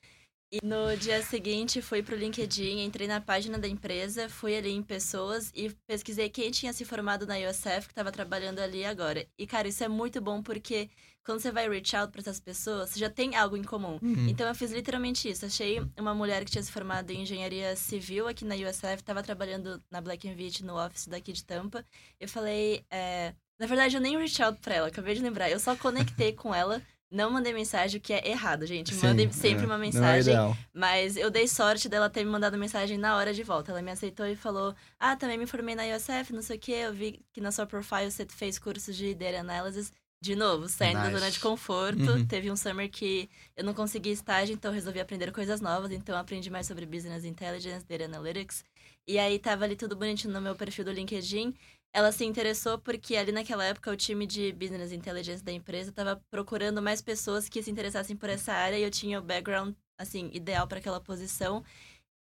[0.52, 4.82] E no dia seguinte fui pro LinkedIn, entrei na página da empresa, fui ali em
[4.82, 9.24] pessoas e pesquisei quem tinha se formado na USF que tava trabalhando ali agora.
[9.38, 10.90] E, cara, isso é muito bom porque
[11.24, 14.00] quando você vai reach out pra essas pessoas, você já tem algo em comum.
[14.02, 14.28] Uhum.
[14.28, 15.46] Então eu fiz literalmente isso.
[15.46, 19.80] Achei uma mulher que tinha se formado em engenharia civil aqui na USF, estava trabalhando
[19.88, 21.84] na Black Vit no office daqui de Tampa.
[22.18, 23.34] Eu falei, é...
[23.56, 25.48] na verdade eu nem reach out pra ela, acabei de lembrar.
[25.48, 28.94] Eu só conectei com ela, não mandei mensagem, o que é errado, gente.
[28.94, 29.32] Sim, Mandem é.
[29.32, 30.32] sempre uma é mensagem.
[30.32, 30.56] ideal.
[30.72, 33.72] Mas eu dei sorte dela ter me mandado mensagem na hora de volta.
[33.72, 36.72] Ela me aceitou e falou: Ah, também me formei na USF, não sei o quê.
[36.72, 39.92] Eu vi que na sua profile você fez cursos de data analysis.
[40.22, 41.18] De novo, saindo da Nice.
[41.18, 42.02] zona de conforto.
[42.02, 42.26] Uhum.
[42.26, 45.90] Teve um summer que eu não consegui estágio, então resolvi aprender coisas novas.
[45.92, 48.62] Então aprendi mais sobre Business Intelligence, Data Analytics.
[49.08, 51.54] E aí tava ali tudo bonitinho no meu perfil do LinkedIn.
[51.92, 56.22] Ela se interessou porque ali naquela época o time de Business Intelligence da empresa tava
[56.30, 60.30] procurando mais pessoas que se interessassem por essa área e eu tinha o background, assim,
[60.32, 61.64] ideal para aquela posição.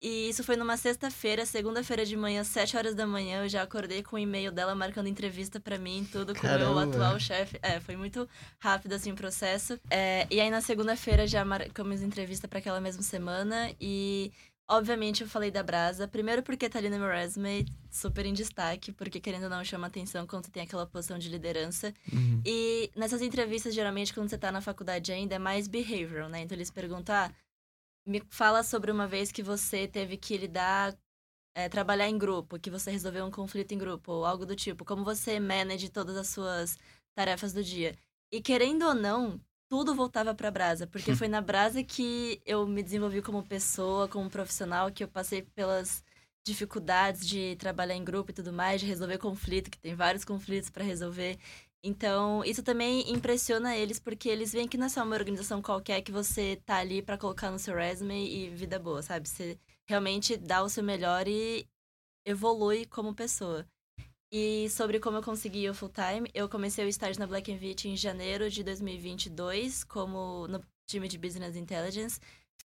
[0.02, 4.02] E isso foi numa sexta-feira, segunda-feira de manhã, sete horas da manhã, eu já acordei
[4.02, 6.82] com o e-mail dela marcando entrevista para mim, tudo com o meu Caramba.
[6.82, 7.56] atual chefe.
[7.62, 9.78] É, foi muito rápido assim o processo.
[9.88, 14.32] É, e aí na segunda-feira já marcamos entrevista para aquela mesma semana e
[14.72, 18.90] obviamente eu falei da Brasa, primeiro porque tá ali no meu resume, super em destaque,
[18.90, 21.92] porque querendo ou não chama atenção quando você tem aquela posição de liderança.
[22.10, 22.42] Uhum.
[22.44, 26.40] E nessas entrevistas, geralmente, quando você tá na faculdade ainda, é mais behavioral, né?
[26.40, 27.30] Então eles perguntam, ah,
[28.06, 30.96] me fala sobre uma vez que você teve que lidar,
[31.54, 34.84] é, trabalhar em grupo, que você resolveu um conflito em grupo, ou algo do tipo.
[34.84, 36.78] Como você manage todas as suas
[37.14, 37.94] tarefas do dia.
[38.32, 39.38] E querendo ou não,
[39.72, 44.28] tudo voltava pra Brasa, porque foi na Brasa que eu me desenvolvi como pessoa, como
[44.28, 46.04] profissional, que eu passei pelas
[46.46, 50.68] dificuldades de trabalhar em grupo e tudo mais, de resolver conflito, que tem vários conflitos
[50.68, 51.38] pra resolver.
[51.82, 56.02] Então, isso também impressiona eles, porque eles veem que não é só uma organização qualquer
[56.02, 59.26] que você tá ali pra colocar no seu resume e vida boa, sabe?
[59.26, 59.58] Você
[59.88, 61.66] realmente dá o seu melhor e
[62.26, 63.66] evolui como pessoa.
[64.32, 67.86] E sobre como eu consegui o full time, eu comecei o estágio na Black Vit
[67.86, 72.18] em janeiro de 2022, como no time de Business Intelligence.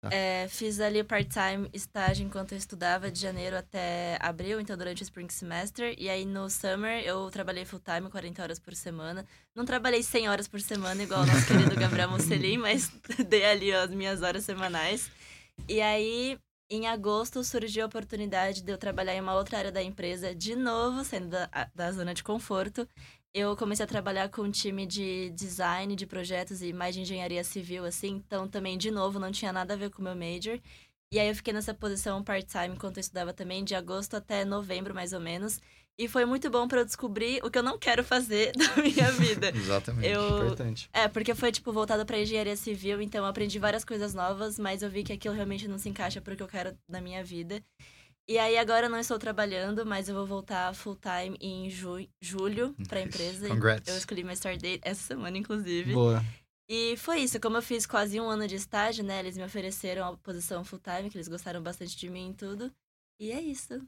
[0.00, 0.10] Tá.
[0.12, 5.02] É, fiz ali o part-time estágio enquanto eu estudava de janeiro até abril, então durante
[5.02, 5.94] o spring semester.
[5.96, 9.24] E aí no summer eu trabalhei full-time, 40 horas por semana.
[9.54, 12.90] Não trabalhei 100 horas por semana, igual o nosso querido Gabriel Mocelin, mas
[13.28, 15.08] dei ali as minhas horas semanais.
[15.68, 16.36] E aí,
[16.70, 20.56] em agosto, surgiu a oportunidade de eu trabalhar em uma outra área da empresa, de
[20.56, 22.88] novo, saindo da, da zona de conforto.
[23.32, 27.42] Eu comecei a trabalhar com um time de design, de projetos e mais de engenharia
[27.44, 28.22] civil, assim.
[28.26, 30.60] Então, também, de novo, não tinha nada a ver com o meu major.
[31.12, 34.94] E aí, eu fiquei nessa posição part-time enquanto eu estudava também, de agosto até novembro,
[34.94, 35.60] mais ou menos.
[35.98, 39.12] E foi muito bom para eu descobrir o que eu não quero fazer da minha
[39.12, 39.50] vida.
[39.54, 40.08] Exatamente.
[40.08, 40.90] Eu, Importante.
[40.92, 44.82] é, porque foi, tipo, voltado pra engenharia civil, então eu aprendi várias coisas novas, mas
[44.82, 47.62] eu vi que aquilo realmente não se encaixa pro que eu quero na minha vida.
[48.26, 52.08] E aí agora eu não estou trabalhando, mas eu vou voltar full time em ju
[52.20, 53.08] julho pra Nice.
[53.08, 53.48] empresa.
[53.48, 53.86] Congrats.
[53.88, 55.92] Eu escolhi meu start date essa semana, inclusive.
[55.92, 56.24] Boa.
[56.66, 59.20] E foi isso, como eu fiz quase um ano de estágio, né?
[59.20, 62.72] Eles me ofereceram a posição full time, que eles gostaram bastante de mim e tudo.
[63.20, 63.80] E é isso.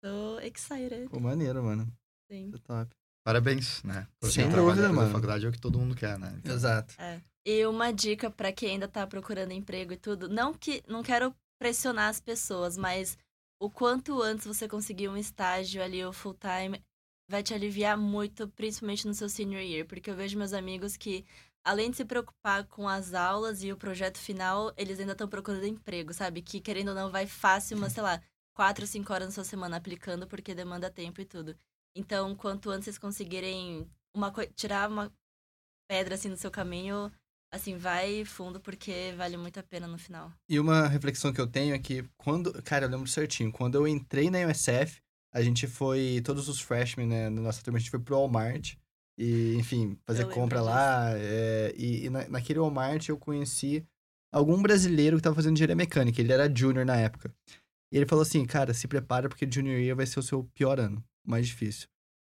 [0.00, 1.08] Tô excited.
[1.08, 1.86] Pô, maneiro, mano.
[2.30, 2.50] Sim.
[2.50, 2.94] Tá top.
[3.24, 4.06] Parabéns, né?
[4.18, 5.12] Por Sem dúvida, mano.
[5.12, 6.34] faculdade é o que todo mundo quer, né?
[6.38, 6.94] Então, Exato.
[6.98, 7.20] É.
[7.44, 11.34] E uma dica pra quem ainda tá procurando emprego e tudo, não que não quero
[11.58, 13.18] pressionar as pessoas, mas
[13.60, 16.82] o quanto antes você conseguir um estágio ali ou full time
[17.28, 21.26] vai te aliviar muito, principalmente no seu senior year, porque eu vejo meus amigos que
[21.64, 25.66] além de se preocupar com as aulas e o projeto final, eles ainda estão procurando
[25.66, 26.40] emprego, sabe?
[26.40, 28.22] Que querendo ou não vai fácil, mas sei lá,
[28.58, 31.56] quatro, cinco horas na sua semana aplicando porque demanda tempo e tudo.
[31.94, 35.12] Então, quanto antes vocês conseguirem uma tirar uma
[35.88, 37.08] pedra assim no seu caminho,
[37.54, 40.32] assim, vai fundo porque vale muito a pena no final.
[40.48, 42.52] E uma reflexão que eu tenho é que quando.
[42.64, 43.52] Cara, eu lembro certinho.
[43.52, 45.00] Quando eu entrei na USF,
[45.32, 46.20] a gente foi.
[46.24, 47.30] Todos os freshmen, né?
[47.30, 48.74] Na nossa turma, a gente foi pro Walmart.
[49.16, 51.12] E, enfim, fazer Eu compra lá.
[51.16, 53.86] é, e e na, naquele Walmart eu conheci
[54.32, 56.20] algum brasileiro que tava fazendo engenharia mecânica.
[56.20, 57.32] Ele era junior na época.
[57.92, 60.78] E ele falou assim: cara, se prepara porque junior year vai ser o seu pior
[60.78, 61.02] ano.
[61.26, 61.88] o Mais difícil.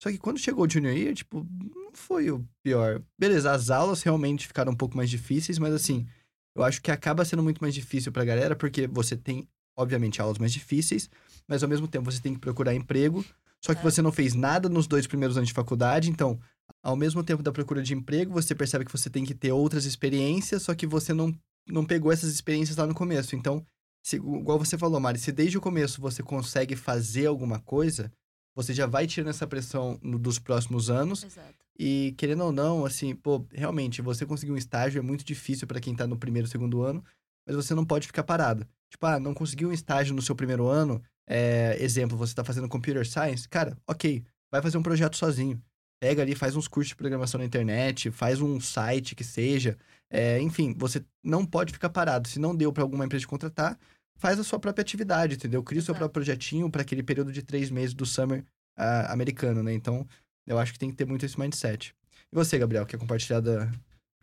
[0.01, 1.45] Só que quando chegou o junior year, tipo,
[1.75, 3.01] não foi o pior.
[3.19, 6.07] Beleza, as aulas realmente ficaram um pouco mais difíceis, mas assim.
[6.53, 9.47] Eu acho que acaba sendo muito mais difícil pra galera, porque você tem,
[9.77, 11.09] obviamente, aulas mais difíceis,
[11.47, 13.23] mas ao mesmo tempo você tem que procurar emprego.
[13.63, 13.83] Só que É.
[13.83, 16.37] você não fez nada nos dois primeiros anos de faculdade, então,
[16.83, 19.85] ao mesmo tempo da procura de emprego, você percebe que você tem que ter outras
[19.85, 21.33] experiências, só que você não,
[21.69, 23.33] não pegou essas experiências lá no começo.
[23.33, 23.65] Então,
[24.03, 28.11] se, igual você falou, Mari, se desde o começo você consegue fazer alguma coisa,
[28.55, 31.23] você já vai tirando essa pressão no- dos próximos anos.
[31.23, 31.55] Exato.
[31.79, 35.79] E querendo ou não, assim, pô, realmente, você conseguir um estágio é muito difícil pra
[35.79, 37.03] quem tá no primeiro, segundo ano,
[37.47, 38.67] mas você não pode ficar parado.
[38.89, 42.67] Tipo, ah, não conseguiu um estágio no seu primeiro ano, é, exemplo, você tá fazendo
[42.67, 45.61] computer science, cara, ok, vai fazer um projeto sozinho.
[45.99, 49.77] Pega ali, faz uns cursos de programação na internet, faz um site que seja.
[50.11, 52.27] É, enfim, você não pode ficar parado.
[52.27, 53.79] Se não deu pra alguma empresa te contratar,
[54.17, 55.63] faz a sua própria atividade, entendeu?
[55.63, 58.43] Cria o seu próprio projetinho pra aquele período de três meses do summer
[58.77, 59.73] ah, americano, né?
[59.73, 60.05] Então,
[60.45, 61.95] eu acho que tem que ter muito esse mindset.
[62.29, 63.71] E você, Gabriel, quer compartilhar da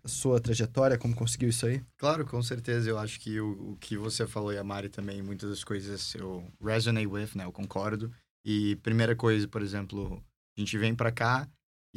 [0.04, 1.82] sua trajetória, como conseguiu isso aí?
[1.96, 2.88] Claro, com certeza.
[2.88, 6.14] Eu acho que o, o que você falou e a Mari também, muitas das coisas
[6.14, 7.44] eu resonate with, né?
[7.44, 8.12] Eu concordo.
[8.44, 10.22] E primeira coisa, por exemplo,
[10.56, 11.48] a gente vem pra cá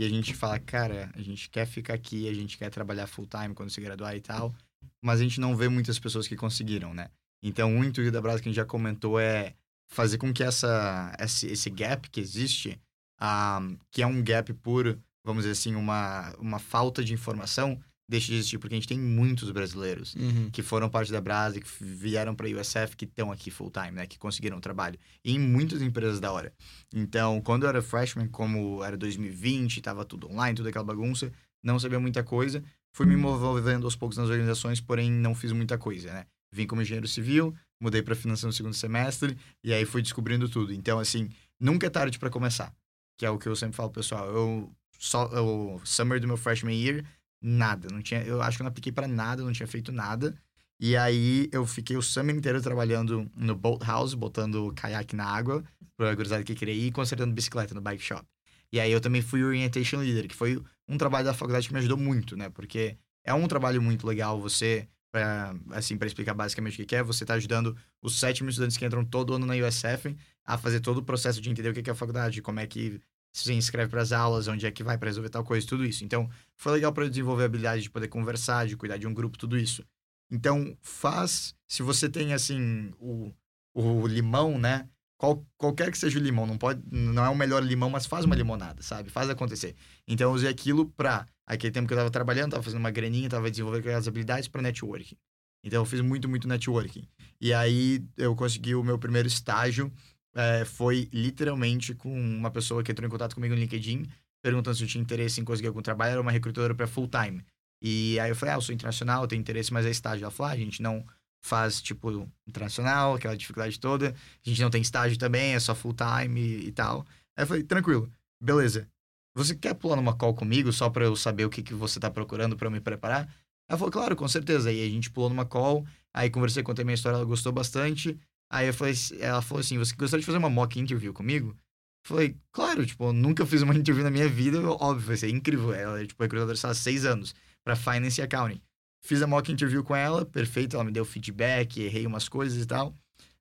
[0.02, 3.28] e a gente fala, cara, a gente quer ficar aqui, a gente quer trabalhar full
[3.28, 4.52] time quando se graduar e tal,
[5.00, 7.12] mas a gente não vê muitas pessoas que conseguiram, né?
[7.44, 9.54] Então, o intuito da Brasa que a gente já comentou é
[9.92, 12.82] fazer com que essa, esse, esse gap que existe,
[13.20, 13.60] ah,
[13.92, 17.80] que é um gap por, vamos dizer assim, uma, uma falta de informação,
[18.12, 20.16] deixe de existir, porque a gente tem muitos brasileiros
[20.52, 23.92] que foram parte da Brasa, que vieram para a USF, que estão aqui full time,
[23.92, 24.06] né?
[24.06, 25.00] Que conseguiram trabalho.
[25.24, 26.54] E em muitas empresas da hora.
[26.94, 31.32] Então, quando eu era freshman, como era 2020, tava tudo online, toda aquela bagunça,
[31.64, 32.62] não sabia muita coisa.
[32.94, 36.26] Fui me envolvendo aos poucos nas organizações, porém não fiz muita coisa, né?
[36.54, 40.74] Vim como engenheiro civil, mudei para finanças no segundo semestre, e aí fui descobrindo tudo.
[40.74, 42.74] Então, assim, nunca é tarde para começar.
[43.18, 44.28] Que é o que eu sempre falo, pessoal.
[44.28, 44.70] Eu,
[45.00, 47.06] só, o summer do meu freshman year,
[47.42, 47.88] nada.
[47.92, 50.36] Não tinha, eu acho que eu não apliquei para nada, não tinha feito nada.
[50.80, 55.64] E aí eu fiquei o summer inteiro trabalhando no boat house, botando caiaque na água,
[55.96, 58.26] pra gurizada que queria ir, e consertando bicicleta no bike shop.
[58.74, 61.80] E aí eu também fui orientation leader, que foi um trabalho da faculdade que me
[61.80, 62.50] ajudou muito, né?
[62.50, 67.04] Porque é um trabalho muito legal você, pra, assim, para explicar basicamente o que é,
[67.04, 70.80] você tá ajudando os sete mil estudantes que entram todo ano na USF a fazer
[70.80, 73.00] todo o processo de entender o que é a faculdade, como é que
[73.34, 76.04] se inscreve para as aulas, onde é que vai para resolver tal coisa, tudo isso.
[76.04, 79.14] Então, foi legal para eu desenvolver a habilidade de poder conversar, de cuidar de um
[79.14, 79.84] grupo, tudo isso.
[80.30, 81.56] Então, faz.
[81.68, 83.32] Se você tem, assim, o,
[83.74, 84.88] o limão, né?
[85.18, 86.82] Qual, qualquer que seja o limão, não pode.
[86.90, 89.10] Não é o melhor limão, mas faz uma limonada, sabe?
[89.10, 89.76] Faz acontecer.
[90.08, 91.26] Então, eu usei aquilo pra.
[91.46, 94.62] Aquele tempo que eu tava trabalhando, tava fazendo uma graninha, tava desenvolvendo aquelas habilidades para
[94.62, 95.18] networking.
[95.64, 97.08] Então, eu fiz muito, muito networking.
[97.40, 99.92] E aí, eu consegui o meu primeiro estágio.
[100.36, 104.08] É, foi literalmente com uma pessoa que entrou em contato comigo no LinkedIn,
[104.42, 106.14] perguntando se eu tinha interesse em conseguir algum trabalho.
[106.14, 107.44] Era uma recrutadora para full time.
[107.82, 110.24] E aí eu falei, ah, eu sou internacional, eu tenho interesse, mas é estágio.
[110.24, 111.06] Ela falou, ah, a gente não
[111.44, 114.16] faz, tipo, internacional, aquela dificuldade toda.
[114.46, 117.06] A gente não tem estágio também, é só full time e, e tal.
[117.36, 118.88] Aí eu falei, tranquilo, beleza.
[119.34, 122.12] Você quer pular numa call comigo só pra eu saber o que, que você tá
[122.12, 123.34] procurando eu me preparar?
[123.68, 124.70] Ela falou, claro, com certeza.
[124.70, 128.20] Aí a gente pulou numa call, aí conversei, contei minha história, ela gostou bastante.
[128.52, 131.52] Aí eu falei, ela falou assim, você gostaria de fazer uma mock interview comigo?
[131.52, 131.56] Eu
[132.04, 135.74] Falei, claro, tipo, eu nunca fiz uma interview na minha vida, óbvio, vai ser incrível.
[135.74, 137.34] Ela tipo, recrutadora há seis anos
[137.64, 138.62] para Finance e Accounting.
[139.06, 142.66] Fiz a mock interview com ela, perfeito, ela me deu feedback, errei umas coisas e
[142.66, 142.94] tal.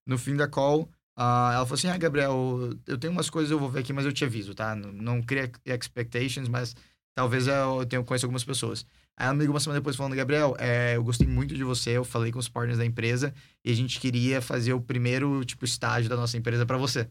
[0.07, 3.59] No fim da call, ah, ela falou assim: Ah, Gabriel, eu tenho umas coisas, eu
[3.59, 4.77] vou ver aqui, mas eu te aviso, tá?
[4.77, 6.75] Não, não cria expectations, mas
[7.17, 8.87] talvez eu tenha conheço algumas pessoas.
[9.21, 11.91] Aí ela me ligou uma semana depois falando: Gabriel, é, eu gostei muito de você,
[11.91, 15.63] eu falei com os partners da empresa e a gente queria fazer o primeiro, tipo,
[15.67, 17.07] estágio da nossa empresa para você.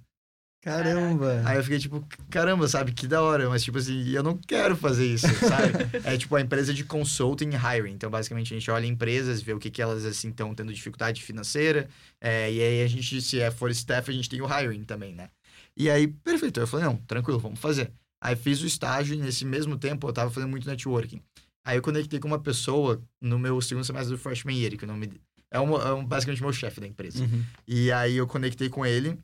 [0.64, 1.44] Caramba!
[1.46, 4.76] Aí eu fiquei tipo, caramba, sabe, que da hora, mas tipo assim, eu não quero
[4.76, 5.72] fazer isso, sabe?
[6.04, 7.94] é tipo a empresa de consulting hiring.
[7.94, 11.22] Então, basicamente, a gente olha empresas, vê o que, que elas assim estão tendo dificuldade
[11.22, 11.88] financeira.
[12.20, 15.14] É, e aí a gente, se é for staff, a gente tem o hiring também,
[15.14, 15.30] né?
[15.78, 16.60] E aí, perfeito.
[16.60, 17.94] Eu falei, não, tranquilo, vamos fazer.
[18.20, 21.22] Aí fiz o estágio e nesse mesmo tempo eu tava fazendo muito networking.
[21.70, 24.88] Aí eu conectei com uma pessoa no meu segundo semestre do freshman year, que o
[24.88, 25.22] nome
[25.52, 27.24] é, uma, é um, basicamente meu chefe da empresa.
[27.24, 27.46] Uhum.
[27.68, 29.20] E aí eu conectei com ele.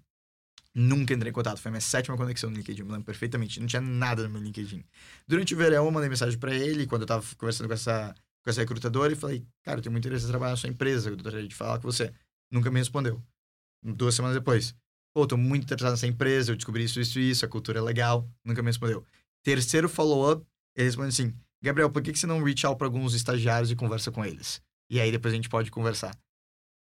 [0.72, 1.58] Nunca entrei em contato.
[1.58, 3.60] Foi a minha sétima conexão no LinkedIn, me lembro perfeitamente.
[3.60, 4.84] Não tinha nada no meu LinkedIn.
[5.28, 8.14] Durante o verão, eu mandei mensagem para ele, quando eu tava conversando com essa,
[8.44, 11.10] com essa recrutadora, e falei, cara, eu tenho muito interesse em trabalhar na sua empresa,
[11.10, 12.14] eu gostaria de falar com você.
[12.52, 13.20] Nunca me respondeu.
[13.84, 14.76] Duas semanas depois.
[15.16, 18.30] Pô, tô muito interessado nessa empresa, eu descobri isso, isso isso, a cultura é legal.
[18.44, 19.04] Nunca me respondeu.
[19.44, 20.46] Terceiro follow-up,
[20.76, 21.34] ele responde assim,
[21.66, 24.62] Gabriel, por que, que você não reach out pra alguns estagiários e conversa com eles?
[24.90, 26.16] E aí depois a gente pode conversar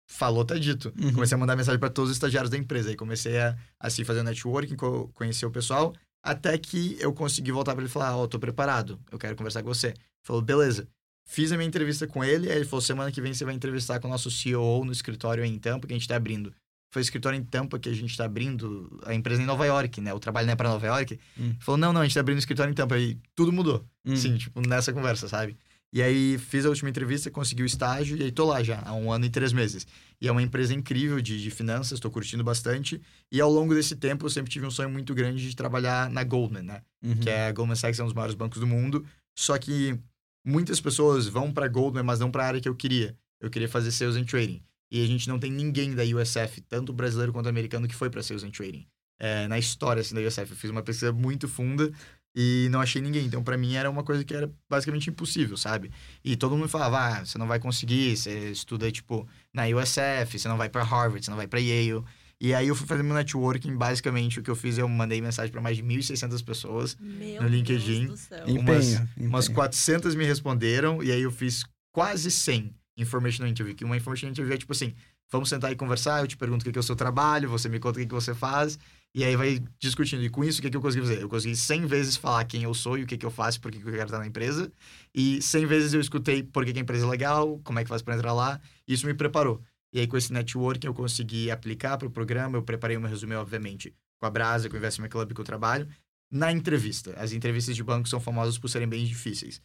[0.09, 0.91] falou, tá dito.
[0.99, 1.13] Uhum.
[1.13, 2.89] Comecei a mandar mensagem para todos os estagiários da empresa.
[2.89, 5.93] Aí comecei a, assim, fazer networking, co conhecer o pessoal,
[6.23, 9.35] até que eu consegui voltar para ele e falar: Ó, oh, tô preparado, eu quero
[9.35, 9.87] conversar com você.
[9.87, 10.87] Ele falou: beleza.
[11.27, 13.99] Fiz a minha entrevista com ele, aí ele falou: semana que vem você vai entrevistar
[13.99, 16.51] com o nosso CEO no escritório em Tampa, que a gente tá abrindo.
[16.91, 20.01] Foi o escritório em Tampa que a gente tá abrindo, a empresa em Nova York,
[20.01, 20.13] né?
[20.13, 21.19] O trabalho não é pra Nova York.
[21.39, 21.55] Hum.
[21.59, 22.97] Falou: não, não, a gente tá abrindo o escritório em Tampa.
[22.97, 23.85] E tudo mudou.
[24.05, 24.15] Hum.
[24.15, 25.55] Sim, tipo, nessa conversa, sabe?
[25.91, 28.93] E aí fiz a última entrevista, consegui o estágio e aí tô lá já, há
[28.93, 29.87] um ano e três meses.
[30.21, 33.01] E é uma empresa incrível de, de finanças, estou curtindo bastante.
[33.31, 36.23] E ao longo desse tempo eu sempre tive um sonho muito grande de trabalhar na
[36.23, 36.81] Goldman, né?
[37.03, 37.15] Uhum.
[37.15, 39.03] Que é a Goldman Sachs é um dos maiores bancos do mundo.
[39.35, 39.97] Só que
[40.45, 43.17] muitas pessoas vão para Goldman, mas não para a área que eu queria.
[43.41, 44.61] Eu queria fazer sales and trading.
[44.91, 48.23] E a gente não tem ninguém da USF, tanto brasileiro quanto americano, que foi para
[48.23, 48.87] sales and trading.
[49.19, 50.49] É, na história assim, da USF.
[50.49, 51.91] Eu fiz uma pesquisa muito funda
[52.35, 53.25] e não achei ninguém.
[53.25, 55.91] Então, para mim, era uma coisa que era basicamente impossível, sabe?
[56.23, 60.47] E todo mundo falava, ah, você não vai conseguir, você estuda, tipo, na USF, você
[60.47, 62.03] não vai para Harvard, você não vai para Yale.
[62.41, 65.51] E aí eu fui fazer meu networking, basicamente o que eu fiz, eu mandei mensagem
[65.51, 68.05] para mais de 1.600 pessoas Meu no LinkedIn.
[68.05, 68.43] Deus do céu.
[68.47, 69.29] Empenho, umas, empenho.
[69.29, 73.75] umas 400 me responderam, e aí eu fiz quase 100 informational interview.
[73.75, 74.93] Que uma informational interview é tipo assim,
[75.31, 77.79] vamos sentar e conversar, eu te pergunto o que é o seu trabalho, você me
[77.79, 78.79] conta o que, que você faz,
[79.13, 80.23] e aí vai discutindo.
[80.23, 81.21] E com isso, o que, que eu consegui fazer?
[81.21, 83.71] Eu consegui 100 vezes falar quem eu sou e o que, que eu faço, por
[83.71, 84.71] que, que eu quero estar na empresa.
[85.13, 87.89] E 100 vezes eu escutei por que, que a empresa é legal, como é que
[87.89, 88.59] faz para entrar lá.
[88.87, 89.61] E isso me preparou.
[89.91, 92.57] E aí, com esse networking, eu consegui aplicar para o programa.
[92.57, 95.45] Eu preparei o meu resumo, obviamente, com a Brasa, com o Investment Club que eu
[95.45, 95.87] trabalho.
[96.31, 97.13] Na entrevista.
[97.17, 99.59] As entrevistas de banco são famosas por serem bem difíceis.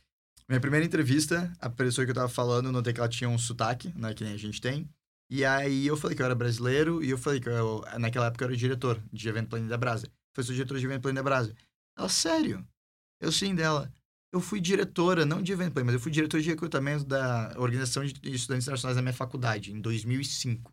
[0.49, 3.39] Minha primeira entrevista, a pessoa que eu tava falando, eu notei que ela tinha um
[3.39, 4.89] sotaque, né, que nem a gente tem.
[5.31, 8.45] E aí eu falei que eu era brasileiro e eu falei que eu, naquela época
[8.45, 10.07] eu era diretor de evento planning da Brasa.
[10.35, 11.55] Foi sou diretor de evento planning da Brasa.
[11.97, 12.67] Ela, sério?
[13.21, 13.91] Eu sim dela.
[14.33, 18.05] Eu fui diretora, não de evento planning, mas eu fui diretor de recrutamento da Organização
[18.05, 20.73] de Estudantes Internacionais da minha faculdade, em 2005.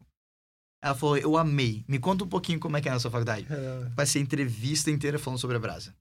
[0.84, 1.86] Ela falou, eu amei.
[1.88, 3.48] Me conta um pouquinho como é que é na sua faculdade.
[3.96, 5.96] Passei a entrevista inteira falando sobre a Brasa.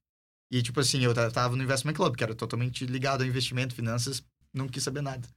[0.50, 4.22] E, tipo assim, eu tava no Investment Club, que era totalmente ligado ao investimento, finanças,
[4.52, 5.28] não quis saber nada.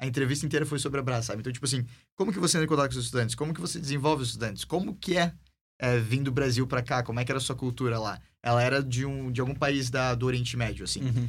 [0.00, 1.40] A entrevista inteira foi sobre a Brasa, sabe?
[1.40, 1.84] Então, tipo assim,
[2.14, 3.34] como que você entra em contato com os estudantes?
[3.34, 4.64] Como que você desenvolve os estudantes?
[4.64, 5.32] Como que é,
[5.80, 7.02] é vir do Brasil para cá?
[7.02, 8.20] Como é que era a sua cultura lá?
[8.42, 11.02] Ela era de, um, de algum país da, do Oriente Médio, assim.
[11.02, 11.28] Uhum.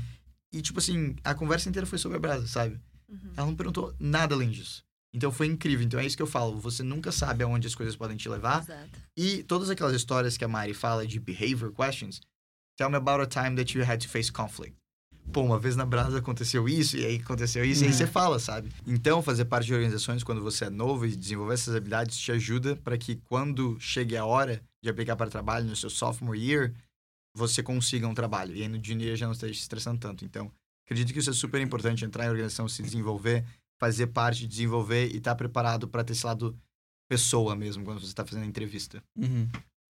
[0.53, 2.79] E, tipo assim, a conversa inteira foi sobre a Brasa, sabe?
[3.07, 3.33] Uhum.
[3.37, 4.83] Ela não perguntou nada além disso.
[5.13, 5.85] Então foi incrível.
[5.85, 6.59] Então é isso que eu falo.
[6.59, 8.61] Você nunca sabe aonde as coisas podem te levar.
[8.61, 8.99] Exato.
[9.17, 12.21] E todas aquelas histórias que a Mari fala de behavior questions,
[12.79, 14.73] tell me about a time that you had to face conflict.
[15.33, 17.93] Pô, uma vez na Brasa aconteceu isso, e aí aconteceu isso, e aí É.
[17.93, 18.71] você fala, sabe?
[18.87, 22.75] Então, fazer parte de organizações quando você é novo e desenvolver essas habilidades te ajuda
[22.77, 26.73] para que quando chegue a hora de aplicar para trabalho no seu sophomore year,
[27.35, 28.55] você consiga um trabalho.
[28.55, 30.25] E aí no junior já não esteja se estressando tanto.
[30.25, 30.51] Então,
[30.85, 33.45] acredito que isso é super importante, entrar em organização, se desenvolver,
[33.77, 36.57] fazer parte, desenvolver e estar preparado para ter esse lado
[37.07, 39.03] pessoa mesmo, quando você está fazendo a entrevista.
[39.15, 39.47] Uhum.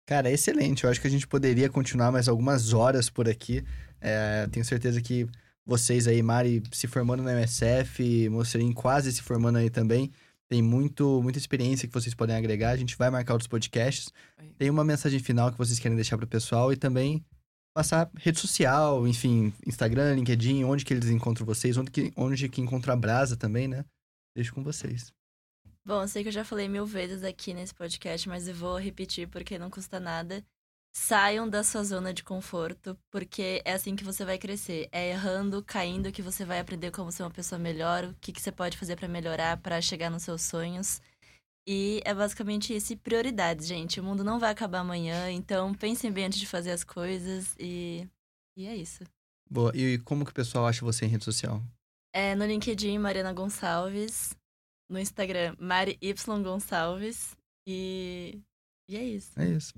[0.09, 0.83] Cara, excelente.
[0.83, 3.63] Eu acho que a gente poderia continuar mais algumas horas por aqui.
[4.01, 5.27] É, tenho certeza que
[5.63, 10.11] vocês aí, Mari, se formando na MSF, Mocerim quase se formando aí também,
[10.49, 12.71] tem muito, muita experiência que vocês podem agregar.
[12.71, 14.11] A gente vai marcar outros podcasts.
[14.57, 17.23] Tem uma mensagem final que vocês querem deixar pro pessoal e também
[17.71, 22.61] passar rede social, enfim, Instagram, LinkedIn, onde que eles encontram vocês, onde que, onde que
[22.61, 23.85] encontra a Brasa também, né?
[24.35, 25.13] Deixo com vocês.
[25.89, 28.77] Bom, eu sei que eu já falei mil vezes aqui nesse podcast, mas eu vou
[28.77, 30.45] repetir porque não custa nada.
[30.95, 34.87] Saiam da sua zona de conforto, porque é assim que você vai crescer.
[34.91, 38.39] É errando, caindo que você vai aprender como ser uma pessoa melhor, o que, que
[38.39, 41.01] você pode fazer pra melhorar, pra chegar nos seus sonhos.
[41.67, 42.93] E é basicamente isso.
[42.93, 43.99] E prioridades, gente.
[43.99, 48.07] O mundo não vai acabar amanhã, então pensem bem antes de fazer as coisas e.
[48.55, 49.03] E é isso.
[49.49, 49.71] Boa.
[49.75, 51.63] E como que o pessoal acha você em rede social?
[52.13, 54.37] É no LinkedIn, Mariana Gonçalves.
[54.89, 57.37] No Instagram, Mari Y Gonçalves.
[57.67, 58.41] E.
[58.89, 59.39] E é isso.
[59.39, 59.73] É isso.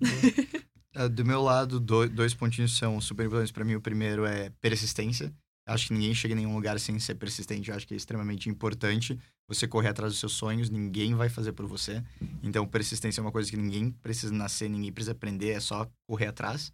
[0.96, 3.76] Uh, do meu lado, do, dois pontinhos são super importantes para mim.
[3.76, 5.34] O primeiro é persistência.
[5.68, 7.70] Acho que ninguém chega em nenhum lugar sem ser persistente.
[7.70, 10.70] Eu acho que é extremamente importante você correr atrás dos seus sonhos.
[10.70, 12.02] Ninguém vai fazer por você.
[12.42, 15.52] Então, persistência é uma coisa que ninguém precisa nascer, ninguém precisa aprender.
[15.52, 16.74] É só correr atrás.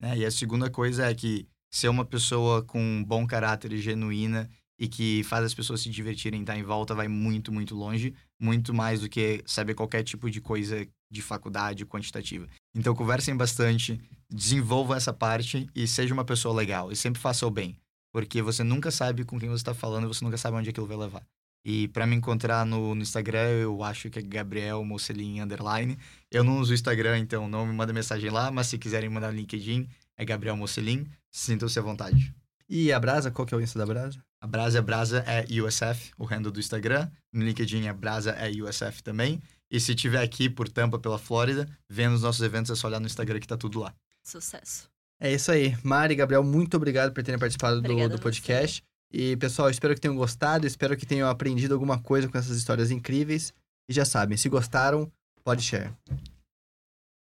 [0.00, 0.18] Né?
[0.18, 4.50] E a segunda coisa é que ser uma pessoa com um bom caráter e genuína
[4.78, 8.14] e que faz as pessoas se divertirem estar em volta vai muito, muito longe.
[8.40, 12.46] Muito mais do que saber qualquer tipo de coisa de faculdade quantitativa.
[12.74, 14.00] Então, conversem bastante,
[14.30, 16.92] desenvolvam essa parte e seja uma pessoa legal.
[16.92, 17.76] E sempre faça o bem.
[18.12, 20.86] Porque você nunca sabe com quem você está falando e você nunca sabe onde aquilo
[20.86, 21.22] vai levar.
[21.64, 25.98] E para me encontrar no, no, Instagram, eu acho que é Gabriel Mocelin Underline.
[26.30, 29.32] Eu não uso o Instagram, então não me manda mensagem lá, mas se quiserem mandar
[29.32, 31.06] no LinkedIn, é Gabriel Mocelin.
[31.30, 32.32] Sintam-se à vontade.
[32.68, 34.18] E a Brasa, qual que é o Insta da Brasa?
[34.40, 37.08] A Brasa, Brasa é USF, o handle do Instagram.
[37.32, 39.40] No LinkedIn é Brasa é USF também.
[39.70, 43.00] E se tiver aqui por Tampa, pela Flórida, vendo os nossos eventos, é só olhar
[43.00, 43.94] no Instagram que tá tudo lá.
[44.22, 44.88] Sucesso.
[45.20, 45.76] É isso aí.
[45.82, 48.82] Mari e Gabriel, muito obrigado por terem participado do, do podcast.
[49.12, 52.90] E, pessoal, espero que tenham gostado, espero que tenham aprendido alguma coisa com essas histórias
[52.90, 53.52] incríveis.
[53.88, 55.10] E já sabem, se gostaram,
[55.44, 55.92] pode share.